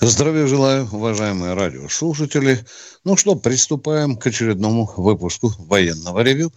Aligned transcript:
Здравия 0.00 0.46
желаю, 0.46 0.86
уважаемые 0.92 1.54
радиослушатели. 1.54 2.58
Ну 3.04 3.16
что, 3.16 3.34
приступаем 3.34 4.16
к 4.16 4.26
очередному 4.26 4.90
выпуску 4.96 5.52
военного 5.58 6.20
ревю. 6.20 6.52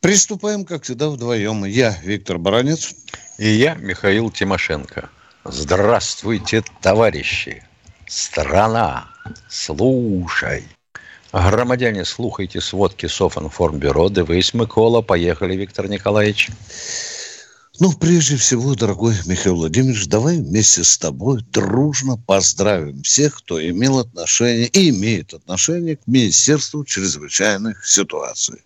Приступаем, 0.00 0.64
как 0.64 0.84
всегда, 0.84 1.08
вдвоем. 1.08 1.64
Я 1.64 1.98
Виктор 2.04 2.38
Баранец. 2.38 2.94
И 3.38 3.48
я 3.48 3.74
Михаил 3.74 4.30
Тимошенко. 4.30 5.10
Здравствуйте, 5.44 6.62
товарищи. 6.80 7.64
Страна, 8.06 9.08
слушай. 9.48 10.64
Громадяне, 11.32 12.04
слухайте 12.04 12.60
сводки 12.60 13.06
Софинформбюро. 13.06 14.08
Дивись, 14.10 14.54
Микола. 14.54 15.02
Поехали, 15.02 15.56
Виктор 15.56 15.88
Николаевич. 15.88 16.50
Ну, 17.80 17.92
прежде 17.92 18.36
всего, 18.36 18.76
дорогой 18.76 19.14
Михаил 19.26 19.56
Владимирович, 19.56 20.06
давай 20.06 20.36
вместе 20.36 20.84
с 20.84 20.96
тобой 20.96 21.40
дружно 21.50 22.16
поздравим 22.16 23.02
всех, 23.02 23.38
кто 23.38 23.60
имел 23.60 23.98
отношение 23.98 24.68
и 24.68 24.90
имеет 24.90 25.34
отношение 25.34 25.96
к 25.96 26.06
Министерству 26.06 26.84
чрезвычайных 26.84 27.84
ситуаций. 27.84 28.62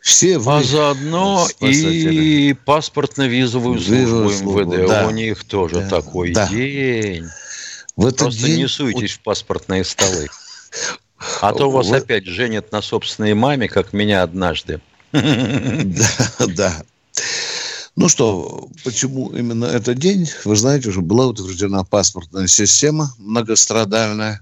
Все 0.00 0.38
вы, 0.38 0.56
а 0.56 0.62
заодно 0.62 1.46
и 1.60 2.54
паспортно-визовую 2.64 3.78
службу 3.80 4.60
МВД. 4.60 4.88
Да. 4.88 5.06
У 5.06 5.10
них 5.10 5.44
тоже 5.44 5.80
да. 5.80 5.88
такой 5.88 6.32
да. 6.32 6.48
день. 6.48 7.26
В 7.96 8.06
этот 8.06 8.18
Просто 8.18 8.46
день... 8.46 8.56
не 8.56 8.68
суйтесь 8.68 9.12
в 9.12 9.20
паспортные 9.20 9.84
столы. 9.84 10.28
А 11.40 11.52
то 11.52 11.70
вас 11.70 11.92
опять 11.92 12.24
женят 12.24 12.72
на 12.72 12.80
собственной 12.82 13.34
маме, 13.34 13.68
как 13.68 13.92
меня 13.92 14.22
однажды. 14.22 14.80
Да, 15.12 16.46
да. 16.48 16.82
Ну 17.94 18.08
что, 18.08 18.68
почему 18.84 19.30
именно 19.36 19.66
этот 19.66 19.98
день? 19.98 20.28
Вы 20.44 20.56
знаете, 20.56 20.88
уже 20.88 21.02
была 21.02 21.26
утверждена 21.26 21.84
паспортная 21.84 22.46
система 22.46 23.12
многострадальная. 23.18 24.40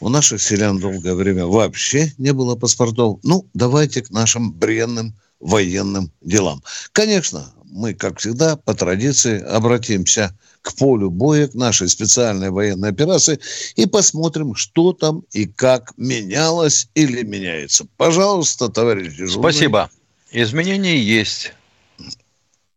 У 0.00 0.08
наших 0.08 0.42
селян 0.42 0.80
долгое 0.80 1.14
время 1.14 1.46
вообще 1.46 2.12
не 2.16 2.32
было 2.32 2.56
паспортов. 2.56 3.20
Ну, 3.22 3.46
давайте 3.52 4.02
к 4.02 4.10
нашим 4.10 4.52
бренным 4.52 5.14
военным 5.38 6.10
делам. 6.22 6.62
Конечно, 6.92 7.52
мы, 7.64 7.94
как 7.94 8.18
всегда, 8.18 8.56
по 8.56 8.74
традиции 8.74 9.40
обратимся 9.40 10.36
к 10.62 10.74
полю 10.74 11.10
боя, 11.10 11.48
к 11.48 11.54
нашей 11.54 11.88
специальной 11.88 12.50
военной 12.50 12.88
операции 12.88 13.38
и 13.76 13.86
посмотрим, 13.86 14.54
что 14.54 14.92
там 14.92 15.24
и 15.32 15.44
как 15.44 15.92
менялось 15.96 16.88
или 16.94 17.22
меняется. 17.22 17.86
Пожалуйста, 17.96 18.68
товарищ 18.68 19.12
дежурный. 19.12 19.52
Спасибо. 19.52 19.90
Изменения 20.30 20.96
есть. 20.96 21.52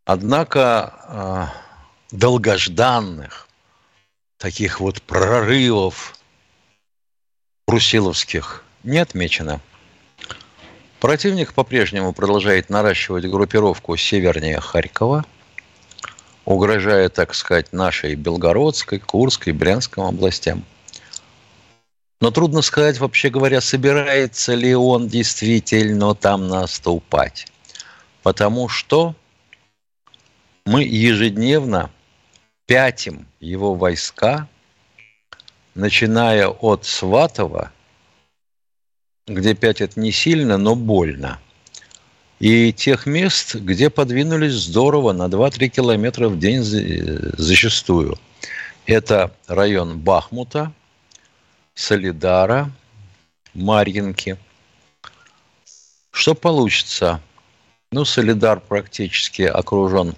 Однако 0.06 1.52
э, 2.12 2.16
долгожданных 2.16 3.48
таких 4.38 4.80
вот 4.80 5.02
прорывов 5.02 6.16
брусиловских 7.68 8.64
не 8.84 9.00
отмечено. 9.00 9.62
Противник 11.00 11.54
по-прежнему 11.54 12.14
продолжает 12.14 12.70
наращивать 12.70 13.26
группировку 13.26 13.98
севернее 13.98 14.60
Харькова, 14.60 15.26
угрожая, 16.46 17.10
так 17.10 17.34
сказать, 17.34 17.74
нашей 17.74 18.14
Белгородской, 18.14 19.00
Курской, 19.00 19.54
Брянской 19.54 20.08
областям. 20.08 20.64
Но 22.22 22.30
трудно 22.30 22.62
сказать, 22.62 23.00
вообще 23.00 23.30
говоря, 23.30 23.60
собирается 23.60 24.54
ли 24.54 24.76
он 24.76 25.08
действительно 25.08 26.14
там 26.14 26.48
наступать. 26.48 27.48
Потому 28.22 28.70
что 28.70 29.16
мы 30.66 30.84
ежедневно 30.84 31.92
пятим 32.66 33.28
его 33.40 33.76
войска, 33.76 34.48
начиная 35.76 36.48
от 36.48 36.86
Сватова, 36.86 37.72
где 39.28 39.54
пятят 39.54 39.96
не 39.96 40.12
сильно, 40.12 40.58
но 40.58 40.76
больно, 40.76 41.40
и 42.40 42.74
тех 42.74 43.06
мест, 43.06 43.56
где 43.56 43.90
подвинулись 43.90 44.54
здорово 44.54 45.14
на 45.14 45.28
2-3 45.28 45.68
километра 45.68 46.30
в 46.30 46.40
день 46.40 46.64
зачастую. 46.64 48.18
Это 48.88 49.32
район 49.48 50.00
Бахмута, 50.00 50.72
Солидара, 51.76 52.72
Марьинки. 53.54 54.38
Что 56.12 56.36
получится? 56.36 57.22
Ну, 57.92 58.06
Солидар 58.06 58.60
практически 58.60 59.44
окружен 59.44 60.16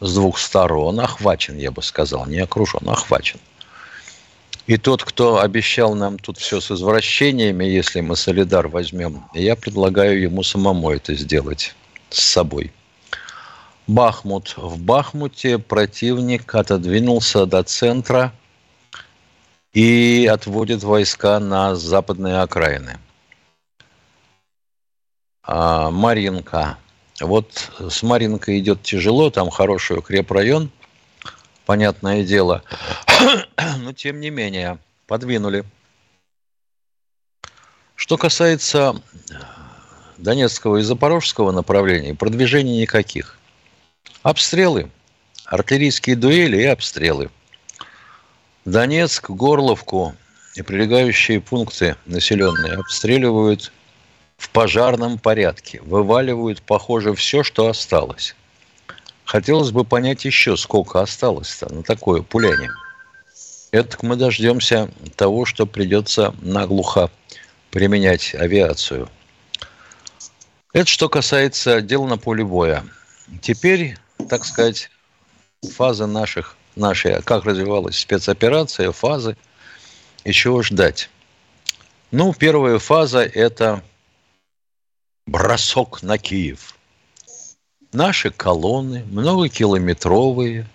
с 0.00 0.14
двух 0.14 0.38
сторон, 0.38 1.00
охвачен, 1.00 1.56
я 1.56 1.70
бы 1.70 1.82
сказал, 1.82 2.26
не 2.26 2.38
окружен, 2.38 2.88
охвачен. 2.88 3.40
И 4.66 4.76
тот, 4.76 5.02
кто 5.02 5.40
обещал 5.40 5.94
нам 5.94 6.18
тут 6.18 6.36
все 6.36 6.60
с 6.60 6.70
извращениями, 6.70 7.64
если 7.64 8.00
мы 8.00 8.16
солидар 8.16 8.68
возьмем, 8.68 9.24
я 9.32 9.56
предлагаю 9.56 10.20
ему 10.20 10.42
самому 10.42 10.90
это 10.90 11.14
сделать 11.14 11.74
с 12.10 12.22
собой. 12.22 12.70
Бахмут. 13.86 14.54
В 14.58 14.78
Бахмуте 14.78 15.58
противник 15.58 16.54
отодвинулся 16.54 17.46
до 17.46 17.62
центра 17.62 18.34
и 19.72 20.28
отводит 20.30 20.82
войска 20.82 21.40
на 21.40 21.74
западные 21.74 22.40
окраины. 22.40 22.98
А, 25.42 25.90
Маринка. 25.90 26.76
Вот 27.20 27.70
с 27.80 28.02
Маринкой 28.02 28.60
идет 28.60 28.82
тяжело, 28.82 29.30
там 29.30 29.50
хороший 29.50 29.98
укрепрайон, 29.98 30.70
понятное 31.66 32.24
дело. 32.24 32.62
Но 33.78 33.92
тем 33.92 34.20
не 34.20 34.30
менее, 34.30 34.78
подвинули. 35.06 35.64
Что 37.96 38.16
касается 38.16 39.02
Донецкого 40.18 40.78
и 40.78 40.82
Запорожского 40.82 41.50
направлений, 41.50 42.14
продвижений 42.14 42.80
никаких. 42.80 43.38
Обстрелы, 44.22 44.90
артиллерийские 45.44 46.14
дуэли 46.14 46.58
и 46.58 46.64
обстрелы. 46.64 47.30
Донецк, 48.64 49.30
Горловку 49.30 50.14
и 50.54 50.62
прилегающие 50.62 51.40
пункты 51.40 51.96
населенные 52.06 52.74
обстреливают 52.74 53.72
в 54.38 54.50
пожарном 54.50 55.18
порядке. 55.18 55.82
Вываливают, 55.82 56.62
похоже, 56.62 57.14
все, 57.14 57.42
что 57.42 57.68
осталось. 57.68 58.34
Хотелось 59.24 59.72
бы 59.72 59.84
понять 59.84 60.24
еще, 60.24 60.56
сколько 60.56 61.02
осталось-то 61.02 61.70
на 61.74 61.82
такое 61.82 62.22
пуляние. 62.22 62.70
Это 63.72 63.98
мы 64.00 64.16
дождемся 64.16 64.90
того, 65.16 65.44
что 65.44 65.66
придется 65.66 66.34
наглухо 66.40 67.10
применять 67.70 68.34
авиацию. 68.34 69.10
Это 70.72 70.86
что 70.86 71.08
касается 71.10 71.82
дела 71.82 72.06
на 72.06 72.16
поле 72.16 72.44
боя. 72.44 72.84
Теперь, 73.42 73.98
так 74.30 74.46
сказать, 74.46 74.88
фаза 75.74 76.06
наших, 76.06 76.56
нашей, 76.76 77.20
как 77.22 77.44
развивалась 77.44 77.98
спецоперация, 77.98 78.92
фазы, 78.92 79.36
еще 80.24 80.62
ждать. 80.62 81.10
Ну, 82.10 82.32
первая 82.32 82.78
фаза– 82.78 83.20
это 83.34 83.82
бросок 85.28 86.02
на 86.02 86.16
Киев. 86.16 86.74
Наши 87.92 88.30
колонны, 88.30 89.04
многокилометровые, 89.04 90.66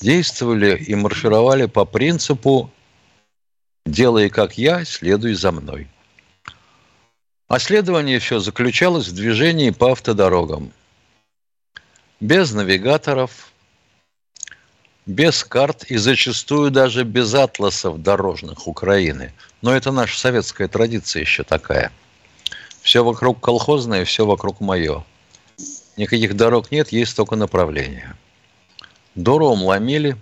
действовали 0.00 0.76
и 0.76 0.94
маршировали 0.94 1.66
по 1.66 1.84
принципу 1.84 2.70
«делай 3.86 4.28
как 4.28 4.58
я, 4.58 4.84
следуй 4.84 5.34
за 5.34 5.52
мной». 5.52 5.88
А 7.46 7.58
следование 7.58 8.18
все 8.18 8.40
заключалось 8.40 9.08
в 9.08 9.14
движении 9.14 9.70
по 9.70 9.92
автодорогам. 9.92 10.72
Без 12.20 12.52
навигаторов, 12.52 13.52
без 15.06 15.44
карт 15.44 15.84
и 15.84 15.96
зачастую 15.96 16.70
даже 16.70 17.04
без 17.04 17.32
атласов 17.34 18.02
дорожных 18.02 18.66
Украины. 18.66 19.32
Но 19.62 19.74
это 19.74 19.92
наша 19.92 20.18
советская 20.18 20.66
традиция 20.68 21.20
еще 21.20 21.44
такая– 21.44 21.92
все 22.88 23.04
вокруг 23.04 23.38
колхозное, 23.38 24.06
все 24.06 24.24
вокруг 24.24 24.62
мое. 24.62 25.04
Никаких 25.98 26.34
дорог 26.34 26.70
нет, 26.70 26.90
есть 26.90 27.14
только 27.14 27.36
направления. 27.36 28.16
Дорогом 29.14 29.64
ломили, 29.64 30.16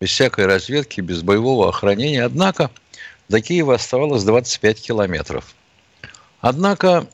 без 0.00 0.08
всякой 0.08 0.46
разведки, 0.46 1.02
без 1.02 1.20
боевого 1.20 1.68
охранения. 1.68 2.24
Однако 2.24 2.70
до 3.28 3.42
Киева 3.42 3.74
оставалось 3.74 4.24
25 4.24 4.80
километров. 4.80 5.54
Однако 6.40 7.06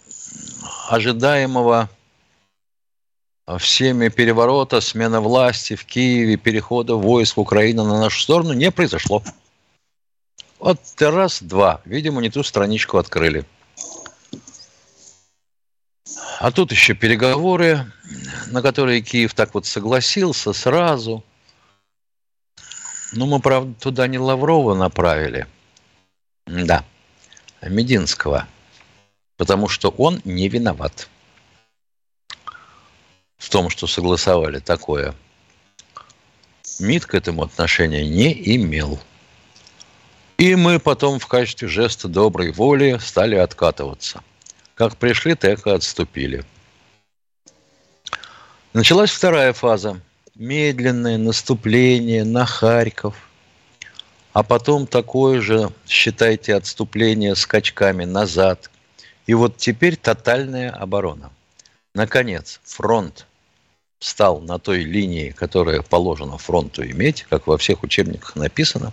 ожидаемого 0.88 1.90
всеми 3.58 4.10
переворота, 4.10 4.80
смена 4.80 5.20
власти 5.20 5.74
в 5.74 5.84
Киеве, 5.86 6.36
перехода 6.36 6.94
войск 6.94 7.38
Украины 7.38 7.82
на 7.82 7.98
нашу 7.98 8.20
сторону 8.20 8.52
не 8.52 8.70
произошло. 8.70 9.24
Вот 10.60 10.78
раз, 11.00 11.42
два. 11.42 11.80
Видимо, 11.84 12.22
не 12.22 12.30
ту 12.30 12.44
страничку 12.44 12.98
открыли. 12.98 13.44
А 16.40 16.50
тут 16.50 16.72
еще 16.72 16.94
переговоры, 16.94 17.90
на 18.48 18.62
которые 18.62 19.02
Киев 19.02 19.34
так 19.34 19.54
вот 19.54 19.66
согласился 19.66 20.52
сразу. 20.52 21.24
Ну, 23.12 23.26
мы, 23.26 23.40
правда, 23.40 23.74
туда 23.80 24.06
не 24.08 24.18
Лаврова 24.18 24.74
направили. 24.74 25.46
Да, 26.46 26.84
Мединского. 27.62 28.48
Потому 29.36 29.68
что 29.68 29.90
он 29.90 30.20
не 30.24 30.48
виноват 30.48 31.08
в 33.38 33.48
том, 33.48 33.70
что 33.70 33.86
согласовали 33.86 34.58
такое. 34.58 35.14
МИД 36.78 37.06
к 37.06 37.14
этому 37.14 37.42
отношения 37.42 38.08
не 38.08 38.56
имел. 38.56 38.98
И 40.38 40.56
мы 40.56 40.80
потом 40.80 41.18
в 41.18 41.26
качестве 41.26 41.68
жеста 41.68 42.08
доброй 42.08 42.52
воли 42.52 42.98
стали 43.00 43.36
откатываться. 43.36 44.22
Как 44.74 44.96
пришли, 44.96 45.34
так 45.34 45.66
и 45.66 45.70
отступили. 45.70 46.44
Началась 48.72 49.10
вторая 49.10 49.52
фаза. 49.52 50.00
Медленное 50.34 51.16
наступление 51.16 52.24
на 52.24 52.44
Харьков. 52.44 53.14
А 54.32 54.42
потом 54.42 54.88
такое 54.88 55.40
же, 55.40 55.70
считайте, 55.86 56.56
отступление 56.56 57.36
скачками 57.36 58.04
назад. 58.04 58.68
И 59.26 59.34
вот 59.34 59.58
теперь 59.58 59.96
тотальная 59.96 60.70
оборона. 60.70 61.30
Наконец, 61.94 62.60
фронт 62.64 63.26
стал 64.00 64.40
на 64.40 64.58
той 64.58 64.82
линии, 64.82 65.30
которая 65.30 65.82
положена 65.82 66.36
фронту 66.36 66.84
иметь, 66.84 67.24
как 67.30 67.46
во 67.46 67.56
всех 67.56 67.84
учебниках 67.84 68.34
написано. 68.34 68.92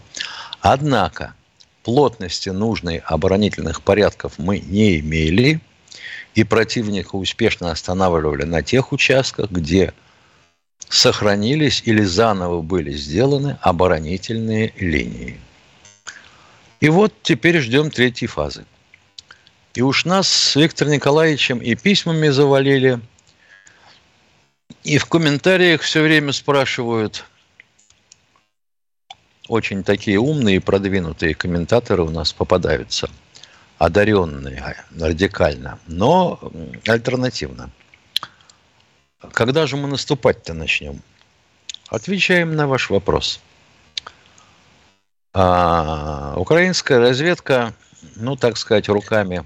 Однако 0.59 1.33
плотности 1.81 2.49
нужной 2.49 2.97
оборонительных 2.97 3.81
порядков 3.81 4.33
мы 4.37 4.59
не 4.59 4.99
имели, 4.99 5.59
и 6.35 6.43
противника 6.43 7.15
успешно 7.15 7.71
останавливали 7.71 8.43
на 8.43 8.61
тех 8.61 8.91
участках, 8.91 9.51
где 9.51 9.93
сохранились 10.89 11.83
или 11.85 12.03
заново 12.03 12.61
были 12.61 12.91
сделаны 12.91 13.57
оборонительные 13.61 14.73
линии. 14.77 15.39
И 16.79 16.89
вот 16.89 17.13
теперь 17.21 17.59
ждем 17.59 17.91
третьей 17.91 18.27
фазы. 18.27 18.65
И 19.73 19.81
уж 19.81 20.05
нас 20.05 20.27
с 20.27 20.55
Виктором 20.55 20.91
Николаевичем 20.91 21.59
и 21.59 21.75
письмами 21.75 22.27
завалили, 22.29 22.99
и 24.83 24.97
в 24.97 25.05
комментариях 25.05 25.81
все 25.81 26.01
время 26.01 26.33
спрашивают, 26.33 27.25
очень 29.47 29.83
такие 29.83 30.19
умные 30.19 30.57
и 30.57 30.59
продвинутые 30.59 31.35
комментаторы 31.35 32.03
у 32.03 32.09
нас 32.09 32.33
попадаются, 32.33 33.09
одаренные 33.81 34.75
радикально, 34.95 35.79
но 35.87 36.39
альтернативно. 36.85 37.71
Когда 39.31 39.65
же 39.65 39.75
мы 39.75 39.87
наступать-то 39.87 40.53
начнем? 40.53 41.01
Отвечаем 41.89 42.55
на 42.55 42.67
ваш 42.67 42.91
вопрос. 42.91 43.39
А, 45.33 46.35
украинская 46.37 46.99
разведка, 46.99 47.73
ну, 48.17 48.35
так 48.35 48.57
сказать, 48.57 48.87
руками 48.87 49.45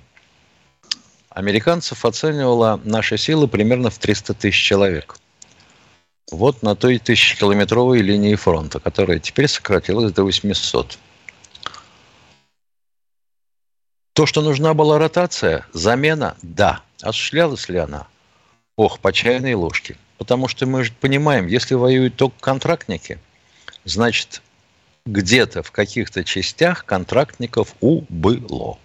американцев 1.30 2.04
оценивала 2.04 2.82
наши 2.84 3.18
силы 3.18 3.48
примерно 3.48 3.90
в 3.90 3.98
300 4.00 4.34
тысяч 4.34 4.62
человек. 4.62 5.16
Вот 6.30 6.62
на 6.62 6.76
той 6.76 7.00
тысячекилометровой 7.00 8.02
линии 8.02 8.36
фронта, 8.36 8.82
которая 8.82 9.20
теперь 9.20 9.48
сократилась 9.48 10.12
до 10.12 10.24
800. 10.24 10.98
То, 14.16 14.26
что 14.26 14.42
нужна 14.42 14.74
была 14.74 14.98
ротация, 14.98 15.66
замена, 15.74 16.38
да. 16.42 16.80
Осуществлялась 17.02 17.68
ли 17.68 17.80
она? 17.80 18.08
Ох, 18.78 19.00
по 19.00 19.12
чайной 19.12 19.56
ложке. 19.56 19.98
Потому 20.18 20.48
что 20.48 20.66
мы 20.66 20.86
же 20.86 20.94
понимаем, 20.94 21.48
если 21.48 21.74
воюют 21.74 22.16
только 22.16 22.40
контрактники, 22.40 23.20
значит, 23.84 24.42
где-то 25.06 25.64
в 25.64 25.72
каких-то 25.72 26.24
частях 26.24 26.86
контрактников 26.86 27.76
убыло. 27.82 28.78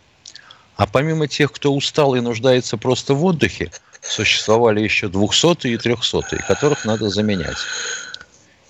А 0.75 0.89
помимо 0.89 1.29
тех, 1.29 1.53
кто 1.53 1.73
устал 1.73 2.17
и 2.17 2.21
нуждается 2.21 2.77
просто 2.77 3.15
в 3.15 3.25
отдыхе, 3.25 3.71
существовали 4.03 4.81
еще 4.81 5.07
200 5.07 5.69
и 5.69 5.77
300 5.77 6.39
которых 6.49 6.85
надо 6.85 7.09
заменять. 7.09 7.59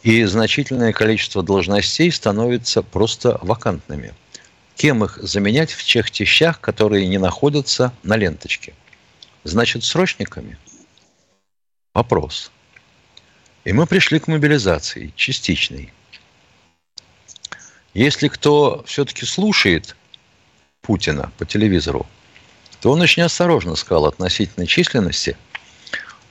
И 0.03 0.23
значительное 0.25 0.93
количество 0.93 1.43
должностей 1.43 2.13
становится 2.13 2.83
просто 2.83 3.39
вакантными. 3.41 4.13
Кем 4.81 5.05
их 5.05 5.19
заменять 5.21 5.73
в 5.73 5.85
тех 5.85 6.11
частях, 6.11 6.59
которые 6.59 7.07
не 7.07 7.19
находятся 7.19 7.93
на 8.03 8.17
ленточке? 8.17 8.73
Значит, 9.45 9.85
срочниками? 9.85 10.57
Вопрос. 11.93 12.51
И 13.65 13.75
мы 13.75 13.85
пришли 13.85 14.19
к 14.21 14.27
мобилизации 14.27 15.13
частичной. 15.17 15.93
Если 17.93 18.29
кто 18.29 18.83
все-таки 18.87 19.27
слушает 19.27 19.97
Путина 20.81 21.31
по 21.37 21.45
телевизору, 21.45 22.07
то 22.81 22.93
он 22.93 23.03
очень 23.03 23.23
осторожно 23.23 23.75
сказал 23.75 24.07
относительно 24.07 24.67
численности 24.67 25.37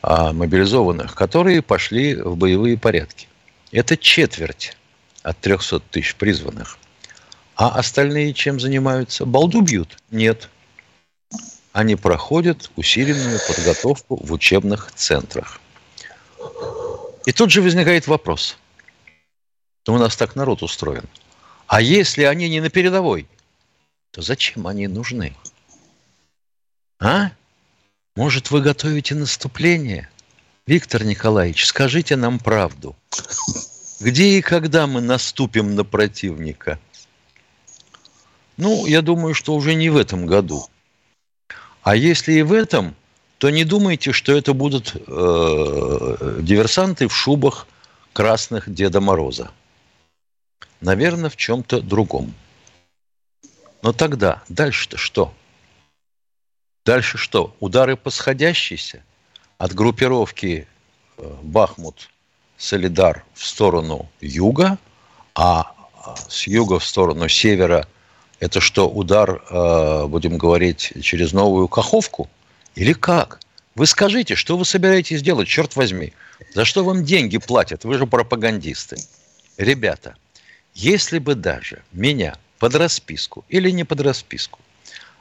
а, 0.02 0.34
мобилизованных, 0.34 1.14
которые 1.14 1.62
пошли 1.62 2.16
в 2.16 2.36
боевые 2.36 2.80
порядки. 2.80 3.28
Это 3.72 3.96
четверть 3.96 4.76
от 5.22 5.38
300 5.38 5.82
тысяч 5.82 6.16
призванных. 6.16 6.80
А 7.60 7.78
остальные 7.78 8.34
чем 8.34 8.60
занимаются? 8.60 9.26
Балду 9.26 9.62
бьют? 9.62 9.98
Нет. 10.12 10.50
Они 11.74 11.96
проходят 11.96 12.72
усиленную 12.76 13.40
подготовку 13.48 14.16
в 14.16 14.32
учебных 14.32 14.92
центрах. 14.94 15.60
И 17.26 17.32
тут 17.34 17.52
же 17.52 17.62
возникает 17.62 18.08
вопрос. 18.08 18.58
У 19.88 19.98
нас 19.98 20.16
так 20.16 20.36
народ 20.36 20.64
устроен. 20.64 21.04
А 21.68 21.82
если 21.82 22.24
они 22.24 22.48
не 22.48 22.62
на 22.62 22.70
передовой– 22.70 23.28
то 24.12 24.22
зачем 24.22 24.68
они 24.68 24.88
нужны? 24.88 25.36
А? 27.00 27.32
Может, 28.16 28.52
вы 28.52 28.62
готовите 28.62 29.16
наступление? 29.16 30.10
Виктор 30.66 31.04
Николаевич, 31.04 31.66
скажите 31.66 32.16
нам 32.16 32.40
правду. 32.40 32.96
Где 34.00 34.38
и 34.38 34.42
когда 34.42 34.88
мы 34.88 35.02
наступим 35.02 35.76
на 35.76 35.84
противника? 35.84 36.80
Ну, 38.60 38.86
я 38.88 39.02
думаю, 39.02 39.34
что 39.34 39.56
уже 39.56 39.74
не 39.74 39.90
в 39.90 39.96
этом 39.96 40.26
году. 40.26 40.68
А 41.82 41.96
если 41.96 42.34
и 42.34 42.42
в 42.42 42.52
этом, 42.52 42.94
то 43.38 43.50
не 43.50 43.64
думайте, 43.64 44.12
что 44.12 44.34
это 44.34 44.54
будут 44.54 44.96
э, 44.96 46.40
диверсанты 46.42 47.08
в 47.08 47.16
шубах 47.16 47.68
красных 48.12 48.70
Деда 48.70 49.00
Мороза. 49.00 49.52
Наверное, 50.82 51.30
в 51.30 51.38
чем-то 51.38 51.80
другом. 51.80 52.34
Но 53.82 53.94
тогда 53.94 54.44
дальше-то 54.50 54.98
что? 54.98 55.34
Дальше 56.86 57.18
что? 57.18 57.56
Удары 57.62 57.96
по 57.96 58.10
сходящейся 58.10 59.02
от 59.58 59.74
группировки 59.74 60.68
э, 61.16 61.36
Бахмут, 61.44 62.10
Солидар 62.58 63.24
в 63.36 63.46
сторону 63.46 64.10
юга, 64.20 64.78
а, 65.34 65.72
а 66.04 66.18
с 66.28 66.46
юга 66.46 66.80
в 66.80 66.86
сторону 66.86 67.30
севера 67.30 67.88
это 68.40 68.62
что, 68.62 68.90
удар, 68.90 69.44
э, 69.50 70.06
будем 70.08 70.38
говорить, 70.38 70.94
через 71.02 71.34
новую 71.34 71.68
Каховку? 71.68 72.30
Или 72.76 72.94
как? 72.94 73.40
Вы 73.76 73.86
скажите, 73.86 74.36
что 74.36 74.58
вы 74.58 74.66
собираетесь 74.66 75.22
делать, 75.22 75.48
черт 75.48 75.76
возьми? 75.76 76.14
За 76.54 76.66
что 76.66 76.84
вам 76.84 77.04
деньги 77.04 77.38
платят? 77.38 77.84
Вы 77.84 77.98
же 77.98 78.08
пропагандисты. 78.08 78.98
Ребята, 79.58 80.16
если 80.74 81.20
бы 81.20 81.36
даже 81.36 81.84
меня 81.92 82.38
под 82.60 82.76
расписку 82.76 83.44
или 83.50 83.70
не 83.72 83.84
под 83.84 84.02
расписку, 84.02 84.60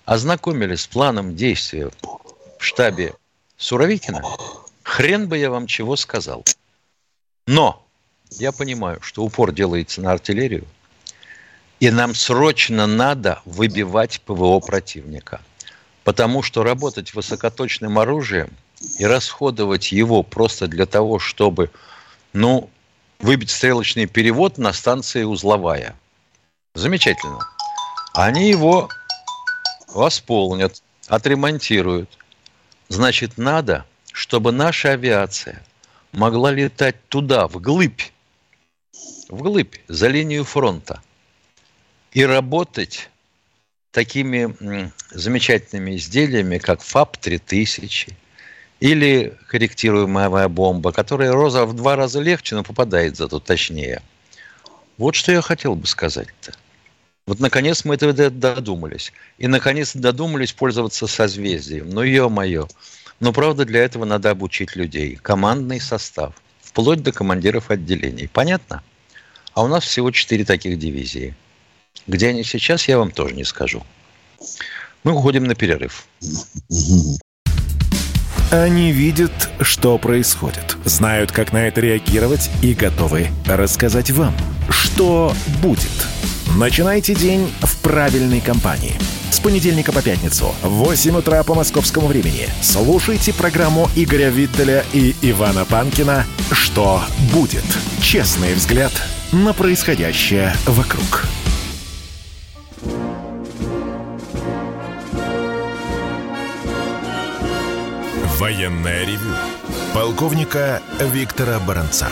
ознакомились 0.05 0.83
с 0.83 0.87
планом 0.87 1.35
действия 1.37 1.91
в 2.59 2.65
штабе 2.65 3.15
Суровикина, 3.57 4.23
хрен 4.83 5.29
бы 5.29 5.37
я 5.37 5.51
вам 5.51 5.67
чего 5.67 5.97
сказал. 5.97 6.45
Но 7.47 7.85
я 8.31 8.53
понимаю, 8.53 9.01
что 9.03 9.25
упор 9.25 9.53
делается 9.53 10.01
на 10.01 10.13
артиллерию, 10.13 10.65
и 11.81 11.91
нам 11.91 12.15
срочно 12.15 12.87
надо 12.87 13.41
выбивать 13.45 14.21
ПВО 14.23 14.61
противника. 14.61 15.41
Потому 16.05 16.43
что 16.43 16.63
работать 16.63 17.15
высокоточным 17.15 17.99
оружием 17.99 18.51
и 18.99 19.05
расходовать 19.05 19.93
его 19.93 20.23
просто 20.23 20.67
для 20.67 20.87
того, 20.87 21.19
чтобы, 21.19 21.71
ну, 22.33 22.71
выбить 23.19 23.51
стрелочный 23.51 24.07
перевод 24.07 24.59
на 24.59 24.73
станции 24.73 25.25
узловая. 25.25 25.97
Замечательно. 26.75 27.41
Они 28.15 28.49
его 28.49 28.89
восполнят, 29.89 30.83
отремонтируют. 31.09 32.19
Значит, 32.89 33.37
надо, 33.37 33.85
чтобы 34.13 34.53
наша 34.53 34.93
авиация 34.93 35.63
могла 36.13 36.51
летать 36.51 36.97
туда, 37.09 37.47
вглыбь, 37.47 38.03
вглыбь, 39.29 39.77
за 39.89 40.09
линию 40.09 40.45
фронта, 40.45 41.03
и 42.13 42.25
работать 42.25 43.11
такими 43.91 44.93
замечательными 45.11 45.97
изделиями, 45.97 46.59
как 46.59 46.83
ФАП-3000 46.83 48.13
или 48.81 49.37
корректируемая 49.49 50.49
бомба, 50.49 50.93
которая 50.93 51.33
роза 51.33 51.65
в 51.65 51.75
два 51.75 51.97
раза 51.97 52.21
легче, 52.21 52.55
но 52.55 52.63
попадает 52.63 53.17
зато 53.17 53.41
точнее. 53.41 54.03
Вот 54.99 55.15
что 55.15 55.33
я 55.33 55.41
хотел 55.43 55.75
бы 55.75 55.87
сказать-то. 55.87 56.53
Вот, 57.27 57.41
наконец, 57.41 57.85
мы 57.85 57.97
это 57.97 58.31
додумались. 58.31 59.13
И, 59.37 59.49
наконец, 59.49 59.95
додумались 59.95 60.53
пользоваться 60.53 61.07
созвездием. 61.07 61.91
Ну, 61.91 62.03
ё-моё. 62.03 62.69
Но, 63.21 63.33
правда, 63.33 63.65
для 63.65 63.81
этого 63.81 64.05
надо 64.07 64.31
обучить 64.31 64.77
людей. 64.77 65.17
Командный 65.17 65.81
состав. 65.81 66.35
Вплоть 66.63 67.03
до 67.03 67.13
командиров 67.13 67.71
отделений. 67.71 68.29
Понятно? 68.29 68.83
А 69.53 69.63
у 69.63 69.69
нас 69.69 69.85
всего 69.85 70.11
четыре 70.11 70.45
таких 70.45 70.79
дивизии. 70.79 71.35
Где 72.09 72.29
они 72.29 72.43
сейчас, 72.43 72.89
я 72.89 72.99
вам 72.99 73.13
тоже 73.13 73.35
не 73.35 73.45
скажу. 73.45 73.85
Мы 75.05 75.13
уходим 75.13 75.45
на 75.45 75.55
перерыв. 75.55 76.07
Они 78.51 78.93
видят, 78.93 79.51
что 79.61 79.97
происходит, 79.99 80.77
знают, 80.85 81.31
как 81.31 81.53
на 81.53 81.69
это 81.69 81.81
реагировать 81.81 82.51
и 82.63 82.75
готовы 82.75 83.29
рассказать 83.47 84.11
вам, 84.11 84.35
что 84.71 85.33
будет– 85.63 85.93
Начинайте 86.57 87.15
день 87.15 87.53
в 87.61 87.77
правильной 87.83 88.41
компании. 88.41 88.95
С 89.31 89.39
понедельника 89.39 89.93
по 89.93 90.03
пятницу 90.03 90.53
в 90.63 90.71
8 90.71 91.19
утра 91.19 91.45
по 91.45 91.55
московскому 91.55 92.09
времени 92.09 92.49
слушайте 92.63 93.33
программу 93.33 93.89
Игоря 93.95 94.31
Виттеля 94.31 94.85
и 94.93 95.15
Ивана 95.23 95.65
Панкина 95.65 96.27
«Что 96.51 97.03
будет?» 97.33 97.65
Честный 98.01 98.55
взгляд 98.55 98.93
на 99.31 99.53
происходящее 99.53 100.55
вокруг. 100.67 101.29
Военная 108.49 109.05
ревю. 109.05 109.35
Полковника 109.95 110.81
Виктора 111.13 111.59
Баранца. 111.69 112.07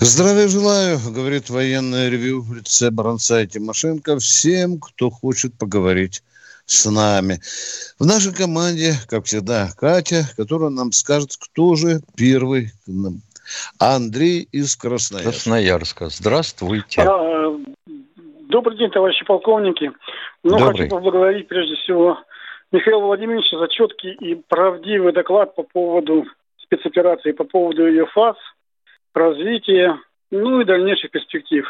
Здравия 0.00 0.48
желаю, 0.48 0.96
говорит 1.14 1.50
военное 1.50 2.08
ревю 2.08 2.40
в 2.40 2.54
лице 2.54 2.90
Баранца 2.90 3.42
и 3.42 3.46
Тимошенко 3.46 4.18
всем, 4.20 4.80
кто 4.80 5.10
хочет 5.10 5.52
поговорить 5.58 6.22
с 6.64 6.90
нами. 6.90 7.40
В 7.98 8.06
нашей 8.06 8.32
команде, 8.32 8.94
как 9.06 9.26
всегда, 9.26 9.68
Катя, 9.78 10.24
которая 10.38 10.70
нам 10.70 10.92
скажет, 10.92 11.36
кто 11.38 11.74
же 11.74 12.00
первый 12.16 12.68
к 12.68 12.86
нам. 12.86 13.20
Андрей 13.78 14.48
из 14.50 14.74
Красноярска. 14.76 15.30
Красноярска. 15.30 16.08
Здравствуйте. 16.08 17.02
А, 17.02 17.54
добрый 18.48 18.78
день, 18.78 18.90
товарищи 18.90 19.26
полковники. 19.26 19.92
Ну, 20.42 20.58
Добрый. 20.58 20.78
хочу 20.78 20.88
поблагодарить 20.88 21.48
прежде 21.48 21.74
всего 21.74 22.16
Михаила 22.72 23.00
Владимировича 23.00 23.58
за 23.58 23.68
четкий 23.68 24.12
и 24.12 24.34
правдивый 24.34 25.12
доклад 25.12 25.54
по 25.54 25.62
поводу 25.62 26.24
спецоперации, 26.58 27.32
по 27.32 27.44
поводу 27.44 27.86
ее 27.86 28.06
фаз– 28.06 28.36
развития, 29.16 29.98
ну 30.30 30.60
и 30.60 30.64
дальнейших 30.64 31.10
перспектив. 31.10 31.66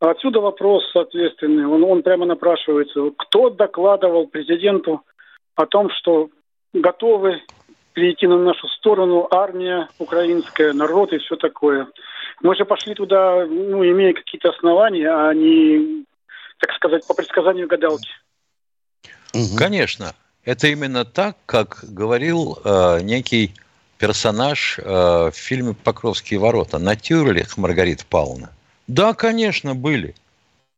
Отсюда 0.00 0.40
вопрос 0.40 0.90
соответственный, 0.92 1.66
он, 1.66 1.84
он 1.84 2.02
прямо 2.02 2.24
напрашивается. 2.24 3.10
Кто 3.18 3.50
докладывал 3.50 4.26
президенту 4.28 5.02
о 5.56 5.66
том, 5.66 5.90
что 5.90 6.30
готовы 6.72 7.42
перейти 7.92 8.26
на 8.26 8.38
нашу 8.38 8.66
сторону 8.68 9.28
армия 9.30 9.88
украинская, 9.98 10.72
народ 10.72 11.12
и 11.12 11.18
все 11.18 11.36
такое? 11.36 11.88
Мы 12.42 12.56
же 12.56 12.64
пошли 12.64 12.94
туда, 12.94 13.44
ну, 13.44 13.84
имея 13.84 14.14
какие-то 14.14 14.50
основания, 14.50 15.10
а 15.10 15.34
не, 15.34 16.06
так 16.58 16.72
сказать, 16.72 17.06
по 17.06 17.12
предсказанию 17.12 17.68
гадалки. 17.68 18.08
Конечно. 19.56 20.14
Это 20.44 20.68
именно 20.68 21.04
так, 21.04 21.36
как 21.46 21.84
говорил 21.84 22.58
э, 22.64 23.00
некий 23.02 23.54
персонаж 23.98 24.78
э, 24.78 24.82
в 24.82 25.34
фильме 25.34 25.74
«Покровские 25.74 26.40
ворота». 26.40 26.78
На 26.78 26.96
Тюрлих 26.96 27.56
Маргарита 27.56 28.04
Павловна. 28.06 28.50
Да, 28.86 29.12
конечно, 29.14 29.74
были. 29.74 30.14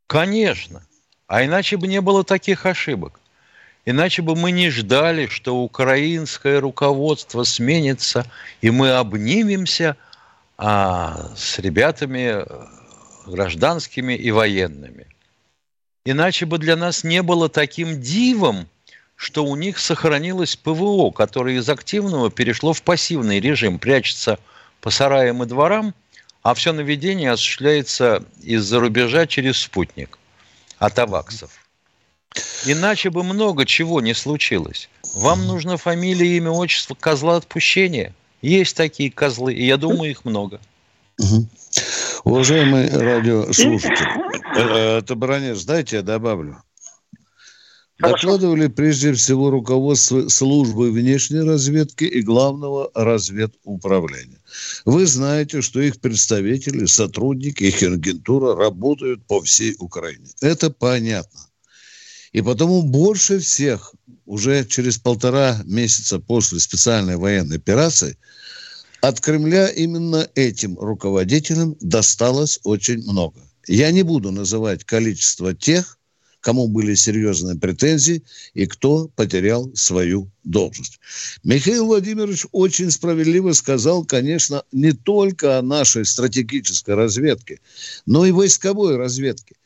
Конечно. 0.07 0.83
А 1.29 1.45
иначе 1.45 1.77
бы 1.77 1.87
не 1.87 2.01
было 2.01 2.25
таких 2.25 2.67
ошибок. 2.67 3.21
Иначе 3.85 4.23
бы 4.23 4.37
мы 4.37 4.51
не 4.53 4.71
ждали, 4.71 5.27
что 5.27 5.57
украинское 5.57 6.61
руководство 6.61 7.43
сменится, 7.45 8.27
и 8.61 8.71
мы 8.71 8.93
обнимемся 8.93 9.97
а, 10.57 11.31
с 11.37 11.59
ребятами 11.59 12.45
э, 12.45 12.47
гражданскими 13.27 14.15
и 14.15 14.31
военными. 14.31 15.07
Иначе 16.05 16.47
бы 16.47 16.59
для 16.59 16.77
нас 16.77 17.05
не 17.05 17.23
было 17.23 17.49
таким 17.49 18.01
дивом, 18.01 18.69
что 19.15 19.45
у 19.45 19.55
них 19.55 19.79
сохранилось 19.79 20.57
ПВО, 20.57 21.13
которое 21.13 21.57
из 21.57 21.69
активного 21.69 22.31
перешло 22.31 22.73
в 22.73 22.83
пассивный 22.83 23.39
режим, 23.39 23.79
прячется 23.79 24.39
по 24.81 24.91
сараям 24.91 25.45
и 25.45 25.47
дворам, 25.47 25.95
а 26.43 26.55
все 26.55 26.73
наведение 26.73 27.31
осуществляется 27.31 28.25
из-за 28.43 28.81
рубежа 28.81 29.27
через 29.27 29.59
спутник 29.59 30.19
от 30.79 30.99
аваксов. 30.99 31.53
Иначе 32.65 33.11
бы 33.11 33.23
много 33.23 33.65
чего 33.65 34.01
не 34.01 34.15
случилось. 34.15 34.89
Вам 35.15 35.47
нужно 35.47 35.77
фамилия, 35.77 36.37
имя, 36.37 36.51
отчество 36.51 36.95
козла 36.95 37.37
отпущения. 37.37 38.13
Есть 38.41 38.77
такие 38.77 39.11
козлы, 39.13 39.55
и 39.55 39.65
я 39.65 39.77
думаю, 39.77 40.11
их 40.11 40.25
много. 40.25 40.61
Угу. 41.19 41.47
Уважаемый 42.25 42.89
радиослушатель, 42.89 44.07
э, 44.57 44.99
это 44.99 45.15
бронец, 45.15 45.65
дайте 45.65 45.97
я 45.97 46.03
добавлю. 46.03 46.63
Докладывали 47.99 48.67
прежде 48.67 49.13
всего 49.13 49.51
руководство 49.51 50.29
службы 50.29 50.91
внешней 50.91 51.41
разведки 51.41 52.05
и 52.05 52.21
главного 52.23 52.91
разведуправления. 52.95 54.41
Вы 54.85 55.07
знаете, 55.07 55.63
что 55.63 55.81
их 55.81 56.01
представители, 56.01 56.87
сотрудники, 56.87 57.65
их 57.65 57.83
агентура 57.83 58.57
работают 58.57 59.25
по 59.27 59.41
всей 59.41 59.77
Украине. 59.79 60.27
Это 60.41 60.71
понятно. 60.71 61.41
И 62.33 62.41
потому 62.41 62.83
больше 62.83 63.39
всех 63.39 63.95
уже 64.27 64.65
через 64.65 64.99
полтора 64.99 65.61
месяца 65.65 66.19
после 66.19 66.59
специальной 66.59 67.17
военной 67.17 67.57
операции 67.57 68.17
от 69.03 69.21
Кремля 69.21 69.69
именно 69.69 70.29
этим 70.37 70.79
руководителям 70.79 71.77
досталось 71.81 72.61
очень 72.63 73.03
много. 73.03 73.41
Я 73.67 73.91
не 73.91 74.03
буду 74.03 74.31
называть 74.31 74.85
количество 74.85 75.53
тех, 75.55 75.99
кому 76.41 76.69
были 76.69 76.95
серьезные 76.95 77.59
претензии 77.59 78.23
и 78.55 78.67
кто 78.67 79.09
потерял 79.09 79.73
свою 79.75 80.31
должность. 80.45 81.01
Михаил 81.43 81.87
Владимирович 81.87 82.47
очень 82.53 82.93
справедливо 82.93 83.53
сказал, 83.53 84.05
конечно, 84.05 84.63
не 84.71 84.93
только 84.93 85.59
о 85.59 85.63
нашей 85.63 86.05
стратегической 86.05 86.95
разведке, 86.95 87.59
но 88.07 88.25
и 88.25 88.31
войсковой 88.31 88.97
разведке. 88.97 89.57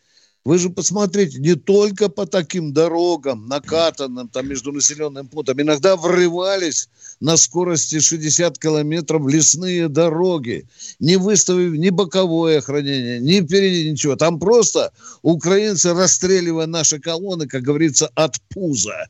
Вы 0.46 0.58
же 0.58 0.70
посмотрите, 0.70 1.40
не 1.40 1.56
только 1.56 2.08
по 2.08 2.24
таким 2.24 2.72
дорогам, 2.72 3.48
накатанным 3.48 4.28
там 4.28 4.46
между 4.46 4.70
населенным 4.70 5.26
пунктом, 5.26 5.60
иногда 5.60 5.96
врывались 5.96 6.88
на 7.18 7.36
скорости 7.36 7.98
60 7.98 8.56
километров 8.56 9.26
лесные 9.26 9.88
дороги, 9.88 10.68
не 11.00 11.16
выставив 11.16 11.72
ни 11.72 11.90
боковое 11.90 12.58
охранение, 12.58 13.18
ни 13.18 13.40
впереди 13.40 13.90
ничего. 13.90 14.14
Там 14.14 14.38
просто 14.38 14.92
украинцы, 15.22 15.92
расстреливая 15.92 16.66
наши 16.66 17.00
колонны, 17.00 17.48
как 17.48 17.62
говорится, 17.62 18.08
от 18.14 18.36
пуза. 18.50 19.08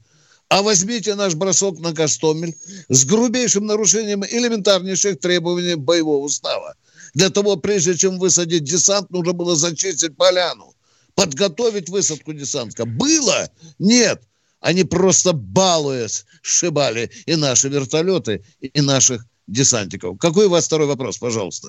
А 0.49 0.63
возьмите 0.63 1.17
наш 1.17 1.35
бросок 1.35 1.79
на 1.81 1.93
Гастомель 1.93 2.55
с 2.89 3.05
грубейшим 3.05 3.67
нарушением 3.67 4.25
элементарнейших 4.25 5.21
требований 5.21 5.75
боевого 5.75 6.25
устава. 6.25 6.77
Для 7.13 7.29
того, 7.29 7.57
прежде 7.57 7.95
чем 7.95 8.19
высадить 8.19 8.65
десант, 8.65 9.11
нужно 9.11 9.35
было 9.35 9.55
зачистить 9.55 10.17
поляну 10.17 10.73
подготовить 11.17 11.89
высадку 11.89 12.33
десантка. 12.33 12.85
Было? 12.85 13.49
Нет. 13.81 14.23
Они 14.61 14.85
просто 14.85 15.33
балуясь 15.33 16.27
сшибали 16.43 17.11
и 17.27 17.37
наши 17.37 17.69
вертолеты, 17.69 18.45
и 18.61 18.81
наших 18.81 19.23
десантиков. 19.47 20.19
Какой 20.19 20.47
у 20.47 20.51
вас 20.51 20.67
второй 20.67 20.87
вопрос, 20.87 21.19
пожалуйста? 21.19 21.69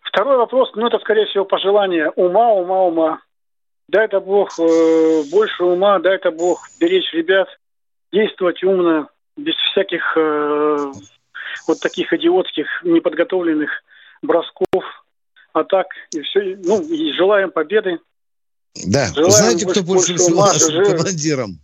Второй 0.00 0.36
вопрос, 0.36 0.70
ну 0.74 0.86
это 0.86 0.98
скорее 0.98 1.26
всего 1.26 1.44
пожелание 1.44 2.10
ума, 2.10 2.52
ума, 2.52 2.82
ума. 2.82 3.20
Дай 3.88 4.04
это 4.04 4.20
Бог 4.20 4.50
э, 4.58 5.22
больше 5.30 5.64
ума, 5.64 5.98
дай 5.98 6.16
это 6.16 6.30
Бог 6.30 6.60
беречь 6.80 7.12
ребят, 7.12 7.48
действовать 8.12 8.62
умно, 8.62 9.08
без 9.36 9.54
всяких 9.70 10.02
э, 10.16 10.92
вот 11.66 11.80
таких 11.80 12.12
идиотских, 12.12 12.66
неподготовленных 12.84 13.70
бросков, 14.22 14.84
атак 15.52 15.86
и 16.12 16.20
все. 16.22 16.58
Ну, 16.64 16.82
и 16.82 17.12
желаем 17.12 17.50
победы. 17.50 17.98
Да, 18.86 19.12
желаем 19.14 19.32
знаете, 19.32 19.66
кто 19.66 19.82
больше 19.82 20.16
всего 20.16 20.46
нашим 20.46 20.84
командиром? 20.84 21.60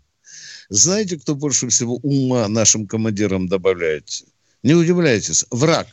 Знаете, 0.69 1.17
кто 1.17 1.35
больше 1.35 1.69
всего 1.69 1.97
ума 2.03 2.49
нашим 2.49 2.87
командирам 2.87 3.49
добавляет? 3.49 4.25
Не 4.63 4.75
удивляйтесь, 4.75 5.47
враг. 5.51 5.87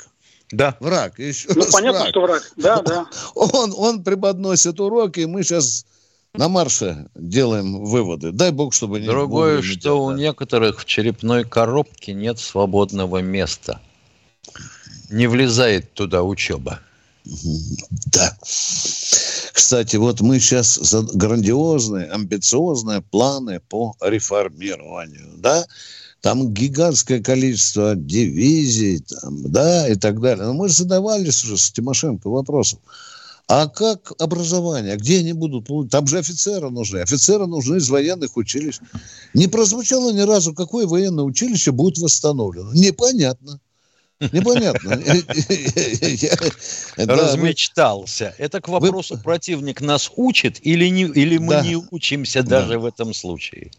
Да. 0.52 0.76
Враг. 0.80 1.20
Еще 1.20 1.50
ну, 1.54 1.66
понятно, 1.72 2.00
враг. 2.00 2.10
что 2.10 2.22
враг. 2.22 2.52
Да, 2.58 2.82
да. 2.86 3.08
Он, 3.36 3.74
он 3.76 4.04
преподносит 4.04 4.80
уроки, 4.80 5.22
и 5.22 5.26
мы 5.26 5.44
сейчас 5.44 5.86
на 6.34 6.48
марше 6.48 7.08
делаем 7.16 7.84
выводы. 7.84 8.32
Дай 8.32 8.52
бог, 8.52 8.74
чтобы 8.74 9.00
не 9.00 9.08
Другое, 9.08 9.62
что 9.62 9.80
делать, 9.80 10.16
у 10.16 10.18
некоторых 10.18 10.82
в 10.82 10.86
черепной 10.86 11.44
коробке 11.44 12.14
нет 12.14 12.40
свободного 12.40 13.20
места. 13.20 13.80
Не 15.10 15.28
влезает 15.28 15.94
туда 15.94 16.24
учеба. 16.24 16.80
Да. 18.12 18.38
Кстати, 19.52 19.98
вот 19.98 20.22
мы 20.22 20.40
сейчас 20.40 20.76
за 20.76 21.02
грандиозные, 21.02 22.06
амбициозные 22.10 23.02
планы 23.02 23.60
по 23.60 23.96
реформированию, 24.02 25.34
да? 25.38 25.66
Там 26.22 26.54
гигантское 26.54 27.22
количество 27.22 27.96
дивизий, 27.96 29.00
там, 29.00 29.52
да, 29.52 29.90
и 29.90 29.96
так 29.96 30.22
далее. 30.22 30.46
Но 30.46 30.54
мы 30.54 30.70
задавались 30.70 31.44
уже 31.44 31.58
с 31.58 31.72
Тимошенко 31.72 32.30
вопросом. 32.30 32.80
А 33.48 33.68
как 33.68 34.14
образование? 34.20 34.96
Где 34.96 35.20
они 35.20 35.34
будут? 35.34 35.92
Там 35.92 36.08
же 36.08 36.20
офицеры 36.20 36.70
нужны. 36.70 37.00
Офицеры 37.00 37.46
нужны 37.46 37.78
из 37.78 37.90
военных 37.90 38.38
училищ. 38.38 38.80
Не 39.34 39.48
прозвучало 39.48 40.14
ни 40.14 40.22
разу, 40.22 40.54
какое 40.54 40.88
военное 40.88 41.26
училище 41.26 41.74
будет 41.74 41.98
восстановлено. 41.98 42.72
Непонятно. 42.74 43.60
Непонятно. 44.20 45.02
Размечтался. 46.98 48.34
Это 48.38 48.62
к 48.62 48.70
вопросу, 48.70 49.18
противник 49.18 49.82
нас 49.82 50.12
учит 50.16 50.60
или, 50.62 50.88
не, 50.88 51.04
или 51.04 51.38
мы 51.38 51.62
не 51.64 51.76
учимся 51.76 52.44
даже 52.44 52.80
в 52.80 52.86
этом 52.86 53.14
случае? 53.14 53.72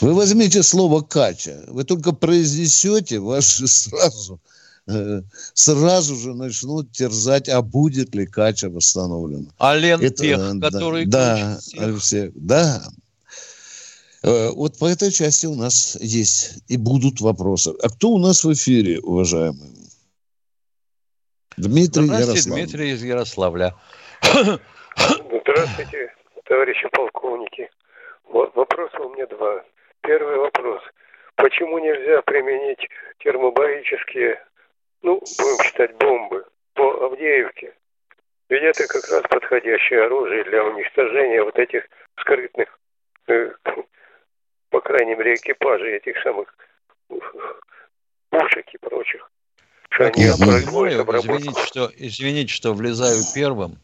Вы 0.00 0.14
возьмите 0.14 0.62
слово 0.62 1.02
«кача». 1.02 1.64
Вы 1.68 1.84
только 1.84 2.12
произнесете, 2.12 3.18
ваши 3.18 3.66
сразу 3.68 4.40
э, 4.86 5.22
сразу 5.52 6.16
же 6.16 6.34
начнут 6.34 6.92
терзать, 6.92 7.48
а 7.48 7.60
будет 7.60 8.14
ли 8.14 8.26
Кача 8.26 8.70
восстановлена. 8.70 9.46
А 9.58 9.76
Ленпех, 9.76 10.12
Это, 10.12 10.58
который 10.60 11.06
да, 11.06 11.58
да, 11.76 11.96
все, 11.98 12.32
да, 12.34 12.82
Э, 12.82 12.99
вот 14.22 14.78
по 14.78 14.86
этой 14.86 15.10
части 15.10 15.46
у 15.46 15.54
нас 15.54 15.96
есть 16.00 16.62
и 16.68 16.76
будут 16.76 17.20
вопросы. 17.20 17.72
А 17.82 17.88
кто 17.88 18.08
у 18.10 18.18
нас 18.18 18.44
в 18.44 18.52
эфире, 18.52 19.00
уважаемый? 19.00 19.70
Дмитрий 21.56 22.04
Здравствуйте, 22.04 22.30
Ярослав. 22.30 22.54
Дмитрий 22.54 22.90
из 22.92 23.02
Ярославля. 23.02 23.74
Здравствуйте, 24.22 26.14
товарищи 26.44 26.88
полковники. 26.92 27.70
Вот 28.24 28.54
вопрос 28.54 28.90
у 28.94 29.14
меня 29.14 29.26
два. 29.26 29.64
Первый 30.02 30.36
вопрос. 30.38 30.82
Почему 31.36 31.78
нельзя 31.78 32.22
применить 32.22 32.88
термобарические, 33.18 34.38
ну, 35.02 35.20
будем 35.20 35.64
считать, 35.64 35.96
бомбы 35.96 36.44
по 36.74 37.06
Авдеевке? 37.06 37.74
Ведь 38.48 38.62
это 38.62 38.86
как 38.86 39.08
раз 39.10 39.22
подходящее 39.28 40.04
оружие 40.04 40.44
для 40.44 40.64
уничтожения 40.64 41.42
вот 41.42 41.58
этих 41.58 41.84
скрытных 42.18 42.68
э, 43.28 43.50
по 44.70 44.80
крайней 44.80 45.14
мере, 45.14 45.34
экипажей 45.34 45.96
этих 45.96 46.16
самых 46.22 46.54
пушек 47.08 48.68
и 48.72 48.78
прочих. 48.78 49.30
Как 49.90 50.16
я 50.16 50.34
понимаю, 50.36 51.02
извините 51.02 51.66
что, 51.66 51.90
извините, 51.96 52.52
что 52.52 52.72
влезаю 52.72 53.22
первым. 53.34 53.76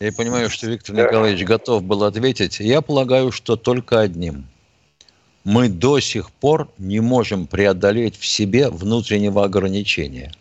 Я 0.00 0.12
понимаю, 0.12 0.50
что 0.50 0.66
Виктор 0.66 0.96
да. 0.96 1.04
Николаевич 1.04 1.44
готов 1.44 1.84
был 1.84 2.04
ответить. 2.04 2.58
Я 2.58 2.80
полагаю, 2.80 3.30
что 3.30 3.56
только 3.56 4.00
одним. 4.00 4.46
Мы 5.44 5.68
до 5.68 6.00
сих 6.00 6.32
пор 6.32 6.68
не 6.78 7.00
можем 7.00 7.46
преодолеть 7.46 8.18
в 8.18 8.26
себе 8.26 8.70
внутреннего 8.70 9.44
ограничения. 9.44 10.32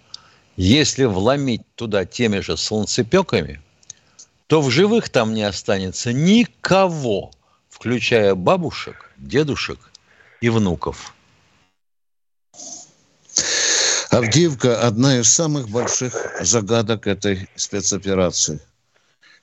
Если 0.56 1.04
вломить 1.04 1.64
туда 1.76 2.06
теми 2.06 2.40
же 2.40 2.56
солнцепеками, 2.56 3.62
то 4.48 4.62
в 4.62 4.70
живых 4.70 5.10
там 5.10 5.34
не 5.34 5.44
останется 5.44 6.14
никого, 6.14 7.32
включая 7.84 8.34
бабушек, 8.34 9.12
дедушек 9.18 9.78
и 10.40 10.48
внуков. 10.48 11.14
Авдеевка– 14.10 14.80
одна 14.88 15.20
из 15.20 15.28
самых 15.28 15.68
больших 15.68 16.16
загадок 16.40 17.08
этой 17.08 17.50
спецоперации. 17.58 18.62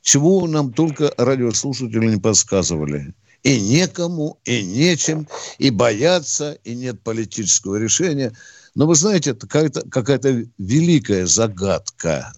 Чего 0.00 0.46
нам 0.46 0.72
только 0.72 1.12
радиослушатели 1.18 2.06
не 2.06 2.16
подсказывали. 2.18 3.12
И 3.42 3.60
некому, 3.60 4.38
и 4.46 4.62
нечем, 4.62 5.28
и 5.58 5.68
бояться, 5.68 6.52
и 6.64 6.74
нет 6.74 7.02
политического 7.02 7.76
решения. 7.76 8.32
Но 8.74 8.86
вы 8.86 8.94
знаете, 8.94 9.32
это 9.32 9.46
какая-то, 9.46 9.86
какая-то 9.90 10.46
великая 10.56 11.26
загадка. 11.26 12.32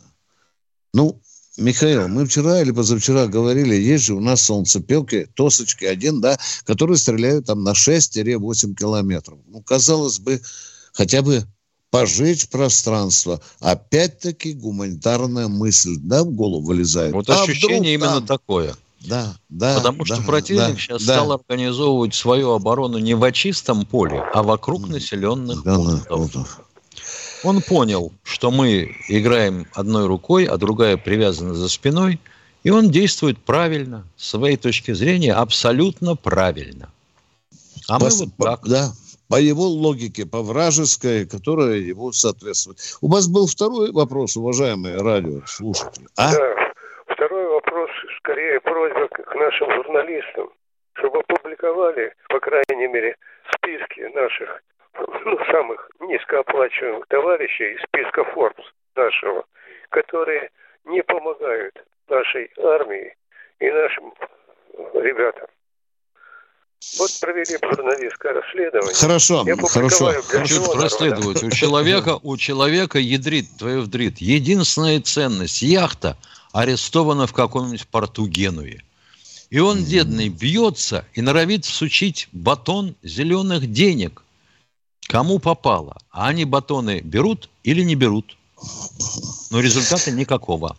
Ну, 0.92 1.20
Михаил, 1.58 2.08
мы 2.08 2.24
вчера 2.26 2.62
или 2.62 2.70
позавчера 2.70 3.26
говорили, 3.26 3.74
есть 3.74 4.04
же 4.04 4.14
у 4.14 4.20
нас 4.20 4.40
солнцепелки, 4.42 5.28
тосочки 5.34 5.84
один, 5.84 6.20
да, 6.20 6.38
которые 6.64 6.96
стреляют 6.96 7.46
там 7.46 7.62
на 7.62 7.72
6-8 7.72 8.74
километров. 8.74 9.38
Ну, 9.46 9.60
казалось 9.60 10.18
бы, 10.18 10.40
хотя 10.94 11.20
бы 11.20 11.44
пожечь 11.90 12.48
пространство. 12.48 13.40
Опять-таки 13.60 14.54
гуманитарная 14.54 15.48
мысль, 15.48 15.96
да, 15.98 16.24
в 16.24 16.30
голову 16.30 16.66
вылезает. 16.66 17.12
Вот 17.12 17.28
а 17.28 17.42
ощущение 17.42 17.94
именно 17.94 18.22
там... 18.22 18.26
такое. 18.26 18.74
Да, 19.00 19.36
да. 19.48 19.76
Потому 19.76 20.04
да, 20.04 20.14
что 20.14 20.24
противник 20.24 20.74
да, 20.74 20.76
сейчас 20.76 21.04
да. 21.04 21.14
стал 21.14 21.32
организовывать 21.32 22.14
свою 22.14 22.52
оборону 22.52 22.98
не 22.98 23.14
в 23.14 23.32
чистом 23.32 23.84
поле, 23.84 24.24
а 24.32 24.42
вокруг 24.42 24.88
населенных 24.88 25.62
да, 25.64 25.76
пунктов. 26.08 26.60
Он 27.44 27.60
понял, 27.60 28.12
что 28.22 28.50
мы 28.50 28.94
играем 29.08 29.66
одной 29.74 30.06
рукой, 30.06 30.46
а 30.46 30.56
другая 30.56 30.96
привязана 30.96 31.54
за 31.54 31.68
спиной, 31.68 32.20
и 32.62 32.70
он 32.70 32.90
действует 32.90 33.38
правильно, 33.38 34.04
с 34.16 34.30
своей 34.30 34.56
точки 34.56 34.92
зрения, 34.92 35.34
абсолютно 35.34 36.14
правильно. 36.14 36.88
А 37.88 37.98
по, 37.98 38.04
мы 38.04 38.10
вот 38.10 38.28
так. 38.38 38.60
Да, 38.68 38.92
по 39.28 39.36
его 39.36 39.64
логике, 39.64 40.26
по 40.26 40.42
вражеской, 40.42 41.26
которая 41.26 41.76
ему 41.76 42.12
соответствует. 42.12 42.78
У 43.00 43.08
вас 43.08 43.26
был 43.28 43.46
второй 43.46 43.90
вопрос, 43.90 44.36
уважаемые 44.36 44.98
радиослушатели. 44.98 46.06
А? 46.16 46.32
Да, 46.32 46.72
второй 47.08 47.48
вопрос, 47.48 47.90
скорее 48.18 48.60
просьба 48.60 49.08
к 49.08 49.34
нашим 49.34 49.72
журналистам, 49.74 50.50
чтобы 50.92 51.20
опубликовали, 51.20 52.14
по 52.28 52.38
крайней 52.40 52.86
мере, 52.86 53.16
списки 53.56 54.00
наших 54.14 54.62
ну, 54.94 55.38
самых 55.50 55.90
низкооплачиваемых 56.00 57.06
товарищей 57.08 57.74
из 57.74 57.82
списка 57.82 58.22
Forbes 58.34 58.64
нашего, 58.94 59.44
которые 59.90 60.50
не 60.84 61.02
помогают 61.02 61.74
нашей 62.08 62.50
армии 62.58 63.14
и 63.60 63.70
нашим 63.70 64.12
ребятам. 64.94 65.46
Вот 66.98 67.10
провели 67.20 67.58
журналистское 67.62 68.32
расследование. 68.32 68.94
Хорошо, 68.94 69.44
Я 69.46 69.56
хорошо. 69.56 70.12
Хорошо 70.22 70.74
расследовать. 70.74 71.42
У 71.42 71.50
человека, 71.50 72.18
у 72.22 72.36
человека 72.36 72.98
ядрит, 72.98 73.46
твое 73.56 73.80
вдрит. 73.80 74.18
Единственная 74.18 75.00
ценность, 75.00 75.62
яхта 75.62 76.16
арестована 76.52 77.26
в 77.26 77.32
каком-нибудь 77.32 77.86
порту 77.88 78.26
Генуи. 78.26 78.82
И 79.50 79.60
он, 79.60 79.84
дедный, 79.84 80.28
бьется 80.28 81.06
и 81.14 81.22
норовит 81.22 81.64
всучить 81.64 82.28
батон 82.32 82.96
зеленых 83.02 83.70
денег 83.70 84.21
Кому 85.12 85.38
попало. 85.38 85.98
А 86.10 86.28
они 86.28 86.46
батоны 86.46 87.00
берут 87.00 87.50
или 87.64 87.82
не 87.82 87.94
берут. 87.94 88.38
Но 89.50 89.60
результата 89.60 90.10
никакого. 90.10 90.74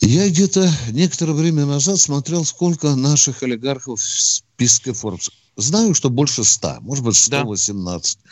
Я 0.00 0.26
где-то 0.30 0.72
некоторое 0.90 1.34
время 1.34 1.66
назад 1.66 1.98
смотрел, 2.00 2.46
сколько 2.46 2.96
наших 2.96 3.42
олигархов 3.42 4.00
в 4.00 4.20
списке 4.20 4.92
Forbes. 4.92 5.28
Знаю, 5.56 5.94
что 5.94 6.10
больше 6.10 6.44
ста, 6.44 6.78
может 6.80 7.04
быть, 7.04 7.16
118. 7.16 8.18
Да. 8.22 8.30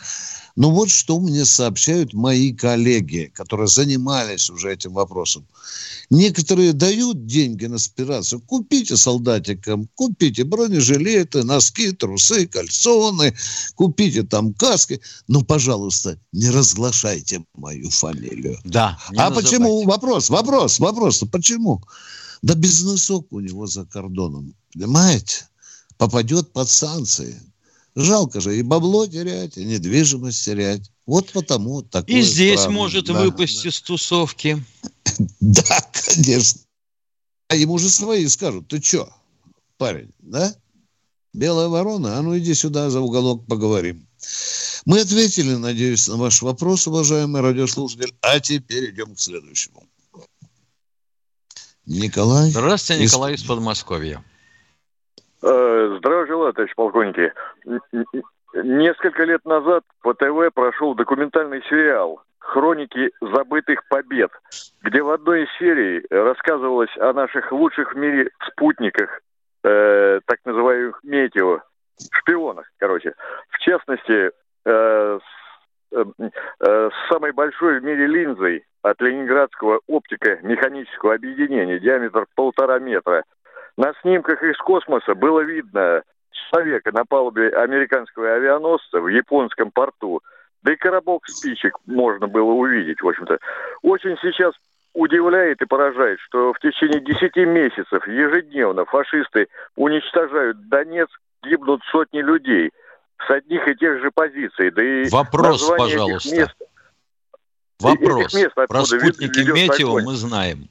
Но 0.55 0.71
вот 0.71 0.89
что 0.89 1.19
мне 1.19 1.45
сообщают 1.45 2.13
мои 2.13 2.51
коллеги, 2.51 3.31
которые 3.33 3.67
занимались 3.67 4.49
уже 4.49 4.73
этим 4.73 4.93
вопросом. 4.93 5.47
Некоторые 6.09 6.73
дают 6.73 7.25
деньги 7.25 7.65
на 7.65 7.77
спирацию. 7.77 8.41
Купите 8.41 8.97
солдатикам, 8.97 9.87
купите 9.95 10.43
бронежилеты, 10.43 11.43
носки, 11.43 11.91
трусы, 11.91 12.47
кальсоны, 12.47 13.33
купите 13.75 14.23
там 14.23 14.53
каски. 14.53 14.99
Но, 15.27 15.41
пожалуйста, 15.41 16.19
не 16.33 16.49
разглашайте 16.49 17.45
мою 17.55 17.89
фамилию. 17.89 18.59
Да. 18.65 18.99
А 19.07 19.29
называйте. 19.29 19.41
почему? 19.41 19.83
Вопрос, 19.83 20.29
вопрос, 20.29 20.79
вопрос. 20.79 21.23
Почему? 21.31 21.81
Да 22.41 22.55
бизнесок 22.55 23.31
у 23.31 23.39
него 23.39 23.67
за 23.67 23.85
кордоном. 23.85 24.53
Понимаете? 24.73 25.45
Попадет 26.01 26.51
под 26.51 26.67
санкции 26.67 27.39
Жалко 27.93 28.41
же 28.41 28.57
и 28.57 28.63
бабло 28.63 29.05
терять, 29.05 29.55
и 29.55 29.63
недвижимость 29.63 30.43
терять. 30.43 30.89
Вот 31.05 31.31
потому 31.31 31.83
такое. 31.83 32.15
И 32.15 32.21
здесь 32.23 32.61
правда. 32.61 32.73
может 32.73 33.05
да, 33.05 33.21
выпасть 33.21 33.61
да. 33.61 33.69
из 33.69 33.81
тусовки. 33.81 34.65
Да, 35.39 35.91
конечно. 35.91 36.61
А 37.49 37.55
ему 37.55 37.77
же 37.77 37.89
свои 37.89 38.27
скажут, 38.27 38.67
ты 38.69 38.81
что, 38.81 39.13
парень, 39.77 40.09
да? 40.19 40.55
Белая 41.33 41.67
ворона, 41.67 42.17
а 42.17 42.21
ну 42.23 42.35
иди 42.35 42.55
сюда 42.55 42.89
за 42.89 43.01
уголок 43.01 43.45
поговорим. 43.45 44.07
Мы 44.85 45.01
ответили, 45.01 45.53
надеюсь, 45.53 46.07
на 46.07 46.15
ваш 46.15 46.41
вопрос, 46.41 46.87
уважаемый 46.87 47.41
радиослушатель. 47.41 48.15
А 48.21 48.39
теперь 48.39 48.89
идем 48.89 49.13
к 49.13 49.19
следующему. 49.19 49.87
Николай. 51.85 52.49
Здравствуйте, 52.49 53.03
Николай 53.03 53.35
из, 53.35 53.41
из 53.41 53.47
Подмосковья. 53.47 54.23
Э, 55.43 55.95
здравия 55.97 56.27
желаю, 56.27 56.53
товарищ 56.53 56.73
полковники. 56.75 57.33
Несколько 58.53 59.23
лет 59.23 59.43
назад 59.45 59.83
по 60.01 60.13
ТВ 60.13 60.53
прошел 60.53 60.93
документальный 60.93 61.63
сериал 61.63 62.21
«Хроники 62.39 63.11
забытых 63.21 63.87
побед», 63.89 64.31
где 64.81 65.01
в 65.01 65.09
одной 65.09 65.43
из 65.43 65.47
серий 65.57 66.05
рассказывалось 66.09 66.95
о 66.97 67.13
наших 67.13 67.51
лучших 67.51 67.93
в 67.93 67.97
мире 67.97 68.29
спутниках, 68.47 69.21
э, 69.63 70.19
так 70.25 70.39
называемых 70.45 70.99
метео, 71.03 71.61
шпионах, 72.11 72.65
короче. 72.77 73.13
В 73.49 73.57
частности, 73.59 74.31
э, 74.65 75.19
с, 75.19 75.95
э, 75.95 76.03
э, 76.59 76.89
самой 77.09 77.31
большой 77.31 77.79
в 77.79 77.83
мире 77.83 78.05
линзой 78.05 78.65
от 78.83 79.01
Ленинградского 79.01 79.79
оптико-механического 79.87 81.15
объединения, 81.15 81.79
диаметр 81.79 82.25
полтора 82.35 82.79
метра. 82.79 83.23
На 83.77 83.93
снимках 84.01 84.43
из 84.43 84.57
космоса 84.57 85.15
было 85.15 85.41
видно 85.41 86.03
человека 86.51 86.91
на 86.91 87.05
палубе 87.05 87.49
американского 87.49 88.33
авианосца 88.33 88.99
в 88.99 89.07
японском 89.07 89.71
порту. 89.71 90.21
Да 90.63 90.73
и 90.73 90.75
коробок 90.75 91.27
спичек 91.27 91.77
можно 91.85 92.27
было 92.27 92.51
увидеть, 92.51 93.01
в 93.01 93.07
общем-то. 93.07 93.39
Очень 93.81 94.17
сейчас 94.21 94.53
удивляет 94.93 95.61
и 95.61 95.65
поражает, 95.65 96.19
что 96.19 96.53
в 96.53 96.59
течение 96.59 96.99
10 96.99 97.35
месяцев 97.47 98.07
ежедневно 98.07 98.85
фашисты 98.85 99.47
уничтожают 99.75 100.67
Донецк, 100.69 101.17
гибнут 101.43 101.81
сотни 101.91 102.19
людей 102.19 102.71
с 103.25 103.31
одних 103.31 103.67
и 103.67 103.75
тех 103.75 104.01
же 104.01 104.11
позиций. 104.13 104.71
Да 104.71 104.83
и 104.83 105.09
Вопрос, 105.09 105.67
пожалуйста. 105.77 106.35
Мест, 106.35 106.55
Вопрос. 107.79 108.33
Мест 108.33 108.53
Про 108.53 108.81
спутники 108.83 109.39
метео 109.49 109.99
мы 109.99 110.15
знаем. 110.15 110.67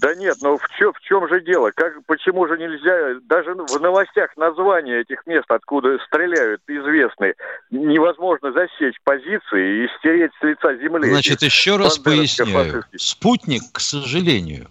Да 0.00 0.14
нет, 0.14 0.36
но 0.42 0.56
в 0.56 0.62
чем, 0.78 0.92
в 0.92 1.00
чем 1.00 1.28
же 1.28 1.40
дело? 1.40 1.72
Как, 1.74 2.04
почему 2.06 2.46
же 2.46 2.56
нельзя, 2.56 3.20
даже 3.24 3.54
в 3.54 3.80
новостях 3.80 4.36
названия 4.36 5.00
этих 5.00 5.26
мест, 5.26 5.46
откуда 5.48 5.98
стреляют, 6.06 6.62
известны, 6.68 7.34
невозможно 7.70 8.52
засечь 8.52 8.94
позиции 9.02 9.84
и 9.84 9.88
стереть 9.98 10.30
с 10.40 10.44
лица 10.44 10.76
земли. 10.76 11.10
Значит, 11.10 11.42
еще 11.42 11.76
раз 11.76 11.98
поясняю. 11.98 12.84
Спутник, 12.96 13.62
к 13.72 13.80
сожалению, 13.80 14.68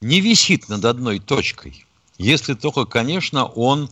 не 0.00 0.20
висит 0.20 0.68
над 0.68 0.84
одной 0.84 1.18
точкой, 1.18 1.84
если 2.16 2.54
только, 2.54 2.84
конечно, 2.84 3.46
он 3.46 3.88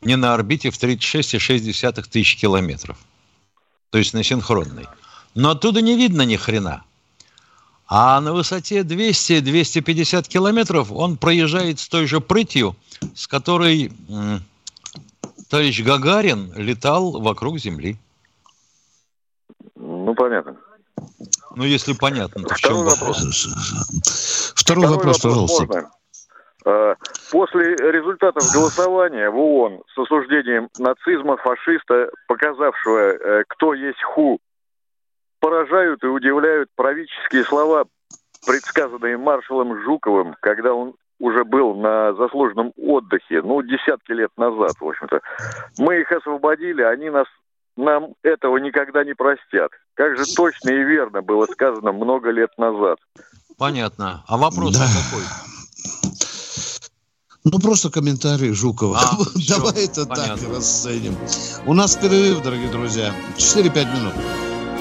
не 0.00 0.16
на 0.16 0.34
орбите 0.34 0.70
в 0.70 0.80
36,6 0.80 2.02
тысяч 2.08 2.36
километров. 2.36 2.98
То 3.90 3.98
есть 3.98 4.14
на 4.14 4.22
синхронной. 4.22 4.86
Но 5.34 5.50
оттуда 5.50 5.80
не 5.80 5.96
видно 5.96 6.22
ни 6.22 6.36
хрена. 6.36 6.84
А 7.92 8.20
на 8.20 8.32
высоте 8.32 8.82
200-250 8.82 10.28
километров 10.28 10.92
он 10.92 11.16
проезжает 11.16 11.80
с 11.80 11.88
той 11.88 12.06
же 12.06 12.20
прытью, 12.20 12.76
с 13.16 13.26
которой 13.26 13.90
товарищ 15.50 15.82
Гагарин 15.82 16.52
летал 16.54 17.20
вокруг 17.20 17.58
Земли. 17.58 17.96
Ну, 19.74 20.14
понятно. 20.14 20.56
Ну, 21.56 21.64
если 21.64 21.92
понятно, 21.94 22.44
то 22.44 22.54
в 22.54 22.58
чем 22.58 22.84
вопрос? 22.84 23.18
Второй, 24.54 24.84
Второй 24.84 24.86
вопрос, 24.86 25.24
вопрос, 25.24 25.50
пожалуйста. 25.50 25.66
Можно? 25.66 25.90
А, 26.66 26.94
после 27.32 27.74
результатов 27.74 28.44
голосования 28.54 29.30
в 29.30 29.36
ООН 29.36 29.82
с 29.92 29.98
осуждением 29.98 30.68
нацизма, 30.78 31.36
фашиста, 31.38 32.10
показавшего, 32.28 32.98
э, 32.98 33.44
кто 33.48 33.74
есть 33.74 34.00
ху 34.04 34.38
поражают 35.40 36.02
и 36.04 36.06
удивляют 36.06 36.68
правительские 36.76 37.44
слова, 37.44 37.84
предсказанные 38.46 39.16
маршалом 39.16 39.82
Жуковым, 39.82 40.36
когда 40.40 40.72
он 40.74 40.94
уже 41.18 41.44
был 41.44 41.74
на 41.74 42.14
заслуженном 42.14 42.72
отдыхе, 42.76 43.42
ну, 43.42 43.62
десятки 43.62 44.12
лет 44.12 44.30
назад, 44.36 44.72
в 44.80 44.88
общем-то. 44.88 45.20
Мы 45.78 46.00
их 46.00 46.10
освободили, 46.12 46.82
они 46.82 47.10
нас 47.10 47.26
нам 47.76 48.14
этого 48.22 48.56
никогда 48.58 49.04
не 49.04 49.14
простят. 49.14 49.70
Как 49.94 50.16
же 50.16 50.24
точно 50.34 50.70
и 50.70 50.82
верно 50.82 51.22
было 51.22 51.46
сказано 51.46 51.92
много 51.92 52.30
лет 52.30 52.50
назад. 52.58 52.98
Понятно. 53.58 54.24
А 54.26 54.36
вопрос 54.36 54.76
да. 54.76 54.86
какой? 54.86 55.24
Ну, 57.44 57.58
просто 57.58 57.90
комментарий 57.90 58.52
Жукова. 58.52 58.98
А, 58.98 59.16
Давай 59.48 59.72
все, 59.72 60.02
это 60.02 60.06
понятно. 60.06 60.36
так 60.36 60.56
расценим. 60.56 61.16
У 61.66 61.74
нас 61.74 61.96
перерыв, 61.96 62.42
дорогие 62.42 62.70
друзья. 62.70 63.14
4-5 63.36 63.96
минут. 63.96 64.14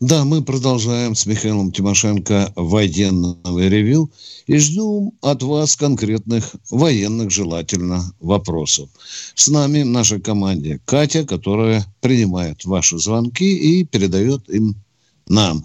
Да, 0.00 0.26
мы 0.26 0.42
продолжаем 0.42 1.14
с 1.14 1.24
Михаилом 1.24 1.72
Тимошенко 1.72 2.52
военного 2.54 3.66
ревю 3.66 4.10
и 4.46 4.58
ждем 4.58 5.12
от 5.22 5.42
вас 5.42 5.74
конкретных 5.74 6.54
военных, 6.68 7.30
желательно, 7.30 8.02
вопросов. 8.20 8.90
С 9.34 9.48
нами 9.48 9.84
в 9.84 9.86
нашей 9.86 10.20
команде 10.20 10.82
Катя, 10.84 11.24
которая 11.24 11.86
принимает 12.02 12.66
ваши 12.66 12.98
звонки 12.98 13.56
и 13.56 13.84
передает 13.84 14.46
им 14.50 14.74
нам. 15.28 15.64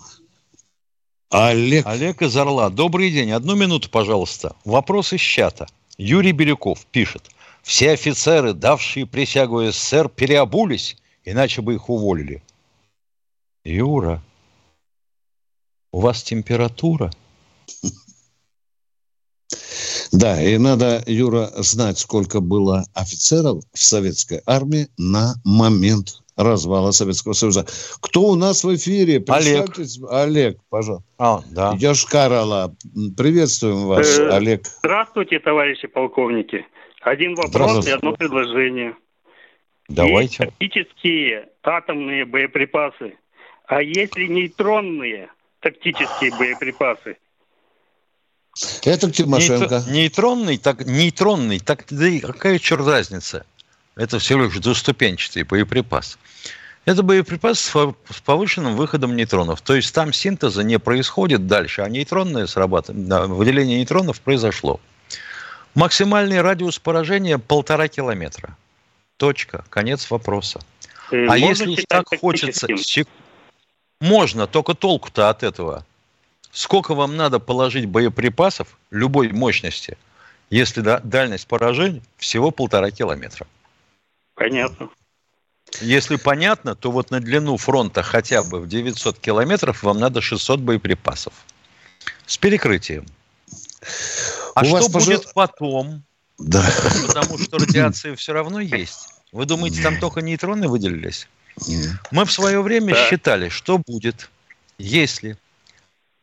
Олег. 1.29 1.85
Олег 1.85 2.21
из 2.21 2.37
Орла. 2.37 2.69
Добрый 2.69 3.11
день. 3.11 3.31
Одну 3.31 3.55
минуту, 3.55 3.89
пожалуйста. 3.89 4.55
Вопрос 4.63 5.11
из 5.11 5.19
чата. 5.19 5.67
Юрий 5.97 6.31
Беляков 6.31 6.85
пишет. 6.85 7.31
Все 7.63 7.91
офицеры, 7.91 8.53
давшие 8.53 9.05
присягу 9.05 9.61
СССР, 9.69 10.07
переобулись, 10.07 10.95
иначе 11.25 11.61
бы 11.61 11.73
их 11.73 11.89
уволили. 11.89 12.41
Юра, 13.63 14.21
у 15.91 15.99
вас 15.99 16.23
температура? 16.23 17.11
Да, 20.11 20.41
и 20.41 20.57
надо, 20.57 21.03
Юра, 21.05 21.47
знать, 21.57 21.99
сколько 21.99 22.41
было 22.41 22.83
офицеров 22.93 23.63
в 23.71 23.79
советской 23.79 24.41
армии 24.45 24.87
на 24.97 25.35
момент 25.45 26.21
развала 26.35 26.91
Советского 26.91 27.33
Союза. 27.33 27.65
Кто 28.01 28.23
у 28.23 28.35
нас 28.35 28.63
в 28.63 28.75
эфире? 28.75 29.23
Олег. 29.27 29.77
Олег, 30.09 30.59
пожалуйста. 30.69 31.05
А, 31.17 31.41
да. 31.51 31.75
Йошкар 31.77 32.31
Приветствуем 33.15 33.85
вас, 33.85 34.17
э, 34.17 34.29
Олег. 34.29 34.65
Здравствуйте, 34.79 35.39
товарищи 35.39 35.87
полковники. 35.87 36.65
Один 37.01 37.35
вопрос 37.35 37.85
и 37.87 37.91
одно 37.91 38.13
предложение. 38.13 38.95
Давайте. 39.87 40.43
Есть 40.43 40.57
тактические 40.57 41.49
атомные 41.63 42.25
боеприпасы 42.25 43.17
а 43.71 43.81
если 43.81 44.25
нейтронные 44.25 45.29
тактические 45.61 46.31
боеприпасы? 46.37 47.17
Это 48.83 49.09
Тимошенко. 49.09 49.85
Нейтронный, 49.87 50.57
так, 50.57 50.85
нейтронный, 50.85 51.59
так 51.59 51.85
да 51.89 52.05
и 52.05 52.19
какая 52.19 52.59
черт 52.59 52.85
разница? 52.85 53.45
Это 53.95 54.19
всего 54.19 54.43
лишь 54.43 54.57
двуступенчатый 54.57 55.43
боеприпас. 55.43 56.19
Это 56.83 57.01
боеприпас 57.01 57.59
с 57.61 58.21
повышенным 58.25 58.75
выходом 58.75 59.15
нейтронов. 59.15 59.61
То 59.61 59.73
есть 59.73 59.95
там 59.95 60.11
синтеза 60.11 60.63
не 60.63 60.77
происходит 60.77 61.47
дальше, 61.47 61.81
а 61.81 61.87
нейтронное 61.87 62.47
срабатывание, 62.47 63.07
да, 63.07 63.25
выделение 63.27 63.77
нейтронов 63.79 64.19
произошло. 64.19 64.81
Максимальный 65.75 66.41
радиус 66.41 66.77
поражения 66.77 67.37
полтора 67.37 67.87
километра. 67.87 68.57
Точка. 69.15 69.63
Конец 69.69 70.11
вопроса. 70.11 70.59
Э, 71.11 71.25
а 71.29 71.37
если 71.37 71.69
уж 71.69 71.79
так 71.87 72.07
хочется... 72.19 72.67
Можно, 74.01 74.47
только 74.47 74.73
толку-то 74.73 75.29
от 75.29 75.43
этого. 75.43 75.85
Сколько 76.51 76.95
вам 76.95 77.15
надо 77.15 77.39
положить 77.39 77.85
боеприпасов 77.85 78.77
любой 78.89 79.29
мощности, 79.29 79.95
если 80.49 80.81
дальность 81.03 81.47
поражения 81.47 82.01
всего 82.17 82.49
полтора 82.49 82.89
километра? 82.89 83.45
Понятно. 84.33 84.89
Если 85.79 86.15
понятно, 86.15 86.75
то 86.75 86.91
вот 86.91 87.11
на 87.11 87.19
длину 87.19 87.57
фронта 87.57 88.01
хотя 88.01 88.43
бы 88.43 88.59
в 88.59 88.67
900 88.67 89.19
километров 89.19 89.83
вам 89.83 89.99
надо 89.99 90.19
600 90.19 90.59
боеприпасов. 90.59 91.33
С 92.25 92.37
перекрытием. 92.37 93.05
А 94.55 94.63
У 94.63 94.65
что 94.65 94.89
будет 94.89 95.31
пожар... 95.31 95.33
потом? 95.35 96.03
Да. 96.39 96.67
Потому 97.07 97.37
что 97.37 97.59
радиация 97.59 98.15
все 98.15 98.33
равно 98.33 98.59
есть. 98.59 99.09
Вы 99.31 99.45
думаете, 99.45 99.83
там 99.83 99.99
только 99.99 100.21
нейтроны 100.21 100.67
выделились? 100.67 101.27
Мы 102.11 102.25
в 102.25 102.31
свое 102.31 102.61
время 102.61 102.93
да. 102.93 103.09
считали, 103.09 103.49
что 103.49 103.77
будет, 103.77 104.29
если 104.77 105.37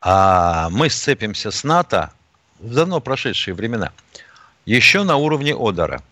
а, 0.01 0.69
мы 0.69 0.89
сцепимся 0.89 1.51
с 1.51 1.63
НАТО 1.63 2.11
в 2.59 2.73
давно 2.73 2.99
прошедшие 2.99 3.53
времена, 3.53 3.91
еще 4.65 5.03
на 5.03 5.17
уровне 5.17 5.55
Одера. 5.55 6.03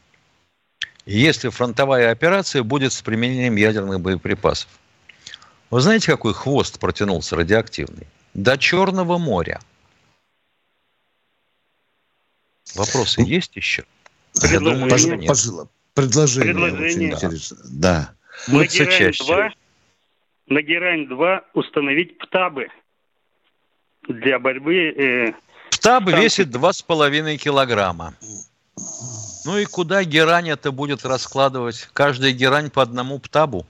Если 1.05 1.49
фронтовая 1.49 2.11
операция 2.11 2.63
будет 2.63 2.91
с 2.91 3.01
применением 3.01 3.55
ядерных 3.55 4.01
боеприпасов. 4.01 4.69
Вы 5.69 5.81
знаете, 5.81 6.07
какой 6.07 6.33
хвост 6.33 6.79
протянулся 6.79 7.35
радиоактивный? 7.35 8.07
До 8.33 8.57
Черного 8.57 9.17
моря. 9.17 9.59
Вопросы 12.75 13.21
ну, 13.21 13.27
есть 13.27 13.55
еще? 13.55 13.85
Я 14.41 14.59
думаю, 14.59 14.97
что 14.97 15.15
нет. 15.15 15.31
Предложение, 15.93 16.53
Предложение. 16.53 17.15
очень 17.15 17.27
интересно. 17.27 18.16
Да. 18.47 18.53
На 18.53 18.63
Герань-2 18.63 19.51
на 20.47 20.61
Герань-2 20.61 21.43
установить 21.53 22.17
птабы 22.17 22.69
для 24.07 24.39
борьбы... 24.39 24.93
Э, 24.95 25.33
Птаб 25.71 26.05
там... 26.05 26.21
весит 26.21 26.47
2,5 26.47 27.37
килограмма. 27.37 28.13
Ну 29.45 29.57
и 29.57 29.65
куда 29.65 30.03
герань 30.03 30.49
это 30.49 30.71
будет 30.71 31.05
раскладывать? 31.05 31.89
Каждая 31.93 32.31
герань 32.31 32.69
по 32.69 32.81
одному 32.81 33.19
птабу? 33.19 33.65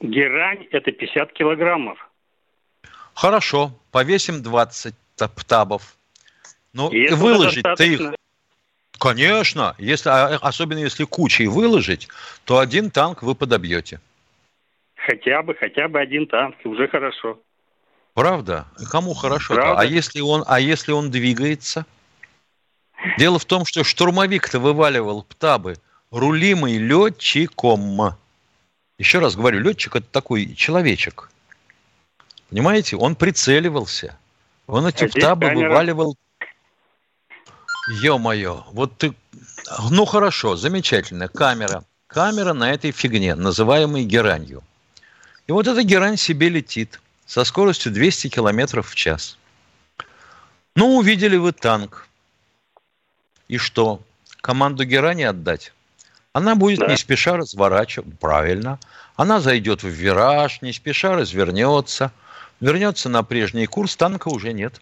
Герань– 0.00 0.66
это 0.70 0.92
50 0.92 1.32
килограммов. 1.32 1.98
Хорошо, 3.14 3.72
повесим 3.90 4.42
20 4.42 4.94
птабов. 5.36 5.96
Ну, 6.72 6.88
и 6.90 7.12
выложить-то 7.12 7.82
их... 7.84 8.00
Конечно, 9.00 9.74
если, 9.78 10.10
а, 10.10 10.36
особенно 10.42 10.78
если 10.78 11.04
кучей 11.04 11.46
выложить, 11.46 12.08
то 12.44 12.58
один 12.58 12.90
танк 12.90 13.22
вы 13.22 13.34
подобьете. 13.34 13.98
Хотя 14.94 15.42
бы, 15.42 15.54
хотя 15.54 15.88
бы 15.88 15.98
один 15.98 16.26
танк, 16.26 16.54
уже 16.64 16.86
хорошо. 16.86 17.38
Правда? 18.12 18.66
Кому 18.90 19.14
хорошо? 19.14 19.54
-то? 19.54 19.74
А 19.78 19.84
если 19.86 20.20
он, 20.20 20.44
а 20.46 20.60
если 20.60 20.92
он 20.92 21.10
двигается? 21.10 21.86
Дело 23.16 23.38
в 23.38 23.46
том, 23.46 23.64
что 23.64 23.84
штурмовик-то 23.84 24.58
вываливал 24.58 25.22
птабы 25.22 25.76
рулимый 26.10 26.76
летчиком. 26.76 28.16
Еще 28.98 29.18
раз 29.18 29.34
говорю, 29.34 29.60
летчик 29.60 29.96
это 29.96 30.06
такой 30.10 30.54
человечек. 30.54 31.30
Понимаете? 32.50 32.96
Он 32.96 33.14
прицеливался. 33.14 34.18
Он 34.66 34.86
эти 34.86 35.04
а 35.04 35.08
птабы 35.08 35.46
камера... 35.46 35.68
вываливал 35.68 36.16
Ё-моё, 37.90 38.64
вот 38.72 38.96
ты... 38.98 39.14
Ну 39.90 40.04
хорошо, 40.04 40.56
замечательно, 40.56 41.26
камера. 41.26 41.84
Камера 42.06 42.52
на 42.52 42.72
этой 42.72 42.92
фигне, 42.92 43.34
называемой 43.34 44.04
геранью. 44.04 44.62
И 45.48 45.52
вот 45.52 45.66
эта 45.66 45.82
герань 45.82 46.16
себе 46.16 46.48
летит 46.48 47.00
со 47.26 47.42
скоростью 47.44 47.90
200 47.90 48.28
километров 48.28 48.88
в 48.88 48.94
час. 48.94 49.38
Ну, 50.76 50.96
увидели 50.96 51.36
вы 51.36 51.50
танк. 51.50 52.06
И 53.48 53.58
что? 53.58 54.00
Команду 54.40 54.84
герани 54.84 55.24
отдать? 55.24 55.72
Она 56.32 56.54
будет 56.54 56.78
да. 56.78 56.86
не 56.86 56.96
спеша 56.96 57.36
разворачивать, 57.36 58.18
правильно. 58.20 58.78
Она 59.16 59.40
зайдет 59.40 59.82
в 59.82 59.88
вираж, 59.88 60.62
не 60.62 60.72
спеша 60.72 61.16
развернется, 61.16 62.12
вернется 62.60 63.08
на 63.08 63.24
прежний 63.24 63.66
курс, 63.66 63.96
танка 63.96 64.28
уже 64.28 64.52
нет. 64.52 64.80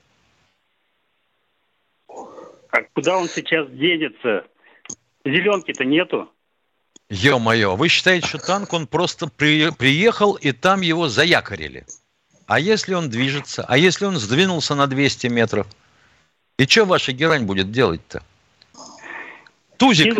А 2.78 2.82
куда 2.94 3.18
он 3.18 3.28
сейчас 3.28 3.68
денется? 3.70 4.44
Зеленки-то 5.24 5.84
нету. 5.84 6.30
Ё-моё, 7.10 7.74
вы 7.74 7.88
считаете, 7.88 8.28
что 8.28 8.38
танк, 8.38 8.72
он 8.72 8.86
просто 8.86 9.26
при, 9.26 9.70
приехал, 9.70 10.34
и 10.34 10.52
там 10.52 10.82
его 10.82 11.08
заякорили? 11.08 11.86
А 12.46 12.60
если 12.60 12.94
он 12.94 13.10
движется? 13.10 13.64
А 13.66 13.76
если 13.76 14.04
он 14.04 14.16
сдвинулся 14.16 14.74
на 14.74 14.86
200 14.86 15.26
метров? 15.26 15.66
И 16.58 16.66
что 16.66 16.84
ваша 16.84 17.12
герань 17.12 17.46
будет 17.46 17.72
делать-то? 17.72 18.22
Тузик, 19.76 20.14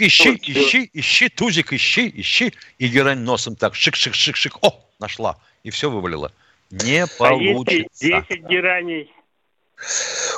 ищи, 0.00 0.38
ищи, 0.42 0.90
ищи, 0.92 1.28
тузик, 1.28 1.72
ищи, 1.72 2.12
ищи. 2.14 2.52
И 2.78 2.88
герань 2.88 3.20
носом 3.20 3.56
так, 3.56 3.74
шик-шик-шик-шик, 3.74 4.58
о, 4.62 4.80
нашла. 5.00 5.38
И 5.64 5.70
все 5.70 5.90
вывалила. 5.90 6.32
Не 6.70 7.06
получится. 7.18 7.88
А 8.02 8.04
если 8.04 8.36
10 8.36 8.48
гераней, 8.48 9.10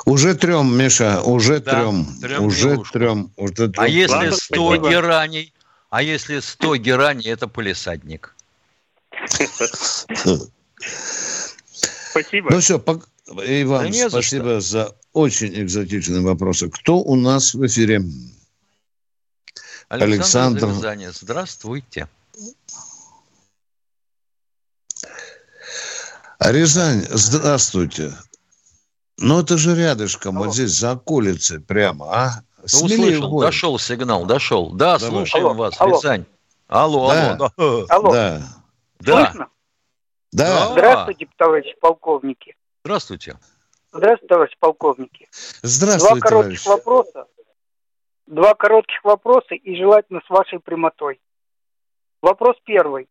уже 0.05 0.35
трем, 0.35 0.77
Миша, 0.77 1.21
уже 1.21 1.59
да, 1.59 1.71
трем. 1.71 2.05
трем 2.21 2.43
уже 2.45 2.81
трем. 2.91 3.31
Уже 3.37 3.69
трем. 3.69 3.73
А 3.77 3.87
если 3.87 4.29
сто 4.31 4.75
гераней? 4.75 5.53
А 5.89 6.01
если 6.03 6.39
сто 6.39 6.75
гераней, 6.75 7.29
это 7.31 7.47
полисадник. 7.47 8.35
Спасибо. 12.11 12.51
Ну 12.51 12.59
все, 12.59 12.83
и 13.45 13.63
вам 13.63 13.91
да 13.91 14.09
спасибо 14.09 14.59
за, 14.59 14.85
за 14.85 14.95
очень 15.13 15.61
экзотичные 15.61 16.21
вопросы. 16.21 16.69
Кто 16.69 16.97
у 16.97 17.15
нас 17.15 17.53
в 17.53 17.65
эфире? 17.65 18.03
Александр. 19.89 20.65
Александр. 20.65 21.11
Здравствуйте. 21.13 22.07
Рязань, 26.39 27.05
здравствуйте. 27.09 28.13
Ну, 29.21 29.41
это 29.41 29.57
же 29.57 29.75
рядышком, 29.75 30.37
Алло. 30.37 30.45
вот 30.45 30.53
здесь, 30.53 30.71
за 30.71 30.91
околицей 30.91 31.59
прямо, 31.59 32.05
а? 32.09 32.29
Ну, 32.57 32.63
услышал, 32.63 33.39
дошел 33.39 33.79
сигнал, 33.79 34.25
дошел. 34.25 34.71
Да, 34.71 34.97
Давай. 34.97 35.25
слушаем 35.25 35.45
алло, 35.45 35.55
вас, 35.55 35.81
алло. 35.81 35.95
Рязань. 35.97 36.25
Алло, 36.67 37.09
да. 37.09 37.35
алло. 37.35 37.51
Да. 37.57 37.95
Алло. 37.95 38.11
Да. 38.11 38.41
Да. 38.99 39.25
Слышно? 39.25 39.47
Да. 40.31 40.67
Здравствуйте, 40.71 41.27
товарищи 41.37 41.75
полковники. 41.79 42.55
Здравствуйте. 42.83 43.37
Здравствуйте, 43.91 44.27
товарищи 44.27 44.57
полковники. 44.59 45.27
Здравствуйте, 45.63 46.19
Два 46.19 46.29
коротких 46.29 46.63
товарищ. 46.63 46.65
вопроса. 46.65 47.25
Два 48.27 48.53
коротких 48.53 49.03
вопроса 49.03 49.55
и 49.55 49.75
желательно 49.75 50.21
с 50.25 50.29
вашей 50.29 50.59
прямотой. 50.59 51.19
Вопрос 52.21 52.55
первый. 52.63 53.07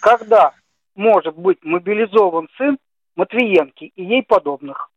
Когда 0.00 0.54
может 0.94 1.36
быть 1.36 1.58
мобилизован 1.62 2.48
сын 2.56 2.78
Матвиенки 3.20 3.92
и 3.96 4.02
ей 4.02 4.22
подобных. 4.22 4.90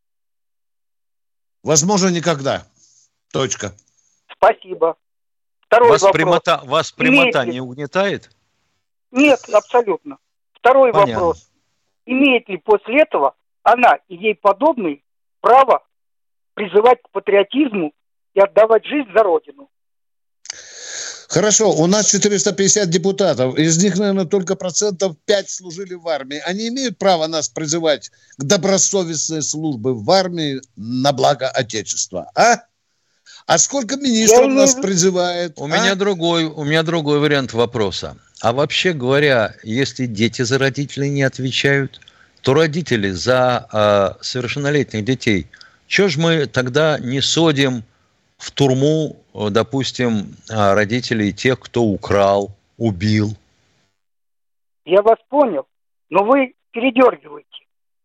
Возможно, 1.61 2.07
никогда. 2.07 2.65
Точка. 3.33 3.73
Спасибо. 4.31 4.95
Второй 5.59 5.89
вас 5.89 6.01
вопрос. 6.03 6.15
Прямота, 6.15 6.61
вас 6.63 6.91
прямота 6.93 7.45
не 7.45 7.59
угнетает? 7.59 8.29
Нет, 9.11 9.41
абсолютно. 9.53 10.19
Второй 10.53 10.93
Понятно. 10.93 11.13
вопрос. 11.15 11.51
Имеет 12.05 12.47
ли 12.47 12.55
после 12.59 13.01
этого 13.01 13.35
она 13.61 13.99
и 14.07 14.15
ей 14.15 14.35
подобные 14.35 15.01
право 15.41 15.85
призывать 16.53 17.01
к 17.01 17.09
патриотизму 17.09 17.93
и 18.35 18.39
отдавать 18.39 18.85
жизнь 18.85 19.11
за 19.13 19.21
Родину? 19.21 19.69
Хорошо, 21.33 21.71
у 21.71 21.87
нас 21.87 22.11
450 22.11 22.91
депутатов, 22.91 23.57
из 23.57 23.83
них, 23.83 23.97
наверное, 23.97 24.25
только 24.25 24.53
процентов 24.55 25.15
5 25.25 25.49
служили 25.49 25.95
в 25.95 26.07
армии. 26.07 26.39
Они 26.45 26.67
имеют 26.67 26.99
право 26.99 27.25
нас 27.25 27.49
призывать 27.49 28.11
к 28.37 28.43
добросовестной 28.43 29.41
службе 29.41 29.93
в 29.93 30.11
армии 30.11 30.61
на 30.75 31.11
благо 31.11 31.49
Отечества, 31.49 32.29
а? 32.35 32.59
А 33.47 33.57
сколько 33.57 33.97
министров 33.97 34.45
Я 34.45 34.53
нас 34.53 34.75
призывает? 34.75 35.53
У 35.57 35.65
а? 35.65 35.67
меня 35.69 35.95
другой, 35.95 36.43
у 36.43 36.63
меня 36.65 36.83
другой 36.83 37.17
вариант 37.17 37.53
вопроса. 37.53 38.15
А 38.39 38.53
вообще 38.53 38.93
говоря, 38.93 39.55
если 39.63 40.05
дети 40.05 40.43
за 40.43 40.59
родителей 40.59 41.09
не 41.09 41.23
отвечают, 41.23 41.99
то 42.43 42.53
родители 42.53 43.09
за 43.09 43.67
э, 43.73 44.23
совершеннолетних 44.23 45.03
детей, 45.03 45.47
что 45.87 46.09
ж 46.09 46.17
мы 46.17 46.45
тогда 46.45 46.99
не 46.99 47.21
содим 47.21 47.83
в 48.37 48.51
турму, 48.51 49.22
допустим, 49.33 50.35
а, 50.49 50.75
родителей 50.75 51.33
тех, 51.33 51.59
кто 51.59 51.83
украл, 51.83 52.51
убил. 52.77 53.35
Я 54.85 55.01
вас 55.01 55.17
понял, 55.29 55.65
но 56.09 56.23
вы 56.23 56.53
передергиваете. 56.71 57.47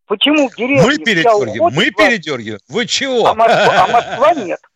Почему 0.07 0.49
в 0.49 0.55
деревне 0.55 0.83
Мы 0.83 0.97
передергиваем, 0.97 1.75
мы 1.75 1.91
передергиваем. 1.91 2.59
Вы 2.67 2.87
чего? 2.87 3.27
А 3.27 3.35
Москва, 3.35 3.83
а 3.83 3.87
Москва 3.87 4.33
нет. 4.33 4.59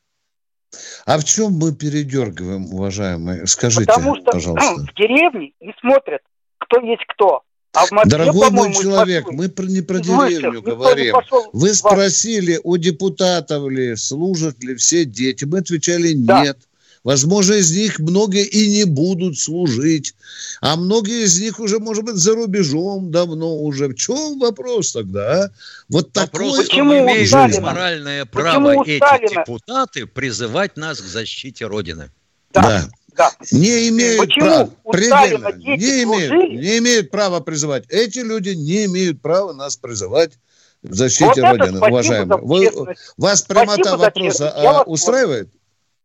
А 1.06 1.20
в 1.20 1.24
чем 1.24 1.54
мы 1.54 1.76
передергиваем, 1.76 2.66
уважаемые? 2.74 3.46
Скажите, 3.46 3.86
Потому 3.86 4.16
что 4.16 4.32
пожалуйста. 4.32 4.82
в 4.82 4.96
деревне 4.96 5.52
не 5.60 5.72
смотрят, 5.80 6.22
кто 6.58 6.80
есть 6.82 7.04
кто. 7.10 7.44
А 7.74 7.88
в 7.88 7.92
Москве, 7.92 8.12
Дорогой 8.12 8.52
мой 8.52 8.74
человек, 8.74 9.32
мы 9.32 9.50
про, 9.50 9.66
не 9.66 9.82
про 9.82 10.00
деревню 10.00 10.62
говорим. 10.62 11.16
Вы 11.54 11.74
спросили, 11.74 12.60
у 12.64 12.78
депутатов 12.78 13.68
ли, 13.70 13.96
служат 13.96 14.64
ли 14.64 14.76
все 14.76 15.06
дети. 15.06 15.46
Мы 15.46 15.60
отвечали 15.60 16.14
да. 16.14 16.44
нет. 16.44 16.58
Возможно, 17.04 17.56
из 17.56 17.76
них 17.76 18.00
многие 18.00 18.46
и 18.46 18.70
не 18.70 18.86
будут 18.86 19.38
служить. 19.38 20.14
А 20.62 20.78
многие 20.78 21.26
из 21.26 21.42
них 21.42 21.60
уже, 21.60 21.80
может 21.80 22.06
быть, 22.06 22.16
за 22.16 22.34
рубежом 22.34 23.12
давно 23.12 23.58
уже. 23.58 23.90
В 23.90 23.96
чем 23.96 24.40
вопрос 24.40 24.94
тогда, 24.94 25.46
а? 25.46 25.50
Вот 25.90 26.16
вопрос, 26.16 26.52
такой... 26.54 26.66
Почему 26.66 26.94
имеют 26.94 27.60
моральное 27.60 28.26
право 28.26 28.84
эти 28.86 28.98
Сталина? 28.98 29.30
депутаты 29.30 30.06
призывать 30.06 30.78
нас 30.78 31.02
к 31.02 31.06
защите 31.06 31.66
Родины? 31.66 32.10
Да. 32.54 32.62
да. 32.62 32.90
Да. 33.16 33.32
Не 33.52 33.90
имеют 33.90 34.20
Почему 34.20 34.46
права, 34.48 34.70
предельно, 34.92 35.52
не 35.54 36.04
имеют, 36.04 36.52
не 36.52 36.78
имеют 36.80 37.12
права 37.12 37.40
призывать. 37.40 37.86
Эти 37.90 38.20
люди 38.20 38.50
не 38.50 38.86
имеют 38.86 39.22
права 39.22 39.54
нас 39.54 39.78
призывать 39.78 40.34
в 40.82 40.94
защите 40.94 41.42
вот 41.42 41.58
Родины, 41.60 41.80
уважаемые. 41.80 42.42
Вы, 42.42 42.96
вас 43.18 43.42
прямота 43.44 43.98
вопроса 43.98 44.50
а, 44.50 44.84
устраивает? 44.84 45.50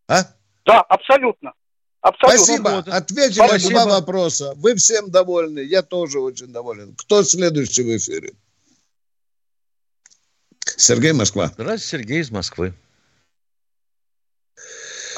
А? 0.07 0.25
Да, 0.65 0.81
абсолютно. 0.83 1.53
Абсолютно. 2.01 2.39
Спасибо. 2.39 2.79
Ответили 2.79 3.47
Спасибо. 3.47 3.71
два 3.71 3.87
вопроса. 3.87 4.53
Вы 4.57 4.77
всем 4.77 5.11
довольны. 5.11 5.61
Я 5.61 5.83
тоже 5.83 6.21
очень 6.21 6.49
доволен. 6.49 6.95
Кто 6.97 7.25
следующий 7.25 7.83
в 7.83 7.97
эфире? 7.97 8.35
Сергей 10.77 11.13
Москва. 11.13 11.51
Здравствуйте, 11.55 11.87
Сергей 11.87 12.21
из 12.21 12.31
Москвы. 12.31 12.73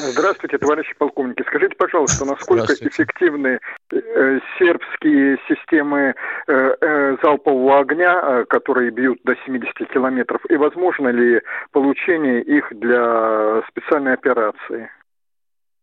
Здравствуйте, 0.00 0.58
товарищи 0.58 0.94
полковники. 0.98 1.42
Скажите, 1.46 1.74
пожалуйста, 1.76 2.24
насколько 2.24 2.72
эффективны 2.74 3.58
э, 3.92 4.38
сербские 4.58 5.38
системы 5.48 6.14
э, 6.46 6.52
э, 6.52 7.16
залпового 7.22 7.80
огня, 7.80 8.44
которые 8.48 8.90
бьют 8.90 9.20
до 9.24 9.34
70 9.44 9.92
километров, 9.92 10.40
и 10.48 10.56
возможно 10.56 11.08
ли 11.08 11.40
получение 11.72 12.42
их 12.42 12.72
для 12.72 13.62
специальной 13.68 14.14
операции? 14.14 14.90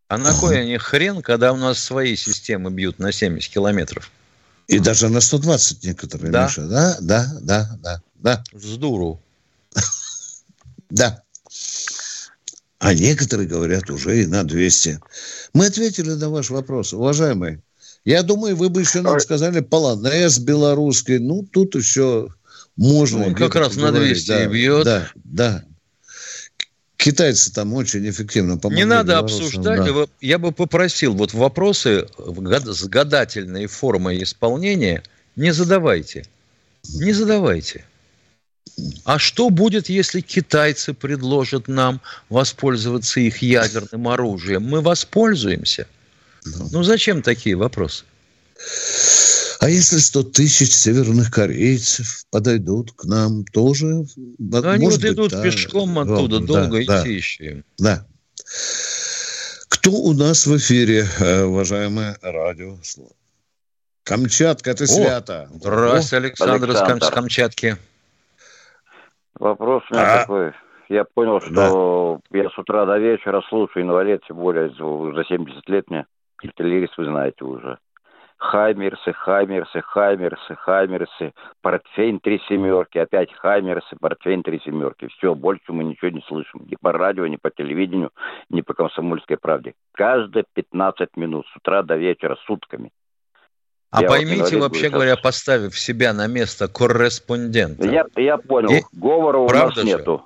А 0.09 0.17
на 0.17 0.31
кой 0.39 0.61
они 0.61 0.77
хрен, 0.77 1.21
когда 1.21 1.53
у 1.53 1.57
нас 1.57 1.83
свои 1.83 2.15
системы 2.15 2.71
бьют 2.71 2.99
на 2.99 3.11
70 3.11 3.53
километров? 3.53 4.09
И 4.67 4.79
даже 4.79 5.09
на 5.09 5.21
120 5.21 5.83
некоторые, 5.85 6.31
да? 6.31 6.45
Миша. 6.45 6.67
Да, 6.67 6.95
да, 7.01 7.25
да, 7.41 7.65
да, 7.81 8.01
да. 8.15 8.43
Здорово. 8.51 9.19
Да. 10.89 11.21
А 12.79 12.93
некоторые 12.93 13.47
говорят 13.47 13.89
уже 13.89 14.23
и 14.23 14.25
на 14.27 14.43
200. 14.43 14.99
Мы 15.53 15.65
ответили 15.65 16.11
на 16.11 16.29
ваш 16.29 16.49
вопрос, 16.49 16.93
уважаемый. 16.93 17.59
Я 18.05 18.23
думаю, 18.23 18.55
вы 18.55 18.69
бы 18.69 18.81
еще 18.81 19.01
нам 19.01 19.19
сказали 19.19 19.61
полонез 19.61 20.39
белорусский. 20.39 21.17
Ну, 21.17 21.43
тут 21.43 21.75
еще 21.75 22.29
можно. 22.75 23.27
Он 23.27 23.35
как 23.35 23.55
раз 23.55 23.75
на 23.75 23.91
200 23.91 24.27
да, 24.27 24.45
бьет. 24.45 24.85
Да, 24.85 25.11
да. 25.23 25.63
Китайцы 26.97 27.51
там 27.51 27.73
очень 27.73 28.07
эффективно 28.09 28.57
помогли. 28.57 28.83
Не 28.83 28.85
надо 28.85 29.17
обсуждать. 29.19 29.85
Да. 29.85 30.05
Я 30.21 30.39
бы 30.39 30.51
попросил, 30.51 31.13
вот 31.13 31.33
вопросы 31.33 32.07
с 32.17 32.83
гадательной 32.85 33.67
формой 33.67 34.21
исполнения 34.23 35.03
не 35.35 35.51
задавайте. 35.51 36.25
Не 36.95 37.13
задавайте. 37.13 37.85
А 39.05 39.17
что 39.17 39.49
будет, 39.49 39.89
если 39.89 40.21
китайцы 40.21 40.93
предложат 40.93 41.67
нам 41.67 42.01
воспользоваться 42.29 43.19
их 43.19 43.41
ядерным 43.41 44.07
оружием? 44.07 44.63
Мы 44.63 44.81
воспользуемся? 44.81 45.87
Ну, 46.45 46.69
ну 46.71 46.83
зачем 46.83 47.21
такие 47.21 47.55
вопросы? 47.55 48.05
А 49.59 49.69
если 49.69 49.97
100 49.97 50.23
тысяч 50.23 50.73
северных 50.73 51.31
корейцев 51.31 52.25
подойдут 52.29 52.91
к 52.91 53.05
нам, 53.05 53.43
тоже... 53.45 54.05
Да 54.37 54.71
они 54.71 54.85
вот 54.85 55.01
быть, 55.01 55.11
идут 55.11 55.31
да, 55.31 55.41
пешком 55.41 55.97
оттуда, 55.97 56.39
да, 56.39 56.45
долго 56.45 56.85
да, 56.85 57.01
идти 57.01 57.13
еще 57.13 57.63
Да. 57.79 58.05
Кто 59.69 59.91
у 59.91 60.13
нас 60.13 60.45
в 60.45 60.55
эфире, 60.57 61.07
э, 61.19 61.43
уважаемое 61.43 62.17
радио? 62.21 62.77
Камчатка, 64.03 64.71
это 64.71 64.85
свято. 64.85 65.49
Здравствуйте, 65.53 66.17
Александр, 66.17 66.69
Александр. 66.69 67.05
из 67.05 67.09
Камчатки. 67.09 67.77
Вопрос 69.39 69.83
у 69.89 69.93
меня 69.93 70.15
а? 70.15 70.19
такой. 70.19 70.53
Я 70.89 71.03
понял, 71.03 71.41
что 71.41 72.19
да. 72.31 72.39
я 72.39 72.49
с 72.49 72.57
утра 72.57 72.85
до 72.85 72.97
вечера 72.97 73.41
слушаю 73.49 73.83
инвалид, 73.83 74.23
тем 74.27 74.37
более 74.37 74.69
за 74.69 75.23
70 75.25 75.67
лет 75.69 75.89
мне. 75.89 76.05
Артиллерист 76.43 76.97
вы 76.97 77.05
знаете 77.05 77.43
уже. 77.43 77.77
Хаймерсы, 78.37 79.13
Хаймерсы, 79.13 79.81
Хаймерсы, 79.81 80.55
Хаймерсы, 80.55 81.33
портфейн 81.63 82.19
три 82.19 82.39
семерки, 82.47 82.99
опять 82.99 83.33
Хаймерсы, 83.33 83.95
портфейн 83.99 84.43
три 84.43 84.59
семерки. 84.59 85.07
Все, 85.07 85.33
больше 85.33 85.73
мы 85.73 85.83
ничего 85.83 86.11
не 86.11 86.21
слышим. 86.21 86.61
Ни 86.69 86.75
по 86.79 86.91
радио, 86.91 87.25
ни 87.25 87.37
по 87.37 87.49
телевидению, 87.49 88.11
ни 88.49 88.61
по 88.61 88.75
комсомольской 88.75 89.37
правде. 89.37 89.73
Каждые 89.93 90.45
15 90.53 91.17
минут, 91.17 91.47
с 91.47 91.55
утра 91.57 91.81
до 91.81 91.95
вечера, 91.95 92.37
сутками. 92.45 92.91
А 93.89 94.01
я 94.01 94.09
поймите, 94.09 94.57
вот 94.57 94.69
вообще 94.69 94.89
говоря, 94.89 95.15
поставив 95.15 95.77
себя 95.79 96.13
на 96.13 96.27
место 96.27 96.67
корреспондента. 96.67 97.87
Я, 97.87 98.05
я 98.17 98.37
понял. 98.37 98.69
И... 98.69 98.81
Говора 98.91 99.39
у 99.39 99.47
Правда 99.47 99.81
нас 99.81 99.89
же? 99.89 99.97
нету. 99.97 100.23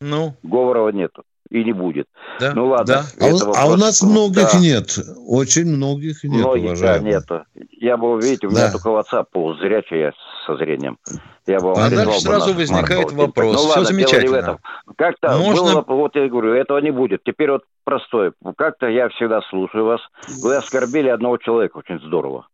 Ну? 0.00 0.34
Говорова 0.44 0.90
нету. 0.90 1.24
И 1.50 1.64
не 1.64 1.72
будет. 1.72 2.06
Да? 2.40 2.52
Ну 2.54 2.68
ладно. 2.68 3.04
Да. 3.18 3.26
А, 3.26 3.34
у, 3.34 3.54
а 3.54 3.72
у 3.72 3.76
нас 3.76 4.02
многих 4.02 4.52
да. 4.52 4.58
нет. 4.60 4.98
Очень 5.26 5.74
многих 5.74 6.22
нет, 6.22 6.44
многих, 6.44 6.64
уважаемые. 6.66 7.20
Да, 7.20 7.36
нету. 7.36 7.44
Я 7.72 7.96
бы, 7.96 8.20
видите, 8.20 8.46
у 8.46 8.50
да. 8.50 8.56
меня 8.56 8.72
только 8.72 8.90
WhatsApp 8.90 9.26
полузрячий, 9.32 9.98
я 9.98 10.12
со 10.46 10.56
зрением. 10.56 10.98
Я 11.46 11.58
бы 11.60 11.72
а 11.72 11.90
дальше 11.90 12.20
сразу 12.20 12.54
возникает 12.54 13.10
вопрос. 13.12 13.54
Ну, 13.54 13.58
Все 13.58 13.68
ладно, 13.68 13.84
замечательно. 13.86 14.58
Как-то 14.96 15.38
Можно... 15.38 15.82
было, 15.82 15.96
вот 15.96 16.14
я 16.14 16.28
говорю, 16.28 16.52
этого 16.52 16.78
не 16.78 16.90
будет. 16.90 17.22
Теперь 17.24 17.50
вот 17.50 17.64
простой. 17.82 18.32
Как-то 18.56 18.86
я 18.86 19.08
всегда 19.08 19.40
слушаю 19.48 19.86
вас. 19.86 20.00
Вы 20.42 20.54
оскорбили 20.56 21.08
одного 21.08 21.38
человека 21.38 21.78
очень 21.78 21.98
здорово 22.00 22.46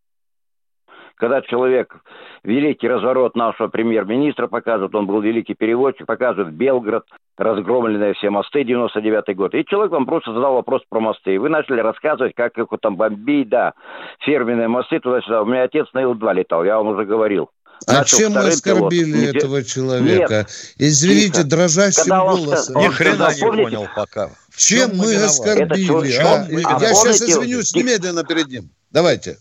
когда 1.16 1.42
человек, 1.42 1.94
великий 2.42 2.88
разворот 2.88 3.36
нашего 3.36 3.68
премьер-министра 3.68 4.48
показывает, 4.48 4.94
он 4.94 5.06
был 5.06 5.20
великий 5.20 5.54
переводчик, 5.54 6.06
показывает 6.06 6.54
Белград, 6.54 7.04
разгромленные 7.36 8.14
все 8.14 8.30
мосты, 8.30 8.62
99-й 8.62 9.34
год. 9.34 9.54
И 9.54 9.64
человек 9.64 9.92
вам 9.92 10.06
просто 10.06 10.32
задал 10.32 10.54
вопрос 10.54 10.82
про 10.88 11.00
мосты. 11.00 11.34
И 11.34 11.38
вы 11.38 11.48
начали 11.48 11.80
рассказывать, 11.80 12.34
как 12.34 12.58
их 12.58 12.66
там 12.80 12.96
бомбить, 12.96 13.48
да, 13.48 13.74
ферменные 14.20 14.68
мосты 14.68 15.00
туда-сюда. 15.00 15.42
У 15.42 15.46
меня 15.46 15.62
отец 15.62 15.86
на 15.92 16.02
Ил-2 16.02 16.34
летал, 16.34 16.64
я 16.64 16.76
вам 16.78 16.88
уже 16.88 17.04
говорил. 17.04 17.50
А 17.86 18.04
чем 18.04 18.32
мы 18.32 18.48
оскорбили 18.48 19.20
пилот. 19.20 19.36
этого 19.36 19.64
человека? 19.64 20.34
Нет. 20.38 20.74
Извините, 20.78 21.42
Тихо. 21.42 21.48
дрожащим 21.48 22.02
Когда 22.04 22.20
голосом. 22.20 22.82
Ни 22.82 22.88
хрена 22.88 23.34
не 23.34 23.40
понял 23.40 23.88
пока. 23.94 24.30
Чем, 24.56 24.90
чем 24.90 24.98
мы 24.98 25.14
оскорбили? 25.16 26.16
А? 26.16 26.46
Я 26.80 26.94
сейчас 26.94 27.20
извинюсь 27.20 27.74
немедленно 27.74 28.24
перед 28.24 28.48
ним. 28.48 28.70
Давайте. 28.90 29.38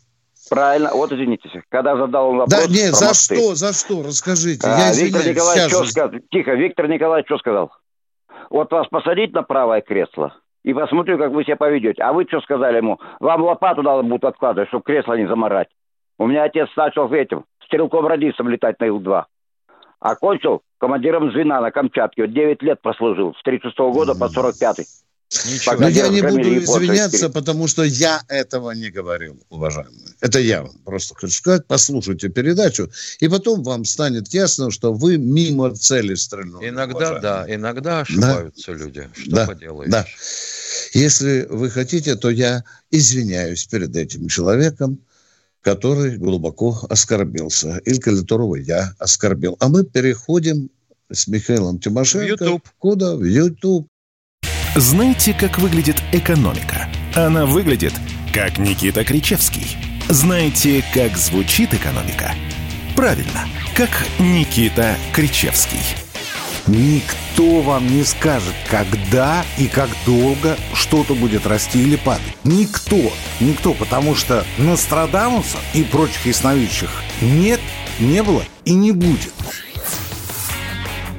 Правильно. 0.54 0.92
Вот 0.94 1.12
извините, 1.12 1.50
когда 1.70 1.98
задал 1.98 2.30
он 2.30 2.38
вопрос. 2.38 2.68
Да 2.68 2.72
нет, 2.72 2.94
за 2.94 3.08
мосты. 3.08 3.36
что, 3.36 3.56
за 3.56 3.74
что? 3.74 4.04
Расскажите. 4.04 4.68
А, 4.68 4.78
Я 4.78 4.94
Виктор 4.94 5.26
Николаевич 5.26 5.72
что 5.72 5.86
сказал? 5.86 6.12
Тихо, 6.30 6.54
Виктор 6.54 6.88
Николаевич 6.88 7.26
что 7.26 7.38
сказал? 7.40 7.72
Вот 8.52 8.72
вас 8.72 8.88
посадить 8.88 9.34
на 9.34 9.42
правое 9.42 9.82
кресло 9.82 10.36
и 10.64 10.72
посмотрю, 10.74 11.18
как 11.18 11.32
вы 11.32 11.44
себя 11.44 11.56
поведете. 11.56 12.04
А 12.04 12.14
вы 12.14 12.26
что 12.26 12.40
сказали 12.42 12.78
ему? 12.78 13.00
Вам 13.20 13.42
лопату 13.42 13.82
надо 13.82 14.04
будет 14.04 14.26
откладывать, 14.26 14.70
чтобы 14.70 14.84
кресло 14.84 15.16
не 15.16 15.28
заморать. 15.28 15.70
У 16.20 16.28
меня 16.28 16.44
отец 16.44 16.70
начал 16.78 17.12
этим, 17.12 17.46
стрелком-радистом 17.66 18.48
летать 18.48 18.80
на 18.80 18.86
Ил-2. 18.86 19.24
Окончил 20.02 20.62
командиром 20.78 21.32
звена 21.32 21.62
на 21.62 21.72
Камчатке. 21.72 22.24
Вот 22.24 22.32
9 22.34 22.62
лет 22.62 22.80
прослужил. 22.80 23.34
С 23.40 23.42
36 23.42 23.80
-го 23.80 23.92
года 23.92 24.14
по 24.14 24.28
45 24.28 24.80
-й. 24.80 24.86
Ничего. 25.46 25.76
Но 25.76 25.88
я 25.88 26.08
не 26.10 26.22
буду 26.22 26.58
извиняться, 26.58 27.30
потому 27.30 27.68
что 27.68 27.84
я 27.84 28.22
этого 28.28 28.72
не 28.72 28.90
говорил, 28.90 29.40
уважаемые. 29.50 30.16
Это 30.22 30.40
я 30.40 30.64
вам 30.64 30.78
просто 30.86 31.16
хочу 31.16 31.34
сказать. 31.34 31.66
Послушайте 31.68 32.30
передачу, 32.30 32.90
и 33.20 33.28
потом 33.28 33.64
вам 33.64 33.86
станет 33.86 34.34
ясно, 34.34 34.72
что 34.72 34.94
вы 34.94 35.18
мимо 35.18 35.76
цели 35.76 36.16
стрельнули. 36.16 36.70
Иногда, 36.70 36.98
уважаемые. 36.98 37.22
да, 37.22 37.56
иногда 37.56 38.00
ошибаются 38.02 38.72
да. 38.72 38.78
люди. 38.78 39.10
Что 39.14 39.32
да. 39.32 39.48
поделаешь? 39.48 39.92
Да. 39.92 40.06
Если 40.94 41.48
вы 41.50 41.70
хотите, 41.70 42.16
то 42.16 42.30
я 42.30 42.64
извиняюсь 42.92 43.66
перед 43.66 43.96
этим 43.96 44.28
человеком, 44.28 45.00
который 45.62 46.18
глубоко 46.18 46.80
оскорбился, 46.90 47.80
или 47.86 47.98
которого 47.98 48.56
я 48.56 48.94
оскорбил. 49.00 49.56
А 49.60 49.70
мы 49.70 49.84
переходим 49.84 50.70
с 51.12 51.28
Михаилом 51.28 51.80
Тимошенко. 51.80 52.26
В 52.26 52.30
YouTube. 52.30 52.70
Куда? 52.78 53.16
В 53.16 53.24
YouTube. 53.24 53.88
Знаете, 54.76 55.36
как 55.36 55.60
выглядит 55.60 56.02
экономика? 56.12 56.90
Она 57.14 57.46
выглядит, 57.46 57.94
как 58.34 58.58
Никита 58.58 59.06
Кричевский. 59.06 59.78
Знаете, 60.10 60.84
как 60.96 61.16
звучит 61.16 61.76
экономика? 61.76 62.34
Правильно, 62.96 63.48
как 63.76 63.92
Никита 64.18 64.96
Кричевский. 65.14 65.78
Никто 66.66 67.62
вам 67.62 67.86
не 67.86 68.04
скажет, 68.04 68.56
когда 68.68 69.46
и 69.60 69.68
как 69.68 69.90
долго 70.08 70.58
что-то 70.74 71.14
будет 71.14 71.46
расти 71.46 71.80
или 71.80 71.96
падать. 71.96 72.36
Никто. 72.44 73.14
Никто, 73.40 73.76
потому 73.76 74.16
что 74.16 74.44
Нострадамуса 74.58 75.60
и 75.76 75.84
прочих 75.84 76.26
ясновидящих 76.26 76.90
нет, 77.22 77.60
не 78.00 78.24
было 78.24 78.44
и 78.66 78.74
не 78.74 78.92
будет. 78.92 79.34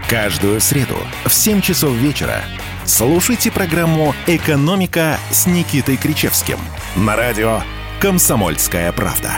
Каждую 0.08 0.60
среду 0.60 0.96
в 1.24 1.32
7 1.32 1.60
часов 1.60 1.92
вечера 1.92 2.42
Слушайте 2.86 3.50
программу 3.50 4.14
«Экономика» 4.26 5.18
с 5.30 5.46
Никитой 5.46 5.96
Кричевским. 5.96 6.58
На 6.96 7.16
радио 7.16 7.62
«Комсомольская 7.98 8.92
правда». 8.92 9.30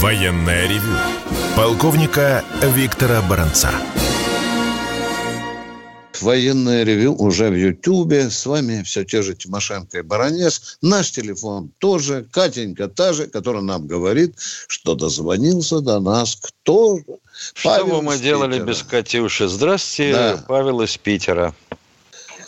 Военная 0.00 0.66
ревю. 0.66 0.96
Полковника 1.54 2.42
Виктора 2.62 3.20
Баранца. 3.20 3.70
Военное 6.22 6.84
ревю 6.84 7.14
уже 7.14 7.50
в 7.50 7.54
Ютьюбе. 7.54 8.30
С 8.30 8.46
вами 8.46 8.82
все 8.82 9.04
те 9.04 9.22
же 9.22 9.34
Тимошенко 9.34 9.98
и 9.98 10.02
Баранец. 10.02 10.78
Наш 10.82 11.10
телефон 11.10 11.70
тоже. 11.78 12.26
Катенька 12.32 12.88
та 12.88 13.12
же, 13.12 13.26
которая 13.26 13.62
нам 13.62 13.86
говорит, 13.86 14.34
что 14.68 14.94
дозвонился 14.94 15.80
до 15.80 16.00
нас 16.00 16.36
кто 16.36 16.98
Что 17.54 17.68
Павел 17.68 17.96
бы 17.96 18.02
мы 18.02 18.18
делали 18.18 18.58
без 18.62 18.82
Катюши? 18.82 19.48
Здравствуйте, 19.48 20.12
да. 20.12 20.44
Павел 20.48 20.80
из 20.82 20.96
Питера. 20.96 21.52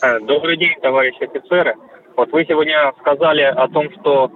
Э, 0.03 0.21
добрый 0.21 0.57
день, 0.57 0.75
товарищи 0.81 1.23
офицеры. 1.23 1.75
Вот 2.17 2.33
вы 2.33 2.45
сегодня 2.49 2.93
сказали 3.01 3.43
о 3.43 3.69
том, 3.69 3.89
что 4.01 4.31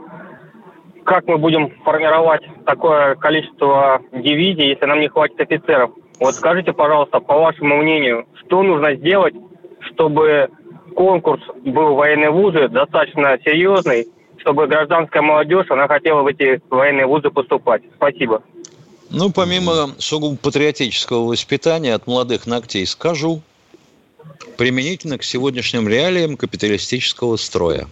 как 1.04 1.26
мы 1.26 1.38
будем 1.38 1.70
формировать 1.84 2.42
такое 2.64 3.16
количество 3.16 4.00
дивизий, 4.12 4.68
если 4.70 4.86
нам 4.86 5.00
не 5.00 5.08
хватит 5.08 5.40
офицеров. 5.40 5.90
Вот 6.22 6.36
скажите, 6.36 6.72
пожалуйста, 6.72 7.18
по 7.18 7.34
вашему 7.36 7.78
мнению, 7.78 8.26
что 8.44 8.62
нужно 8.62 8.94
сделать, 8.94 9.34
чтобы 9.92 10.48
конкурс 10.94 11.42
был 11.64 11.94
в 11.94 11.96
военные 11.96 12.30
вузы 12.30 12.68
достаточно 12.68 13.36
серьезный, 13.44 14.06
чтобы 14.36 14.68
гражданская 14.68 15.20
молодежь, 15.20 15.66
она 15.70 15.88
хотела 15.88 16.22
в 16.22 16.28
эти 16.28 16.60
военные 16.70 17.06
вузы 17.06 17.30
поступать? 17.30 17.82
Спасибо. 17.96 18.40
Ну, 19.10 19.32
помимо 19.32 19.90
сугубо 19.98 20.36
патриотического 20.36 21.26
воспитания 21.26 21.92
от 21.92 22.06
молодых 22.06 22.46
ногтей 22.46 22.86
скажу, 22.86 23.42
применительно 24.56 25.18
к 25.18 25.24
сегодняшним 25.24 25.88
реалиям 25.88 26.36
капиталистического 26.36 27.36
строя. 27.36 27.88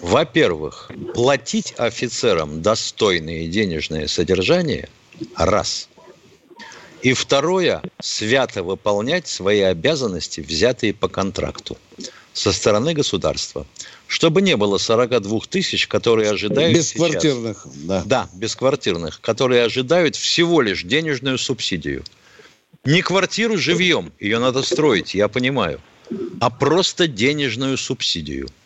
Во-первых, 0.00 0.90
платить 1.12 1.74
офицерам 1.76 2.62
достойное 2.62 3.46
денежное 3.46 4.06
содержание– 4.06 4.88
раз. 5.36 5.89
И 7.02 7.14
второе, 7.14 7.82
свято 8.00 8.62
выполнять 8.62 9.26
свои 9.26 9.60
обязанности, 9.60 10.40
взятые 10.40 10.92
по 10.92 11.08
контракту 11.08 11.78
со 12.32 12.52
стороны 12.52 12.94
государства. 12.94 13.66
Чтобы 14.06 14.42
не 14.42 14.56
было 14.56 14.78
42 14.78 15.40
тысяч, 15.48 15.86
которые 15.86 16.30
ожидают 16.30 16.76
Бесквартирных, 16.76 17.62
сейчас, 17.62 17.84
да. 17.84 18.02
Да, 18.04 18.28
бесквартирных, 18.34 19.20
которые 19.20 19.64
ожидают 19.64 20.16
всего 20.16 20.60
лишь 20.60 20.82
денежную 20.82 21.38
субсидию. 21.38 22.04
Не 22.84 23.02
квартиру 23.02 23.56
живьем, 23.56 24.12
ее 24.18 24.38
надо 24.38 24.62
строить, 24.62 25.14
я 25.14 25.28
понимаю, 25.28 25.80
а 26.40 26.50
просто 26.50 27.06
денежную 27.06 27.76
субсидию– 27.76 28.48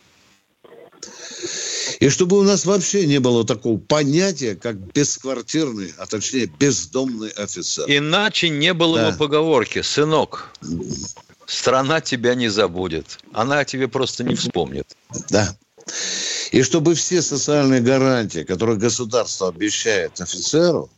и 2.05 2.11
чтобы 2.11 2.39
у 2.39 2.43
нас 2.43 2.67
вообще 2.67 3.07
не 3.07 3.19
было 3.19 3.47
такого 3.47 3.79
понятия, 3.79 4.55
как 4.55 4.77
бесквартирный, 4.93 5.95
а 5.97 6.05
точнее 6.05 6.45
бездомный 6.45 7.31
офицер. 7.31 7.87
Иначе 7.89 8.51
не 8.51 8.75
было 8.75 8.99
да. 8.99 9.11
бы 9.11 9.17
поговорки, 9.17 9.81
сынок, 9.81 10.53
страна 11.47 12.03
тебя 12.03 12.35
не 12.35 12.49
забудет. 12.49 13.21
Она 13.33 13.61
о 13.61 13.65
тебе 13.65 13.89
просто 13.89 14.23
не 14.23 14.35
вспомнит. 14.35 14.87
Да. 15.31 15.57
И 16.53 16.63
чтобы 16.63 16.95
все 16.95 17.23
социальные 17.23 17.81
гарантии, 17.81 18.45
которые 18.45 18.77
государство 18.77 19.49
обещает 19.49 20.21
офицеру, 20.21 20.91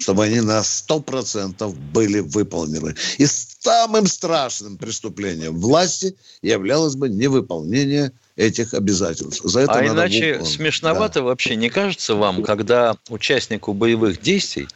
чтобы 0.00 0.24
они 0.24 0.42
на 0.42 0.60
100% 0.60 1.74
были 1.94 2.20
выполнены. 2.20 2.94
И 3.16 3.24
самым 3.24 4.06
страшным 4.06 4.76
преступлением 4.76 5.58
власти 5.58 6.14
являлось 6.42 6.94
бы 6.94 7.08
невыполнение 7.08 8.12
этих 8.42 8.74
обязательств. 8.74 9.40
За 9.44 9.60
это 9.60 9.72
а 9.72 9.86
иначе 9.86 10.32
выполнить. 10.32 10.54
смешновато 10.54 11.20
да. 11.20 11.22
вообще 11.22 11.56
не 11.56 11.70
кажется 11.70 12.14
вам, 12.14 12.42
когда 12.42 12.96
участнику 13.08 13.72
боевых 13.72 14.20
действий 14.20 14.68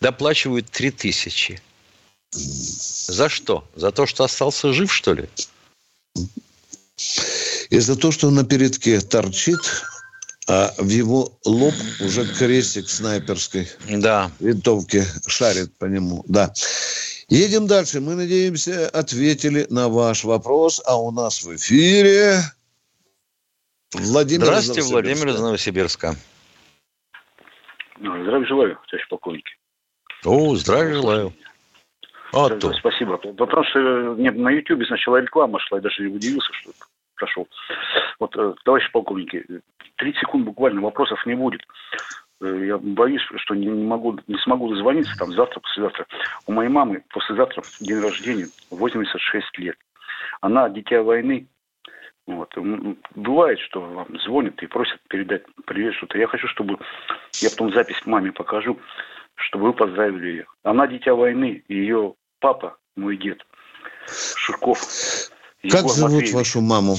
доплачивают 0.00 0.68
3000? 0.70 1.60
За 2.32 3.28
что? 3.28 3.64
За 3.76 3.92
то, 3.92 4.06
что 4.06 4.24
остался 4.24 4.72
жив, 4.72 4.92
что 4.92 5.14
ли? 5.14 5.28
И 7.70 7.78
за 7.78 7.96
то, 7.96 8.10
что 8.12 8.30
на 8.30 8.44
передке 8.44 9.00
торчит, 9.00 9.60
а 10.46 10.74
в 10.78 10.88
его 10.88 11.32
лоб 11.44 11.74
уже 12.00 12.26
крестик 12.26 12.90
снайперской 12.90 13.68
да. 13.88 14.30
винтовки 14.40 15.04
шарит 15.26 15.76
по 15.78 15.86
нему. 15.86 16.24
Да. 16.28 16.52
Едем 17.28 17.66
дальше. 17.66 18.00
Мы, 18.00 18.14
надеемся, 18.14 18.88
ответили 18.88 19.66
на 19.70 19.88
ваш 19.88 20.24
вопрос. 20.24 20.82
А 20.84 21.00
у 21.00 21.10
нас 21.10 21.42
в 21.42 21.54
эфире 21.56 22.42
Владимир 23.94 24.44
Здравствуйте, 24.44 24.80
из 24.80 24.90
Владимир 24.90 25.28
из 25.28 25.40
Новосибирска. 25.40 26.14
Ну, 27.98 28.22
здравия 28.22 28.46
желаю, 28.46 28.78
товарищ 28.90 29.08
полковник. 29.08 29.44
О, 30.24 30.54
здравия 30.56 30.94
желаю. 30.94 31.32
А, 32.32 32.48
то. 32.48 32.72
Спасибо. 32.72 33.16
Потому 33.16 33.64
что 33.64 33.78
мне 34.18 34.32
на 34.32 34.50
YouTube 34.50 34.84
сначала 34.86 35.18
реклама 35.18 35.60
шла, 35.60 35.78
я 35.78 35.82
даже 35.82 36.02
не 36.02 36.14
удивился, 36.14 36.52
что 36.52 36.72
прошел. 37.14 37.48
Вот, 38.18 38.36
э, 38.36 38.54
товарищ 38.64 38.90
полковники, 38.90 39.44
30 39.96 40.20
секунд 40.20 40.44
буквально 40.44 40.80
вопросов 40.80 41.24
не 41.26 41.34
будет. 41.34 41.62
Э, 42.40 42.66
я 42.66 42.78
боюсь, 42.78 43.22
что 43.36 43.54
не, 43.54 43.66
не 43.66 43.84
могу, 43.84 44.18
не 44.26 44.38
смогу 44.38 44.68
дозвониться 44.68 45.16
там 45.16 45.32
завтра, 45.32 45.60
послезавтра. 45.60 46.06
У 46.46 46.52
моей 46.52 46.70
мамы 46.70 47.04
послезавтра 47.12 47.62
день 47.80 48.00
рождения, 48.00 48.46
86 48.70 49.58
лет. 49.58 49.76
Она 50.40 50.68
дитя 50.68 51.02
войны, 51.02 51.46
вот. 52.26 52.54
Бывает, 53.14 53.58
что 53.60 53.80
вам 53.80 54.08
звонят 54.20 54.62
и 54.62 54.66
просят 54.66 55.00
передать 55.08 55.42
привет 55.66 55.94
что-то. 55.94 56.18
Я 56.18 56.26
хочу, 56.26 56.48
чтобы 56.48 56.78
я 57.34 57.50
потом 57.50 57.72
запись 57.72 58.00
маме 58.06 58.32
покажу, 58.32 58.78
чтобы 59.34 59.66
вы 59.66 59.72
поздравили 59.74 60.28
ее. 60.28 60.46
Она 60.62 60.86
дитя 60.86 61.14
войны, 61.14 61.62
ее 61.68 62.14
папа, 62.40 62.76
мой 62.96 63.16
дед, 63.16 63.44
Шурков. 64.36 64.80
Егор 65.62 65.80
как 65.80 65.90
зовут 65.90 66.12
Матвеевич. 66.12 66.34
вашу 66.34 66.60
маму, 66.60 66.96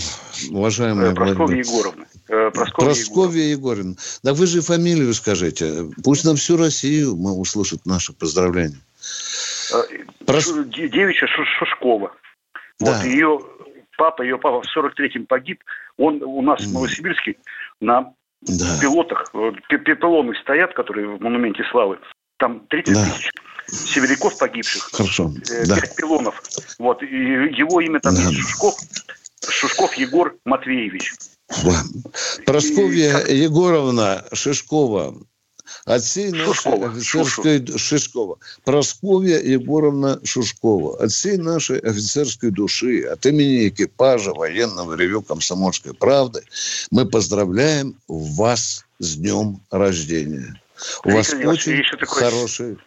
уважаемая 0.50 1.12
э, 1.12 1.16
Прасковья 1.16 1.58
Егоровна. 1.58 2.06
Э, 2.28 2.52
Прасковья, 2.52 2.90
Прасковья 2.90 3.44
Егоровна. 3.44 3.96
Да 4.24 4.34
вы 4.34 4.48
же 4.48 4.62
фамилию 4.62 5.14
скажите. 5.14 5.86
Пусть 6.04 6.26
на 6.26 6.36
всю 6.36 6.58
Россию 6.58 7.16
мы 7.16 7.34
услышат 7.34 7.86
наше 7.86 8.14
поздравление. 8.14 8.80
Э, 9.72 10.26
Прос... 10.26 10.52
Девичья 10.52 11.28
Шушкова. 11.28 12.12
Да. 12.80 12.98
Вот 12.98 13.06
ее 13.06 13.40
папа, 13.98 14.22
ее 14.22 14.38
папа 14.38 14.62
в 14.62 14.78
43-м 14.78 15.26
погиб. 15.26 15.64
Он 15.98 16.22
у 16.24 16.42
нас 16.42 16.62
в 16.62 16.74
Новосибирске 16.74 17.38
на 17.80 18.14
да. 18.42 18.80
пилотах, 18.82 19.32
пилоны 19.32 20.36
стоят, 20.42 20.74
которые 20.74 21.08
в 21.08 21.22
монументе 21.22 21.64
славы. 21.72 22.00
Там 22.38 22.66
30 22.68 22.94
да. 22.94 23.06
тысяч 23.06 23.32
северяков 23.68 24.38
погибших. 24.38 24.90
Хорошо. 24.92 25.32
Э, 25.50 25.66
да. 25.66 25.78
пилонов. 25.98 26.42
Вот. 26.80 27.02
И 27.04 27.06
его 27.06 27.82
имя 27.82 28.00
там 28.00 28.16
да. 28.16 28.22
есть 28.22 28.36
Шушков. 28.36 28.76
Шишков 29.48 29.94
Егор 29.96 30.36
Матвеевич. 30.46 31.14
Да. 31.64 31.82
Просковья 32.46 33.20
и... 33.20 33.38
Егоровна 33.38 34.26
Шишкова 34.34 35.16
от 35.86 36.02
всей 36.02 36.32
нашей 36.32 36.54
Шушкова. 36.54 36.90
офицерской... 36.90 37.60
Шушкова. 37.60 37.80
Шишкова. 37.80 38.38
Просковья 38.64 39.40
Егоровна 39.40 40.20
Шушкова. 40.24 41.04
От 41.04 41.12
всей 41.12 41.38
нашей 41.38 41.80
офицерской 41.80 42.52
души, 42.52 43.02
от 43.02 43.26
имени 43.26 43.68
экипажа 43.70 44.34
военного 44.34 44.96
ревю 44.96 45.22
«Комсомольской 45.22 45.94
правды» 45.94 46.42
мы 46.92 47.06
поздравляем 47.06 47.96
вас 48.08 48.86
с 49.00 49.16
днем 49.16 49.60
рождения. 49.72 50.60
У 51.04 51.12
вас 51.12 51.34
очень 51.34 51.84
хороший... 52.06 52.78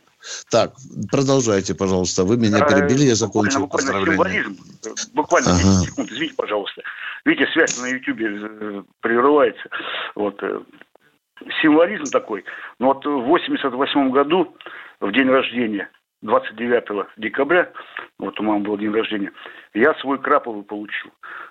Так, 0.51 0.74
продолжайте, 1.11 1.74
пожалуйста. 1.74 2.24
Вы 2.24 2.37
меня 2.37 2.61
перебили, 2.61 3.05
я 3.05 3.14
закончил 3.14 3.61
буквально, 3.61 3.93
поздравление. 3.93 4.45
Символизм. 4.45 5.12
Буквально 5.14 5.51
ага. 5.53 5.62
10 5.62 5.89
секунд, 5.89 6.12
извините, 6.12 6.35
пожалуйста. 6.35 6.83
Видите, 7.24 7.51
связь 7.53 7.79
на 7.79 7.87
Ютьюбе 7.87 8.26
э, 8.26 8.83
прерывается. 9.01 9.68
Вот. 10.14 10.43
Символизм 11.62 12.05
такой. 12.05 12.45
Но 12.78 12.89
вот 12.89 13.05
в 13.05 13.26
88 13.26 14.11
году, 14.11 14.55
в 15.01 15.12
день 15.12 15.28
рождения, 15.28 15.89
29 16.22 17.07
декабря, 17.16 17.70
вот 18.18 18.39
у 18.41 18.43
мамы 18.43 18.64
был 18.64 18.76
день 18.76 18.93
рождения, 18.93 19.32
я 19.74 19.95
свой 19.95 20.18
краповый 20.18 20.64
получил. 20.64 21.11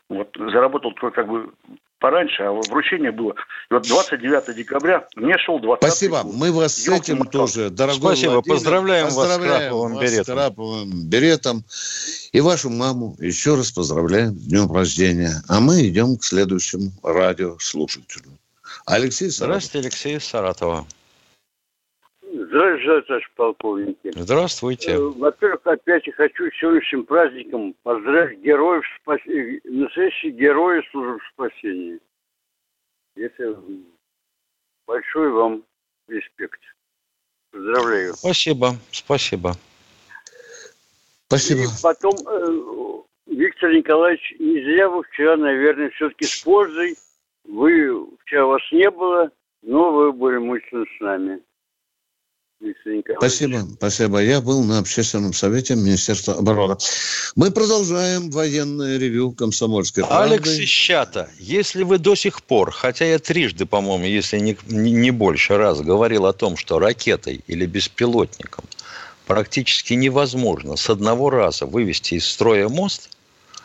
Вот, 0.10 0.30
заработал 0.38 0.94
как 0.94 1.28
бы 1.28 1.52
пораньше, 2.00 2.44
а 2.44 2.52
вручение 2.52 3.12
было. 3.12 3.34
И 3.70 3.74
вот 3.74 3.88
29 3.88 4.56
декабря 4.56 5.08
мне 5.16 5.38
шел 5.38 5.60
20 5.60 5.84
Спасибо, 5.84 6.24
год. 6.24 6.34
мы 6.36 6.52
вас 6.52 6.76
с 6.76 6.88
этим 6.88 7.26
тоже, 7.26 7.70
дорогой 7.70 8.16
Спасибо, 8.16 8.32
Владимир, 8.32 8.56
поздравляем, 8.56 9.06
поздравляем 9.08 9.40
вас 9.46 9.66
с 9.66 9.70
краповым 9.70 10.00
беретом. 10.00 10.24
С 10.24 10.28
краповым 10.28 11.10
беретом. 11.10 11.64
И 12.34 12.42
вашу 12.42 12.70
маму 12.70 13.16
еще 13.20 13.56
раз 13.56 13.72
поздравляем 13.72 14.34
с 14.34 14.48
днем 14.48 14.72
рождения. 14.72 15.32
А 15.48 15.60
мы 15.60 15.88
идем 15.88 16.18
к 16.18 16.24
следующему 16.24 16.92
радиослушателю. 17.04 18.38
Алексей 18.88 19.30
Саратов. 19.30 19.64
Здравствуйте, 19.64 19.88
Алексей 19.88 20.20
Саратова. 20.20 20.88
Здравствуйте, 22.22 23.02
товарищ 23.02 23.30
полковники. 23.36 24.12
Здравствуйте. 24.16 24.92
Э, 24.92 24.98
во-первых, 25.00 25.60
опять 25.66 26.08
я 26.08 26.14
хочу 26.14 26.50
сегодняшним 26.60 27.04
праздником 27.06 27.76
поздравить 27.84 28.40
героев 28.40 28.86
спасения, 29.02 29.60
настоящих 29.66 30.36
героев 30.36 30.86
службы 30.92 31.20
спасения. 31.34 32.00
Это 33.18 33.60
большой 34.86 35.32
вам 35.32 35.64
респект. 36.08 36.62
Поздравляю. 37.52 38.14
Спасибо, 38.14 38.76
спасибо. 38.92 39.54
Спасибо. 41.28 41.60
И 41.60 41.66
потом, 41.84 42.16
э, 42.26 43.02
Виктор 43.26 43.74
Николаевич, 43.74 44.36
не 44.40 44.64
зря 44.64 44.88
вы 44.88 45.04
вчера, 45.04 45.36
наверное, 45.36 45.90
все-таки 45.90 46.26
с 46.26 46.42
пользой. 46.42 46.96
Вы, 47.48 48.08
вчера 48.26 48.46
вас 48.46 48.62
не 48.72 48.90
было, 48.92 49.32
но 49.62 49.92
вы 49.92 50.12
были 50.12 50.38
мучительно 50.38 50.86
с 50.86 51.02
нами. 51.02 51.40
Спасибо, 53.18 53.60
спасибо. 53.76 54.18
Я 54.20 54.42
был 54.42 54.64
на 54.64 54.80
общественном 54.80 55.32
совете 55.32 55.76
Министерства 55.76 56.34
обороны. 56.34 56.76
Мы 57.36 57.52
продолжаем 57.52 58.32
военное 58.32 58.98
ревю 58.98 59.32
комсомольской 59.32 60.04
правды. 60.04 60.34
Алекс 60.34 60.58
Ищата, 60.58 61.30
если 61.38 61.84
вы 61.84 62.00
до 62.00 62.16
сих 62.16 62.42
пор, 62.42 62.72
хотя 62.72 63.06
я 63.06 63.20
трижды, 63.20 63.68
по-моему, 63.68 64.06
если 64.06 64.40
не, 64.40 64.58
не 64.70 65.12
больше 65.12 65.56
раз 65.58 65.82
говорил 65.82 66.26
о 66.26 66.34
том, 66.34 66.58
что 66.58 66.80
ракетой 66.80 67.42
или 67.46 67.68
беспилотником 67.68 68.66
практически 69.28 69.94
невозможно 69.94 70.78
с 70.78 70.90
одного 70.90 71.30
раза 71.30 71.68
вывести 71.68 72.16
из 72.16 72.28
строя 72.28 72.70
мост, 72.70 73.12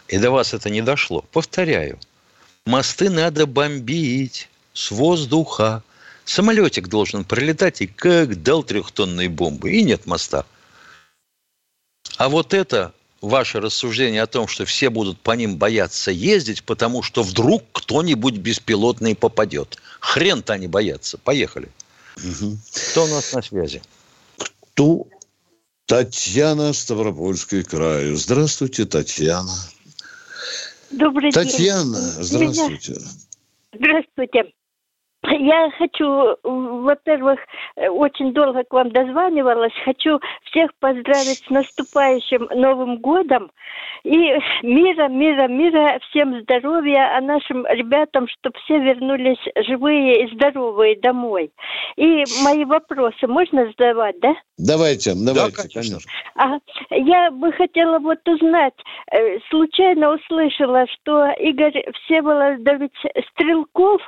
и 0.08 0.18
до 0.18 0.30
вас 0.30 0.52
это 0.52 0.68
не 0.68 0.82
дошло, 0.82 1.24
повторяю, 1.32 1.98
мосты 2.66 3.10
надо 3.10 3.46
бомбить 3.46 4.48
с 4.72 4.90
воздуха, 4.90 5.82
Самолетик 6.24 6.88
должен 6.88 7.24
пролетать 7.24 7.80
и 7.80 7.86
как 7.86 8.42
дал 8.42 8.62
трехтонные 8.62 9.28
бомбы. 9.28 9.72
И 9.72 9.82
нет 9.82 10.06
моста. 10.06 10.46
А 12.16 12.28
вот 12.28 12.54
это 12.54 12.92
ваше 13.20 13.60
рассуждение 13.60 14.22
о 14.22 14.26
том, 14.26 14.46
что 14.46 14.64
все 14.64 14.90
будут 14.90 15.20
по 15.20 15.32
ним 15.32 15.56
бояться 15.56 16.10
ездить, 16.10 16.62
потому 16.62 17.02
что 17.02 17.22
вдруг 17.22 17.64
кто-нибудь 17.72 18.36
беспилотный 18.36 19.14
попадет. 19.14 19.78
Хрен-то 20.00 20.52
они 20.52 20.68
боятся. 20.68 21.18
Поехали. 21.18 21.68
Угу. 22.16 22.58
Кто 22.92 23.04
у 23.04 23.08
нас 23.08 23.32
на 23.32 23.42
связи? 23.42 23.82
Кто? 24.72 25.06
Татьяна, 25.86 26.72
Ставропольский 26.72 27.64
край. 27.64 28.14
Здравствуйте, 28.14 28.84
Татьяна. 28.84 29.52
Добрый 30.93 31.32
Татьяна, 31.32 31.53
день. 31.53 31.53
Татьяна, 31.53 32.22
здравствуйте. 32.22 32.97
Здравствуйте. 33.72 34.53
Я 35.24 35.70
хочу, 35.78 36.36
во-первых, 36.42 37.38
очень 37.76 38.32
долго 38.32 38.64
к 38.64 38.72
вам 38.72 38.90
дозванивалась. 38.90 39.72
Хочу 39.84 40.20
всех 40.44 40.74
поздравить 40.80 41.44
с 41.46 41.50
наступающим 41.50 42.48
Новым 42.54 42.98
годом. 42.98 43.50
И 44.02 44.16
мира, 44.62 45.08
мира, 45.08 45.46
мира, 45.46 46.00
всем 46.08 46.40
здоровья, 46.42 47.16
а 47.16 47.20
нашим 47.20 47.64
ребятам, 47.66 48.26
чтобы 48.26 48.58
все 48.64 48.80
вернулись 48.80 49.38
живые 49.64 50.24
и 50.24 50.34
здоровые 50.34 50.98
домой. 51.00 51.52
И 51.96 52.24
мои 52.42 52.64
вопросы 52.64 53.28
можно 53.28 53.66
задавать, 53.66 54.18
да? 54.18 54.34
Давайте, 54.58 55.12
давайте, 55.14 55.56
да, 55.56 55.68
конечно. 55.68 55.98
А, 56.34 56.58
я 56.90 57.30
бы 57.30 57.52
хотела 57.52 58.00
вот 58.00 58.26
узнать, 58.28 58.74
э, 59.12 59.38
случайно 59.50 60.14
услышала, 60.14 60.84
что 60.88 61.30
Игорь 61.38 61.84
Всеволодович 62.04 62.92
Стрелков 63.30 64.00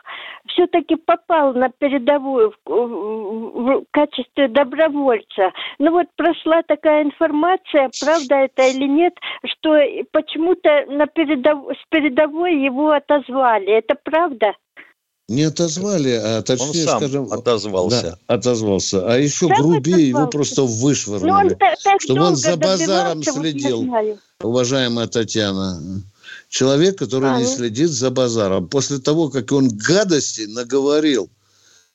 все-таки 0.48 0.96
попал 1.04 1.54
на 1.54 1.68
передовую 1.70 2.52
в, 2.52 2.70
в, 2.70 3.80
в 3.80 3.84
качестве 3.90 4.48
добровольца. 4.48 5.52
Ну 5.78 5.92
вот 5.92 6.06
прошла 6.16 6.62
такая 6.66 7.04
информация, 7.04 7.90
правда 8.00 8.34
это 8.36 8.62
или 8.68 8.86
нет, 8.86 9.14
что 9.44 9.76
почему-то 10.12 10.84
на 10.88 11.06
передов... 11.06 11.66
с 11.72 11.88
передовой 11.90 12.62
его 12.62 12.90
отозвали. 12.90 13.78
Это 13.78 13.94
правда? 14.02 14.54
Не 15.26 15.44
отозвали, 15.44 16.10
а 16.10 16.42
точнее, 16.42 16.66
он 16.66 16.74
сам 16.74 16.98
скажем, 16.98 17.32
отозвался. 17.32 18.18
Да, 18.28 18.34
отозвался. 18.34 19.10
А 19.10 19.16
еще 19.16 19.48
сам 19.48 19.56
грубее 19.56 20.08
его 20.10 20.26
просто 20.26 20.62
вышвырнули. 20.64 21.30
Ну, 21.30 21.36
он 21.38 21.48
так, 21.56 21.78
так 21.82 22.00
чтобы 22.02 22.24
он 22.24 22.36
за 22.36 22.56
базаром 22.58 23.22
следил, 23.22 23.86
уважаемая 24.42 25.06
Татьяна. 25.06 25.80
Человек, 26.54 26.96
который 26.96 27.30
а, 27.30 27.40
не 27.40 27.46
следит 27.46 27.90
за 27.90 28.12
базаром. 28.12 28.68
После 28.68 29.00
того, 29.00 29.28
как 29.28 29.50
он 29.50 29.68
гадости 29.70 30.42
наговорил 30.42 31.28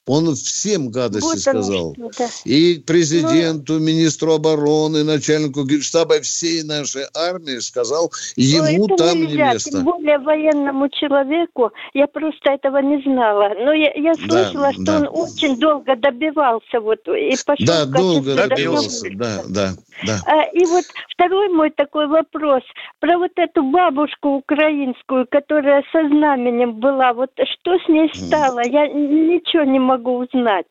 он 0.10 0.34
всем 0.36 0.90
гадости 0.90 1.24
вот 1.24 1.40
сказал. 1.40 1.96
Да. 1.98 2.28
И 2.44 2.80
президенту, 2.80 3.74
Но... 3.74 3.80
министру 3.80 4.34
обороны, 4.34 5.04
начальнику 5.04 5.64
генштаба 5.64 6.20
всей 6.22 6.64
нашей 6.64 7.04
армии 7.14 7.60
сказал, 7.60 8.12
ему 8.36 8.88
Но 8.88 8.98
там 8.98 9.22
нельзя, 9.22 9.48
не 9.48 9.54
место. 9.54 9.72
Тем 9.72 9.84
более 9.84 10.18
военному 10.18 10.90
человеку, 10.90 11.72
я 11.94 12.08
просто 12.08 12.52
этого 12.52 12.78
не 12.80 13.02
знала. 13.04 13.52
Но 13.64 13.72
я, 13.72 13.94
я 13.94 14.16
слышала, 14.16 14.72
да, 14.72 14.74
что 14.74 14.84
да. 14.84 14.98
он 14.98 15.10
очень 15.12 15.60
долго 15.60 15.96
добивался 15.96 16.80
вот 16.80 17.08
и 17.08 17.36
пошел 17.46 17.66
Да, 17.68 17.86
долго 17.86 18.36
добивался, 18.36 19.08
да, 19.14 19.42
да, 19.48 19.74
да. 20.06 20.20
А, 20.26 20.44
и 20.54 20.66
вот 20.66 20.86
второй 21.14 21.50
мой 21.50 21.70
такой 21.70 22.08
вопрос 22.08 22.64
про 23.00 23.18
вот 23.18 23.32
эту 23.36 23.62
бабушку 23.64 24.38
украинскую, 24.38 25.28
которая 25.30 25.84
со 25.92 26.08
знаменем 26.08 26.80
была. 26.80 27.14
Вот 27.14 27.30
что 27.36 27.78
с 27.78 27.88
ней 27.88 28.10
стало? 28.14 28.62
Я 28.66 28.88
ничего 28.88 29.64
не 29.66 29.80
могу 29.80 29.89
могу 29.90 30.20
узнать. 30.20 30.68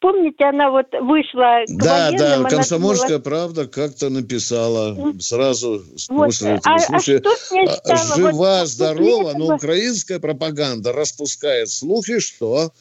Помните, 0.00 0.44
она 0.44 0.70
вот 0.70 0.86
вышла 1.02 1.62
к 1.66 1.82
Да, 1.82 2.10
военным, 2.10 2.44
да, 2.44 2.48
«Комсомольская 2.48 3.18
была... 3.18 3.20
правда» 3.20 3.66
как-то 3.66 4.08
написала 4.08 4.96
сразу 5.18 5.84
вот. 6.08 6.26
после 6.26 6.52
этого 6.52 6.74
а, 6.74 6.78
случая. 6.78 7.22
А 7.66 7.76
стало? 7.76 8.16
Жива, 8.16 8.60
вот, 8.60 8.68
здорова, 8.68 9.30
этого... 9.30 9.38
но 9.38 9.54
украинская 9.56 10.18
пропаганда 10.18 10.92
распускает 10.92 11.68
слухи, 11.68 12.18
что 12.18 12.72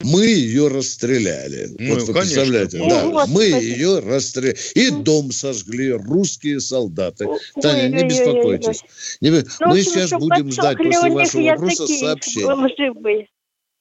мы 0.00 0.24
ее 0.24 0.68
расстреляли. 0.68 1.68
Ну, 1.78 1.94
вот 1.94 2.04
вы 2.04 2.14
конечно. 2.14 2.40
представляете? 2.40 2.78
Да, 2.88 3.04
вот, 3.06 3.28
мы 3.28 3.44
ее 3.44 3.98
расстреляли. 3.98 4.56
И 4.74 4.90
дом 4.90 5.30
сожгли 5.30 5.92
русские 5.92 6.58
солдаты. 6.60 7.26
Ой, 7.26 7.38
Таня, 7.60 7.88
не 7.88 8.08
беспокойтесь. 8.08 8.82
Не... 9.20 9.30
Ну, 9.30 9.42
мы 9.66 9.82
сейчас 9.82 10.10
будем 10.12 10.50
ждать 10.50 10.78
после 10.78 11.10
вашего 11.10 11.42
вопроса 11.42 11.86
сообщения. 11.86 13.26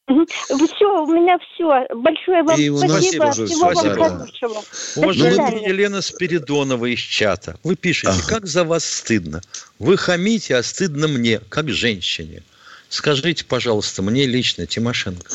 Все, 0.07 1.03
у 1.03 1.07
меня 1.07 1.37
все. 1.39 1.85
Большое 1.95 2.43
вам 2.43 2.59
и 2.59 2.69
спасибо. 2.69 3.31
Всего 3.31 3.45
спасибо. 3.45 3.93
вам 3.93 4.17
хорошего. 4.17 4.63
Уважаемая 4.95 5.67
Елена 5.67 6.01
Спиридонова 6.01 6.85
из 6.85 6.99
чата. 6.99 7.57
Вы 7.63 7.75
пишете, 7.75 8.13
ага. 8.13 8.27
как 8.27 8.47
за 8.47 8.63
вас 8.63 8.83
стыдно. 8.83 9.41
Вы 9.79 9.97
хамите, 9.97 10.55
а 10.55 10.63
стыдно 10.63 11.07
мне, 11.07 11.39
как 11.49 11.69
женщине. 11.69 12.43
Скажите, 12.89 13.45
пожалуйста, 13.45 14.01
мне 14.01 14.25
лично, 14.25 14.65
Тимошенко, 14.65 15.31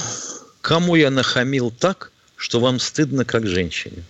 кому 0.60 0.94
я 0.94 1.10
нахамил 1.10 1.70
так, 1.70 2.12
что 2.36 2.60
вам 2.60 2.78
стыдно, 2.80 3.24
как 3.24 3.46
женщине? 3.46 4.04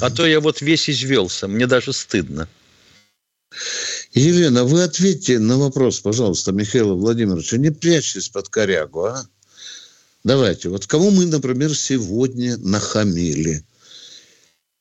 А 0.00 0.10
то 0.10 0.26
я 0.26 0.40
вот 0.40 0.62
весь 0.62 0.88
извелся, 0.88 1.48
мне 1.48 1.66
даже 1.66 1.92
стыдно. 1.92 2.48
Елена, 4.12 4.64
вы 4.64 4.82
ответьте 4.82 5.38
на 5.38 5.58
вопрос, 5.58 6.00
пожалуйста, 6.00 6.52
Михаила 6.52 6.94
Владимировича. 6.94 7.58
Не 7.58 7.70
прячьтесь 7.70 8.28
под 8.30 8.48
корягу, 8.48 9.04
а? 9.04 9.26
Давайте, 10.26 10.70
вот 10.70 10.88
кому 10.88 11.12
мы, 11.12 11.24
например, 11.26 11.72
сегодня 11.76 12.56
нахамили? 12.56 13.62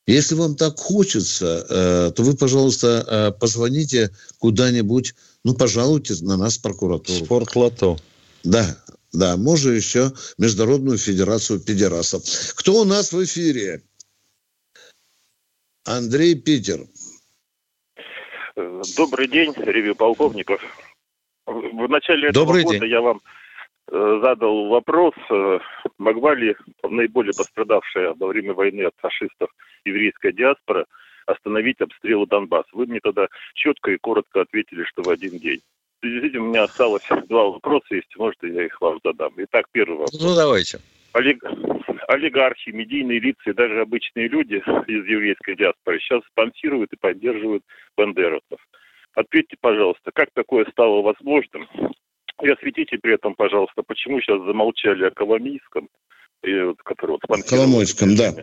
Если 0.07 0.33
вам 0.33 0.55
так 0.55 0.79
хочется, 0.79 1.63
э, 1.69 2.11
то 2.15 2.23
вы, 2.23 2.35
пожалуйста, 2.35 3.05
э, 3.07 3.39
позвоните 3.39 4.09
куда-нибудь, 4.39 5.13
ну, 5.43 5.53
пожалуйте 5.53 6.15
на 6.21 6.35
нас 6.35 6.57
в 6.57 6.63
прокуратуру. 6.63 7.25
Спортлото. 7.25 7.97
Да, 8.43 8.75
да, 9.13 9.37
можно 9.37 9.69
еще 9.69 10.13
Международную 10.39 10.97
Федерацию 10.97 11.59
Педерасов. 11.59 12.23
Кто 12.55 12.81
у 12.81 12.83
нас 12.83 13.11
в 13.11 13.23
эфире? 13.23 13.83
Андрей 15.83 16.33
Питер. 16.33 16.87
Добрый 18.97 19.27
день, 19.27 19.53
ревью 19.57 19.95
полковников. 19.95 20.59
В 21.45 21.87
начале 21.87 22.29
этого 22.29 22.45
Добрый 22.45 22.63
года 22.63 22.79
день. 22.79 22.89
я 22.89 23.01
вам 23.01 23.21
задал 23.95 24.67
вопрос, 24.67 25.13
э, 25.29 25.59
могла 25.97 26.35
ли 26.35 26.55
наиболее 26.83 27.33
пострадавшая 27.35 28.13
во 28.19 28.27
время 28.27 28.53
войны 28.53 28.81
от 28.81 28.93
фашистов 28.97 29.49
еврейская 29.85 30.31
диаспора 30.31 30.85
остановить 31.25 31.81
обстрелы 31.81 32.27
Донбасса. 32.27 32.69
Вы 32.73 32.85
мне 32.87 32.99
тогда 33.01 33.27
четко 33.53 33.91
и 33.91 33.97
коротко 33.97 34.41
ответили, 34.41 34.83
что 34.83 35.03
в 35.03 35.09
один 35.09 35.39
день. 35.39 35.61
В 36.01 36.05
связи 36.05 36.21
с 36.21 36.23
этим 36.23 36.43
у 36.43 36.47
меня 36.49 36.63
осталось 36.63 37.07
два 37.27 37.45
вопроса, 37.45 37.95
если 37.95 38.17
может, 38.17 38.37
я 38.43 38.65
их 38.65 38.79
вам 38.81 38.99
задам. 39.03 39.33
Итак, 39.37 39.65
первый 39.71 39.97
вопрос. 39.97 40.21
Ну, 40.21 40.35
давайте. 40.35 40.79
Олиг... 41.13 41.43
Олигархи, 42.07 42.69
медийные 42.69 43.19
лица 43.19 43.49
и 43.49 43.53
даже 43.53 43.81
обычные 43.81 44.27
люди 44.27 44.55
из 44.87 45.05
еврейской 45.07 45.55
диаспоры 45.55 45.99
сейчас 45.99 46.21
спонсируют 46.31 46.93
и 46.93 46.97
поддерживают 46.97 47.63
бандеровцев. 47.97 48.59
Ответьте, 49.15 49.55
пожалуйста, 49.59 50.11
как 50.13 50.29
такое 50.33 50.65
стало 50.71 51.01
возможным? 51.01 51.67
И 52.41 52.49
осветите 52.49 52.97
при 52.97 53.15
этом, 53.15 53.35
пожалуйста, 53.35 53.81
почему 53.83 54.19
сейчас 54.19 54.41
замолчали 54.45 55.05
о 55.05 55.11
Коломийском, 55.11 55.89
который 56.83 57.11
вот 57.11 57.21
спонсирует. 57.23 57.49
Коломойском, 57.49 58.15
да. 58.15 58.35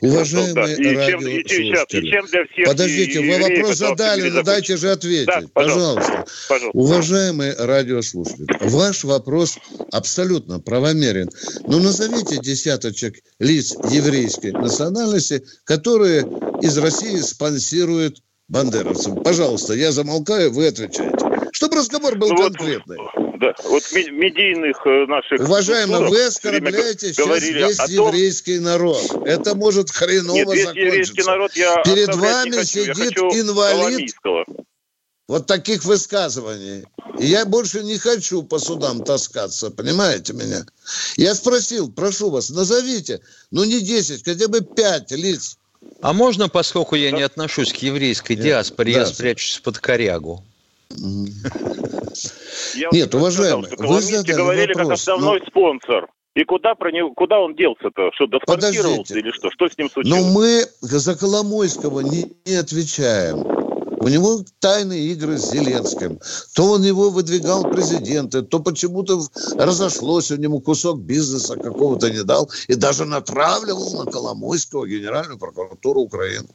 Уважаемые 0.00 0.54
да. 0.54 0.72
И, 0.72 1.10
чем, 1.10 1.20
и, 1.20 1.30
и, 1.30 1.40
и 1.40 2.10
чем 2.10 2.26
для 2.26 2.44
всех 2.46 2.66
Подождите, 2.66 3.20
вы 3.20 3.42
вопрос 3.42 3.76
задали, 3.76 4.30
но 4.30 4.42
дайте 4.42 4.76
же 4.76 4.90
ответить. 4.90 5.26
Да, 5.26 5.42
пожалуйста. 5.52 6.00
Пожалуйста. 6.00 6.48
пожалуйста. 6.48 6.78
Уважаемые 6.78 7.54
радиослушатели, 7.58 8.46
ваш 8.60 9.04
вопрос 9.04 9.58
абсолютно 9.92 10.60
правомерен. 10.60 11.28
Но 11.66 11.78
назовите 11.80 12.38
десяточек 12.38 13.16
лиц 13.38 13.76
еврейской 13.90 14.52
национальности, 14.52 15.42
которые 15.64 16.22
из 16.62 16.78
России 16.78 17.16
спонсируют 17.16 18.22
бандеровцев. 18.48 19.22
Пожалуйста, 19.22 19.74
я 19.74 19.92
замолкаю, 19.92 20.50
вы 20.52 20.66
отвечаете. 20.66 21.16
Чтобы 21.52 21.76
разговор 21.76 22.16
был 22.16 22.30
ну, 22.30 22.36
конкретный. 22.36 22.96
Вот, 22.96 23.19
да, 23.40 23.54
вот 23.64 23.82
медийных 23.92 24.86
э, 24.86 25.06
наших... 25.06 25.40
Уважаемый, 25.40 26.10
вы 26.10 26.24
оскорбляете 26.24 27.14
сейчас 27.14 27.42
весь 27.42 27.76
том... 27.78 27.88
еврейский 27.88 28.58
народ. 28.58 29.02
Это 29.24 29.54
может 29.54 29.90
хреново 29.90 30.36
Нет, 30.36 30.48
весь 30.48 30.64
закончиться. 30.64 30.86
еврейский 30.86 31.22
народ 31.22 31.52
я 31.54 31.82
Перед 31.82 32.14
вами 32.14 32.50
хочу, 32.50 32.66
сидит 32.66 33.18
инвалид 33.18 34.14
вот 35.26 35.46
таких 35.46 35.84
высказываний. 35.84 36.84
И 37.18 37.26
я 37.26 37.46
больше 37.46 37.82
не 37.82 37.96
хочу 37.96 38.42
по 38.42 38.58
судам 38.58 39.04
таскаться, 39.04 39.70
понимаете 39.70 40.34
меня? 40.34 40.66
Я 41.16 41.34
спросил, 41.34 41.90
прошу 41.90 42.30
вас, 42.30 42.50
назовите, 42.50 43.20
ну 43.50 43.64
не 43.64 43.80
10, 43.80 44.22
хотя 44.22 44.48
бы 44.48 44.60
5 44.60 45.12
лиц. 45.12 45.56
А 46.02 46.12
можно, 46.12 46.48
поскольку 46.48 46.94
я 46.94 47.10
да. 47.10 47.16
не 47.16 47.22
отношусь 47.22 47.72
к 47.72 47.76
еврейской 47.76 48.34
диаспоре, 48.34 48.92
да. 48.92 49.00
я 49.00 49.06
спрячусь 49.06 49.60
под 49.60 49.78
корягу? 49.78 50.44
Нет, 52.92 53.14
уважаемый, 53.14 53.70
вы 53.76 54.00
задали 54.00 54.36
говорили 54.36 54.72
вопрос, 54.74 54.88
как 54.88 54.92
основной 54.94 55.40
но... 55.40 55.46
спонсор. 55.46 56.08
И 56.34 56.44
куда, 56.44 56.76
про 56.76 56.92
него, 56.92 57.12
куда 57.12 57.40
он 57.40 57.56
делся-то? 57.56 58.10
Что, 58.14 58.26
доспонсировался 58.28 59.18
или 59.18 59.30
что? 59.32 59.50
Что 59.50 59.68
с 59.68 59.76
ним 59.76 59.90
случилось? 59.90 60.22
Но 60.22 60.30
мы 60.32 60.64
за 60.80 61.16
Коломойского 61.16 62.00
не, 62.00 62.32
не 62.46 62.54
отвечаем. 62.54 63.59
У 64.00 64.08
него 64.08 64.42
тайные 64.60 65.12
игры 65.12 65.36
с 65.36 65.50
Зеленским. 65.50 66.18
То 66.54 66.72
он 66.72 66.82
его 66.82 67.10
выдвигал 67.10 67.64
президенты, 67.64 68.40
то 68.40 68.58
почему-то 68.58 69.20
разошлось, 69.56 70.30
у 70.30 70.36
него 70.36 70.58
кусок 70.60 71.00
бизнеса 71.00 71.56
какого-то 71.56 72.10
не 72.10 72.24
дал 72.24 72.50
и 72.68 72.74
даже 72.74 73.04
натравливал 73.04 74.02
на 74.02 74.10
Коломойского 74.10 74.86
Генеральную 74.86 75.38
прокуратуру 75.38 76.00
Украины. 76.00 76.48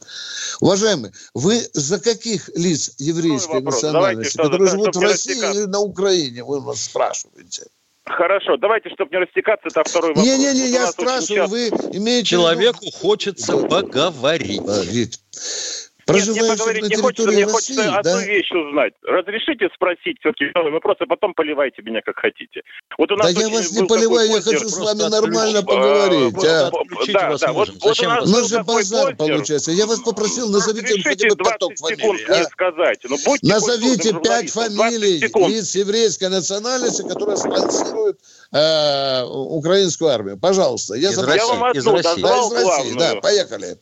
Уважаемые, 0.60 1.12
вы 1.34 1.62
за 1.72 2.00
каких 2.00 2.50
лиц 2.56 2.94
еврейской 2.98 3.60
национальности, 3.60 4.36
которые 4.36 4.68
живут 4.68 4.96
в 4.96 5.00
России 5.00 5.36
или 5.36 5.66
на 5.66 5.78
Украине, 5.78 6.42
вы 6.42 6.60
нас 6.60 6.82
спрашиваете? 6.82 7.66
Хорошо, 8.06 8.56
давайте, 8.56 8.88
чтобы 8.90 9.10
не 9.10 9.18
растекаться, 9.18 9.66
это 9.68 9.82
второй 9.82 10.10
вопрос. 10.10 10.24
Не-не-не, 10.24 10.70
я 10.70 10.86
спрашиваю, 10.92 11.48
вы 11.48 11.68
имеете... 11.92 12.26
Человеку 12.26 12.86
хочется 12.92 13.56
поговорить. 13.56 15.20
Нет, 16.08 16.28
мне 16.28 16.50
поговорить 16.50 16.88
не 16.88 16.96
хочется, 16.96 17.28
мне 17.28 17.44
России, 17.44 17.52
хочется 17.52 17.84
да? 17.84 17.98
одну 17.98 18.20
вещь 18.20 18.50
узнать. 18.52 18.94
Разрешите 19.02 19.68
спросить 19.74 20.18
все-таки 20.20 20.46
вопрос, 20.54 20.96
а 21.00 21.06
потом 21.06 21.34
поливайте 21.34 21.82
меня 21.82 22.00
как 22.00 22.16
хотите. 22.18 22.62
Вот 22.96 23.10
у 23.10 23.16
нас 23.16 23.34
да 23.34 23.40
я 23.40 23.48
вас 23.48 23.72
не 23.72 23.86
поливаю, 23.86 24.30
я 24.30 24.40
хочу 24.40 24.68
с 24.68 24.78
вами 24.78 25.10
нормально 25.10 25.62
поговорить. 25.62 26.34
А? 26.44 26.70
Да, 27.12 27.36
да, 27.38 27.52
вот, 27.52 27.70
вот 27.82 28.00
у 28.00 28.04
нас, 28.04 28.24
у 28.24 28.30
нас 28.30 28.48
же 28.48 28.62
базар 28.62 29.16
получается. 29.16 29.72
Я 29.72 29.86
вас 29.86 29.98
попросил, 30.00 30.48
назовите 30.48 31.02
хотя 31.02 31.28
бы 31.28 31.36
поток 31.36 31.72
фамилий. 31.76 32.24
А? 32.28 32.44
сказать. 32.44 33.00
Ну, 33.08 33.16
Назовите 33.42 34.14
пять 34.22 34.50
фамилий 34.50 35.18
лиц 35.18 35.74
еврейской 35.74 36.28
национальности, 36.28 37.02
которые 37.02 37.36
спонсируют 37.36 38.20
э, 38.52 39.24
украинскую 39.24 40.10
армию. 40.10 40.38
Пожалуйста. 40.38 40.94
Я, 40.94 41.10
из 41.10 41.18
России. 41.18 41.38
я 41.38 41.46
вам 41.46 41.64
одну 41.64 41.80
из 41.80 41.86
России. 41.86 42.22
Да, 42.22 42.38
из 42.38 42.52
России. 42.52 42.98
Да, 42.98 43.14
поехали. 43.16 43.76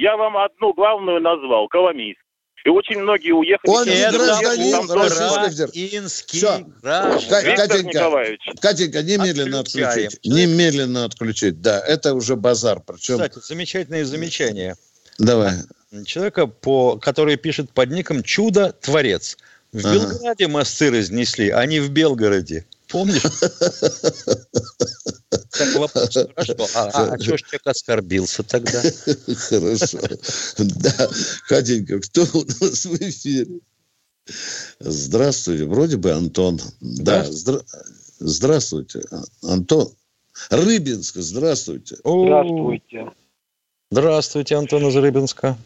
Я 0.00 0.16
вам 0.16 0.36
одну 0.38 0.72
главную 0.72 1.20
назвал, 1.20 1.68
Коломийск. 1.68 2.18
И 2.64 2.68
очень 2.70 3.00
многие 3.00 3.32
уехали. 3.32 3.70
Он 3.70 3.86
не 3.86 4.10
гражданин 4.10 4.90
Российской 4.90 6.26
Все. 6.26 6.66
Катенька, 6.82 8.36
Катенька, 8.60 9.02
немедленно 9.02 9.60
отключить. 9.60 10.18
Немедленно 10.24 11.04
отключить. 11.04 11.60
Да, 11.60 11.80
это 11.80 12.14
уже 12.14 12.36
базар. 12.36 12.80
Причем... 12.80 13.14
Кстати, 13.14 13.38
замечательное 13.46 14.04
замечание. 14.04 14.76
Давай. 15.18 15.52
Человека, 16.06 16.46
по, 16.46 16.96
который 16.96 17.36
пишет 17.36 17.70
под 17.72 17.90
ником 17.90 18.22
«Чудо-творец». 18.22 19.36
В 19.72 19.86
ага. 19.86 19.94
Белграде 19.94 20.48
мосты 20.48 20.90
разнесли, 20.90 21.50
а 21.50 21.64
не 21.66 21.80
в 21.80 21.90
Белгороде. 21.90 22.66
Помнишь? 22.90 23.22
Так 25.50 25.74
вопрос, 25.76 26.14
хорошо. 26.34 26.54
А, 26.74 26.90
а, 26.92 27.14
а 27.14 27.18
что 27.18 27.36
ж 27.36 27.42
человек 27.42 27.66
оскорбился 27.66 28.42
тогда? 28.42 28.80
Хорошо. 29.48 29.98
Да, 30.58 31.08
Катенька, 31.48 32.00
кто 32.00 32.22
у 32.22 32.44
нас 32.44 32.84
в 32.84 32.94
эфире? 32.96 33.60
Здравствуйте, 34.78 35.66
вроде 35.66 35.96
бы 35.96 36.12
Антон. 36.12 36.58
Да, 36.80 37.24
здра... 37.24 37.60
здравствуйте, 38.18 39.02
Антон. 39.42 39.88
Рыбинск, 40.50 41.16
здравствуйте. 41.16 41.96
Здравствуйте. 42.04 43.12
Здравствуйте, 43.90 44.56
Антон 44.56 44.86
из 44.86 44.96
Рыбинска. 44.96 45.56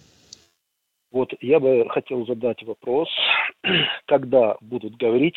Вот 1.10 1.30
я 1.40 1.60
бы 1.60 1.86
хотел 1.90 2.26
задать 2.26 2.62
вопрос, 2.64 3.08
когда 4.06 4.56
будут 4.60 4.96
говорить 4.96 5.36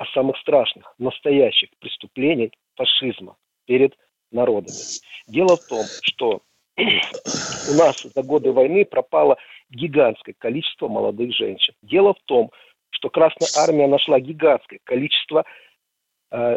о 0.00 0.06
самых 0.14 0.38
страшных, 0.38 0.94
настоящих 0.96 1.68
преступлениях 1.78 2.52
фашизма 2.74 3.36
перед 3.66 3.94
народами. 4.32 4.72
Дело 5.26 5.58
в 5.58 5.66
том, 5.68 5.84
что 6.00 6.40
у 6.78 7.74
нас 7.74 8.02
за 8.02 8.22
годы 8.22 8.50
войны 8.50 8.86
пропало 8.86 9.36
гигантское 9.68 10.34
количество 10.38 10.88
молодых 10.88 11.34
женщин. 11.34 11.74
Дело 11.82 12.14
в 12.14 12.20
том, 12.24 12.50
что 12.88 13.10
Красная 13.10 13.50
Армия 13.62 13.86
нашла 13.88 14.18
гигантское 14.20 14.80
количество 14.84 15.44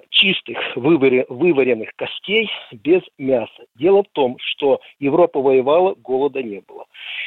чистых, 0.10 0.58
вываренных 0.76 1.96
костей 1.96 2.50
без 2.72 3.02
мяса. 3.18 3.66
Дело 3.76 4.04
в 4.04 4.08
том, 4.12 4.38
что 4.40 4.82
Европа 5.00 5.42
воевала, 5.42 5.96
голода 5.96 6.44
не 6.44 6.62
было. 6.62 6.86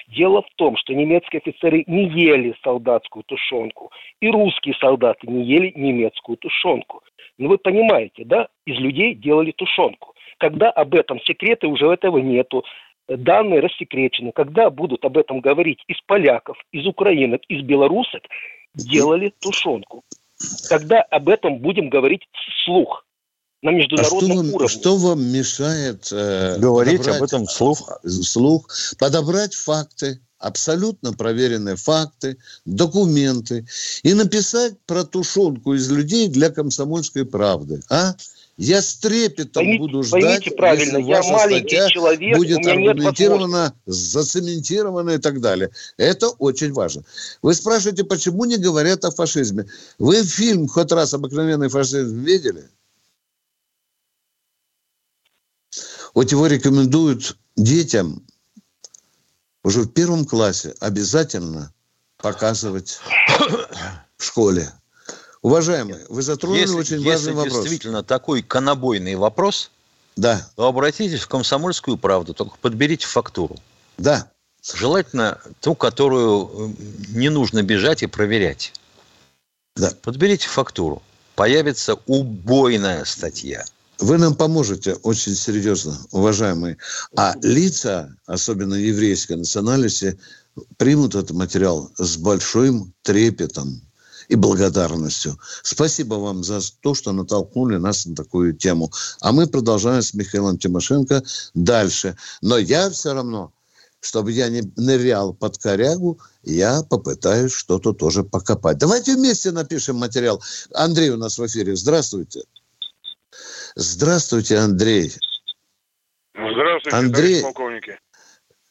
Дело 0.08 0.42
в 0.42 0.48
том, 0.56 0.76
что 0.76 0.94
немецкие 0.94 1.40
офицеры 1.40 1.82
не 1.86 2.08
ели 2.08 2.54
солдатскую 2.62 3.24
тушенку, 3.24 3.90
и 4.20 4.30
русские 4.30 4.74
солдаты 4.76 5.26
не 5.26 5.44
ели 5.44 5.72
немецкую 5.74 6.38
тушенку. 6.38 7.02
Ну 7.38 7.48
вы 7.48 7.58
понимаете, 7.58 8.24
да? 8.24 8.48
Из 8.64 8.78
людей 8.78 9.14
делали 9.14 9.52
тушенку. 9.52 10.14
Когда 10.38 10.70
об 10.70 10.94
этом 10.94 11.20
секреты 11.20 11.66
уже 11.66 11.86
этого 11.86 12.18
нету, 12.18 12.64
данные 13.08 13.60
рассекречены. 13.60 14.32
Когда 14.32 14.70
будут 14.70 15.04
об 15.04 15.18
этом 15.18 15.40
говорить 15.40 15.82
из 15.88 16.00
поляков, 16.02 16.58
из 16.72 16.86
украинок, 16.86 17.42
из 17.48 17.62
белорусок, 17.62 18.22
делали 18.74 19.32
тушенку. 19.40 20.02
Тогда 20.68 21.02
об 21.02 21.28
этом 21.28 21.60
будем 21.60 21.88
говорить 21.88 22.22
вслух 22.62 23.04
на 23.62 23.70
международном 23.70 24.18
а 24.18 24.34
что 24.34 24.36
вам, 24.36 24.54
уровне. 24.54 24.68
Что 24.68 24.96
вам 24.96 25.24
мешает 25.24 26.08
э, 26.12 26.58
говорить 26.58 27.08
об 27.08 27.22
этом 27.22 27.46
вслух? 27.46 28.00
Вслух, 28.04 28.68
подобрать 28.98 29.54
факты, 29.54 30.20
абсолютно 30.38 31.12
проверенные 31.12 31.76
факты, 31.76 32.38
документы 32.64 33.66
и 34.02 34.14
написать 34.14 34.74
про 34.86 35.04
тушенку 35.04 35.74
из 35.74 35.90
людей 35.90 36.28
для 36.28 36.50
комсомольской 36.50 37.24
правды, 37.24 37.80
а? 37.88 38.14
Я 38.56 38.80
с 38.80 38.94
трепетом 38.96 39.52
поймите, 39.52 39.78
буду 39.78 40.02
ждать, 40.02 40.56
правильно, 40.56 40.96
если 40.96 41.12
ваша 41.12 41.38
статья 41.46 41.88
человек, 41.88 42.38
будет 42.38 42.66
аргументирована, 42.66 43.74
зацементирована 43.84 45.10
и 45.10 45.18
так 45.18 45.40
далее. 45.42 45.70
Это 45.98 46.30
очень 46.30 46.72
важно. 46.72 47.04
Вы 47.42 47.52
спрашиваете, 47.54 48.04
почему 48.04 48.46
не 48.46 48.56
говорят 48.56 49.04
о 49.04 49.10
фашизме? 49.10 49.66
Вы 49.98 50.24
фильм 50.24 50.68
хоть 50.68 50.90
раз 50.90 51.12
«Обыкновенный 51.12 51.68
фашизм» 51.68 52.22
видели? 52.22 52.70
Вот 56.14 56.32
его 56.32 56.46
рекомендуют 56.46 57.36
детям 57.56 58.26
уже 59.62 59.82
в 59.82 59.88
первом 59.88 60.24
классе 60.24 60.74
обязательно 60.80 61.74
показывать 62.16 63.00
в 64.16 64.24
школе. 64.24 64.72
Уважаемые, 65.46 66.04
вы 66.08 66.22
затронули 66.22 66.58
если, 66.58 66.74
очень 66.74 66.96
если 66.96 67.08
важный 67.08 67.32
вопрос. 67.34 67.52
Если 67.52 67.60
действительно 67.60 68.02
такой 68.02 68.42
конобойный 68.42 69.14
вопрос, 69.14 69.70
да. 70.16 70.44
то 70.56 70.66
обратитесь 70.66 71.20
в 71.20 71.28
«Комсомольскую 71.28 71.96
правду», 71.98 72.34
только 72.34 72.56
подберите 72.60 73.06
фактуру. 73.06 73.54
Да. 73.96 74.28
Желательно 74.74 75.40
ту, 75.60 75.76
которую 75.76 76.74
не 77.10 77.28
нужно 77.28 77.62
бежать 77.62 78.02
и 78.02 78.08
проверять. 78.08 78.72
Да. 79.76 79.92
Подберите 80.02 80.48
фактуру. 80.48 81.00
Появится 81.36 81.96
убойная 82.06 83.04
статья. 83.04 83.64
Вы 84.00 84.18
нам 84.18 84.34
поможете 84.34 84.94
очень 84.94 85.36
серьезно, 85.36 85.96
уважаемые. 86.10 86.76
А 87.16 87.36
лица, 87.40 88.12
особенно 88.26 88.74
еврейской 88.74 89.34
национальности, 89.34 90.18
примут 90.76 91.14
этот 91.14 91.36
материал 91.36 91.92
с 91.98 92.16
большим 92.16 92.92
трепетом 93.02 93.85
и 94.28 94.34
благодарностью. 94.34 95.38
Спасибо 95.62 96.14
вам 96.14 96.44
за 96.44 96.60
то, 96.80 96.94
что 96.94 97.12
натолкнули 97.12 97.76
нас 97.76 98.06
на 98.06 98.14
такую 98.14 98.54
тему. 98.54 98.90
А 99.20 99.32
мы 99.32 99.46
продолжаем 99.46 100.02
с 100.02 100.14
Михаилом 100.14 100.58
Тимошенко 100.58 101.22
дальше. 101.54 102.16
Но 102.42 102.58
я 102.58 102.90
все 102.90 103.14
равно, 103.14 103.52
чтобы 104.00 104.32
я 104.32 104.48
не 104.48 104.62
нырял 104.76 105.34
под 105.34 105.58
корягу, 105.58 106.20
я 106.42 106.82
попытаюсь 106.82 107.52
что-то 107.52 107.92
тоже 107.92 108.24
покопать. 108.24 108.78
Давайте 108.78 109.14
вместе 109.14 109.50
напишем 109.50 109.96
материал. 109.96 110.42
Андрей 110.74 111.10
у 111.10 111.16
нас 111.16 111.38
в 111.38 111.46
эфире. 111.46 111.76
Здравствуйте. 111.76 112.42
Здравствуйте, 113.74 114.56
Андрей. 114.58 115.12
Здравствуйте, 116.34 116.96
Андрей... 116.96 117.42
полковники. 117.42 117.98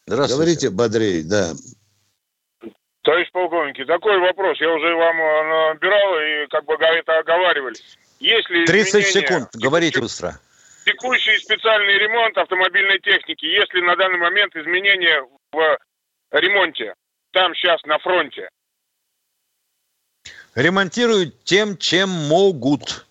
Здравствуйте. 0.08 0.36
Говорите, 0.36 0.70
Бодрей, 0.70 1.24
да. 1.24 1.56
Товарищ 3.06 3.30
полковники, 3.32 3.86
такой 3.86 4.18
вопрос. 4.18 4.60
Я 4.60 4.74
уже 4.74 4.95
вам 4.95 5.16
э, 5.22 5.74
набирал 5.74 6.20
и 6.20 6.47
как 6.47 6.66
бы 6.66 6.74
это 6.74 7.20
оговаривали. 7.20 7.76
Если 8.20 8.66
30 8.66 9.06
секунд, 9.06 9.49
говорите 9.53 10.01
быстро. 10.01 10.39
Текущий 10.86 11.38
специальный 11.38 11.99
ремонт 11.99 12.36
автомобильной 12.36 12.97
техники, 12.99 13.45
если 13.45 13.82
на 13.82 13.95
данный 13.95 14.18
момент 14.18 14.56
изменения 14.56 15.24
в 15.51 15.78
ремонте, 16.32 16.95
там 17.32 17.53
сейчас 17.53 17.80
на 17.84 17.99
фронте. 17.99 18.49
Ремонтируют 20.56 21.43
тем, 21.43 21.78
чем 21.78 22.10
могут. 22.10 23.06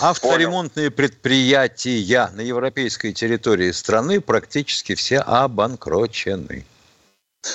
Авторемонтные 0.00 0.90
Понял. 0.90 0.96
предприятия 0.96 2.30
на 2.32 2.40
европейской 2.40 3.12
территории 3.12 3.72
страны 3.72 4.22
практически 4.22 4.94
все 4.94 5.18
обанкрочены. 5.18 6.64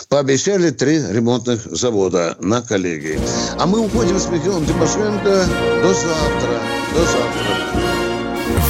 Пообещали 0.10 0.70
три 0.72 1.02
ремонтных 1.02 1.62
завода 1.66 2.36
на 2.40 2.62
коллегии. 2.62 3.20
А 3.60 3.66
мы 3.66 3.80
уходим 3.80 4.20
с 4.20 4.28
Михаилом 4.28 4.66
Тимошенко. 4.66 5.46
До 5.82 5.94
завтра. 5.94 6.60
До 6.94 7.00
завтра. 7.00 7.42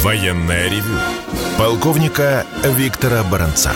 Военная 0.02 0.68
ревю. 0.68 0.98
Полковника 1.58 2.44
Виктора 2.76 3.22
Баранца. 3.24 3.72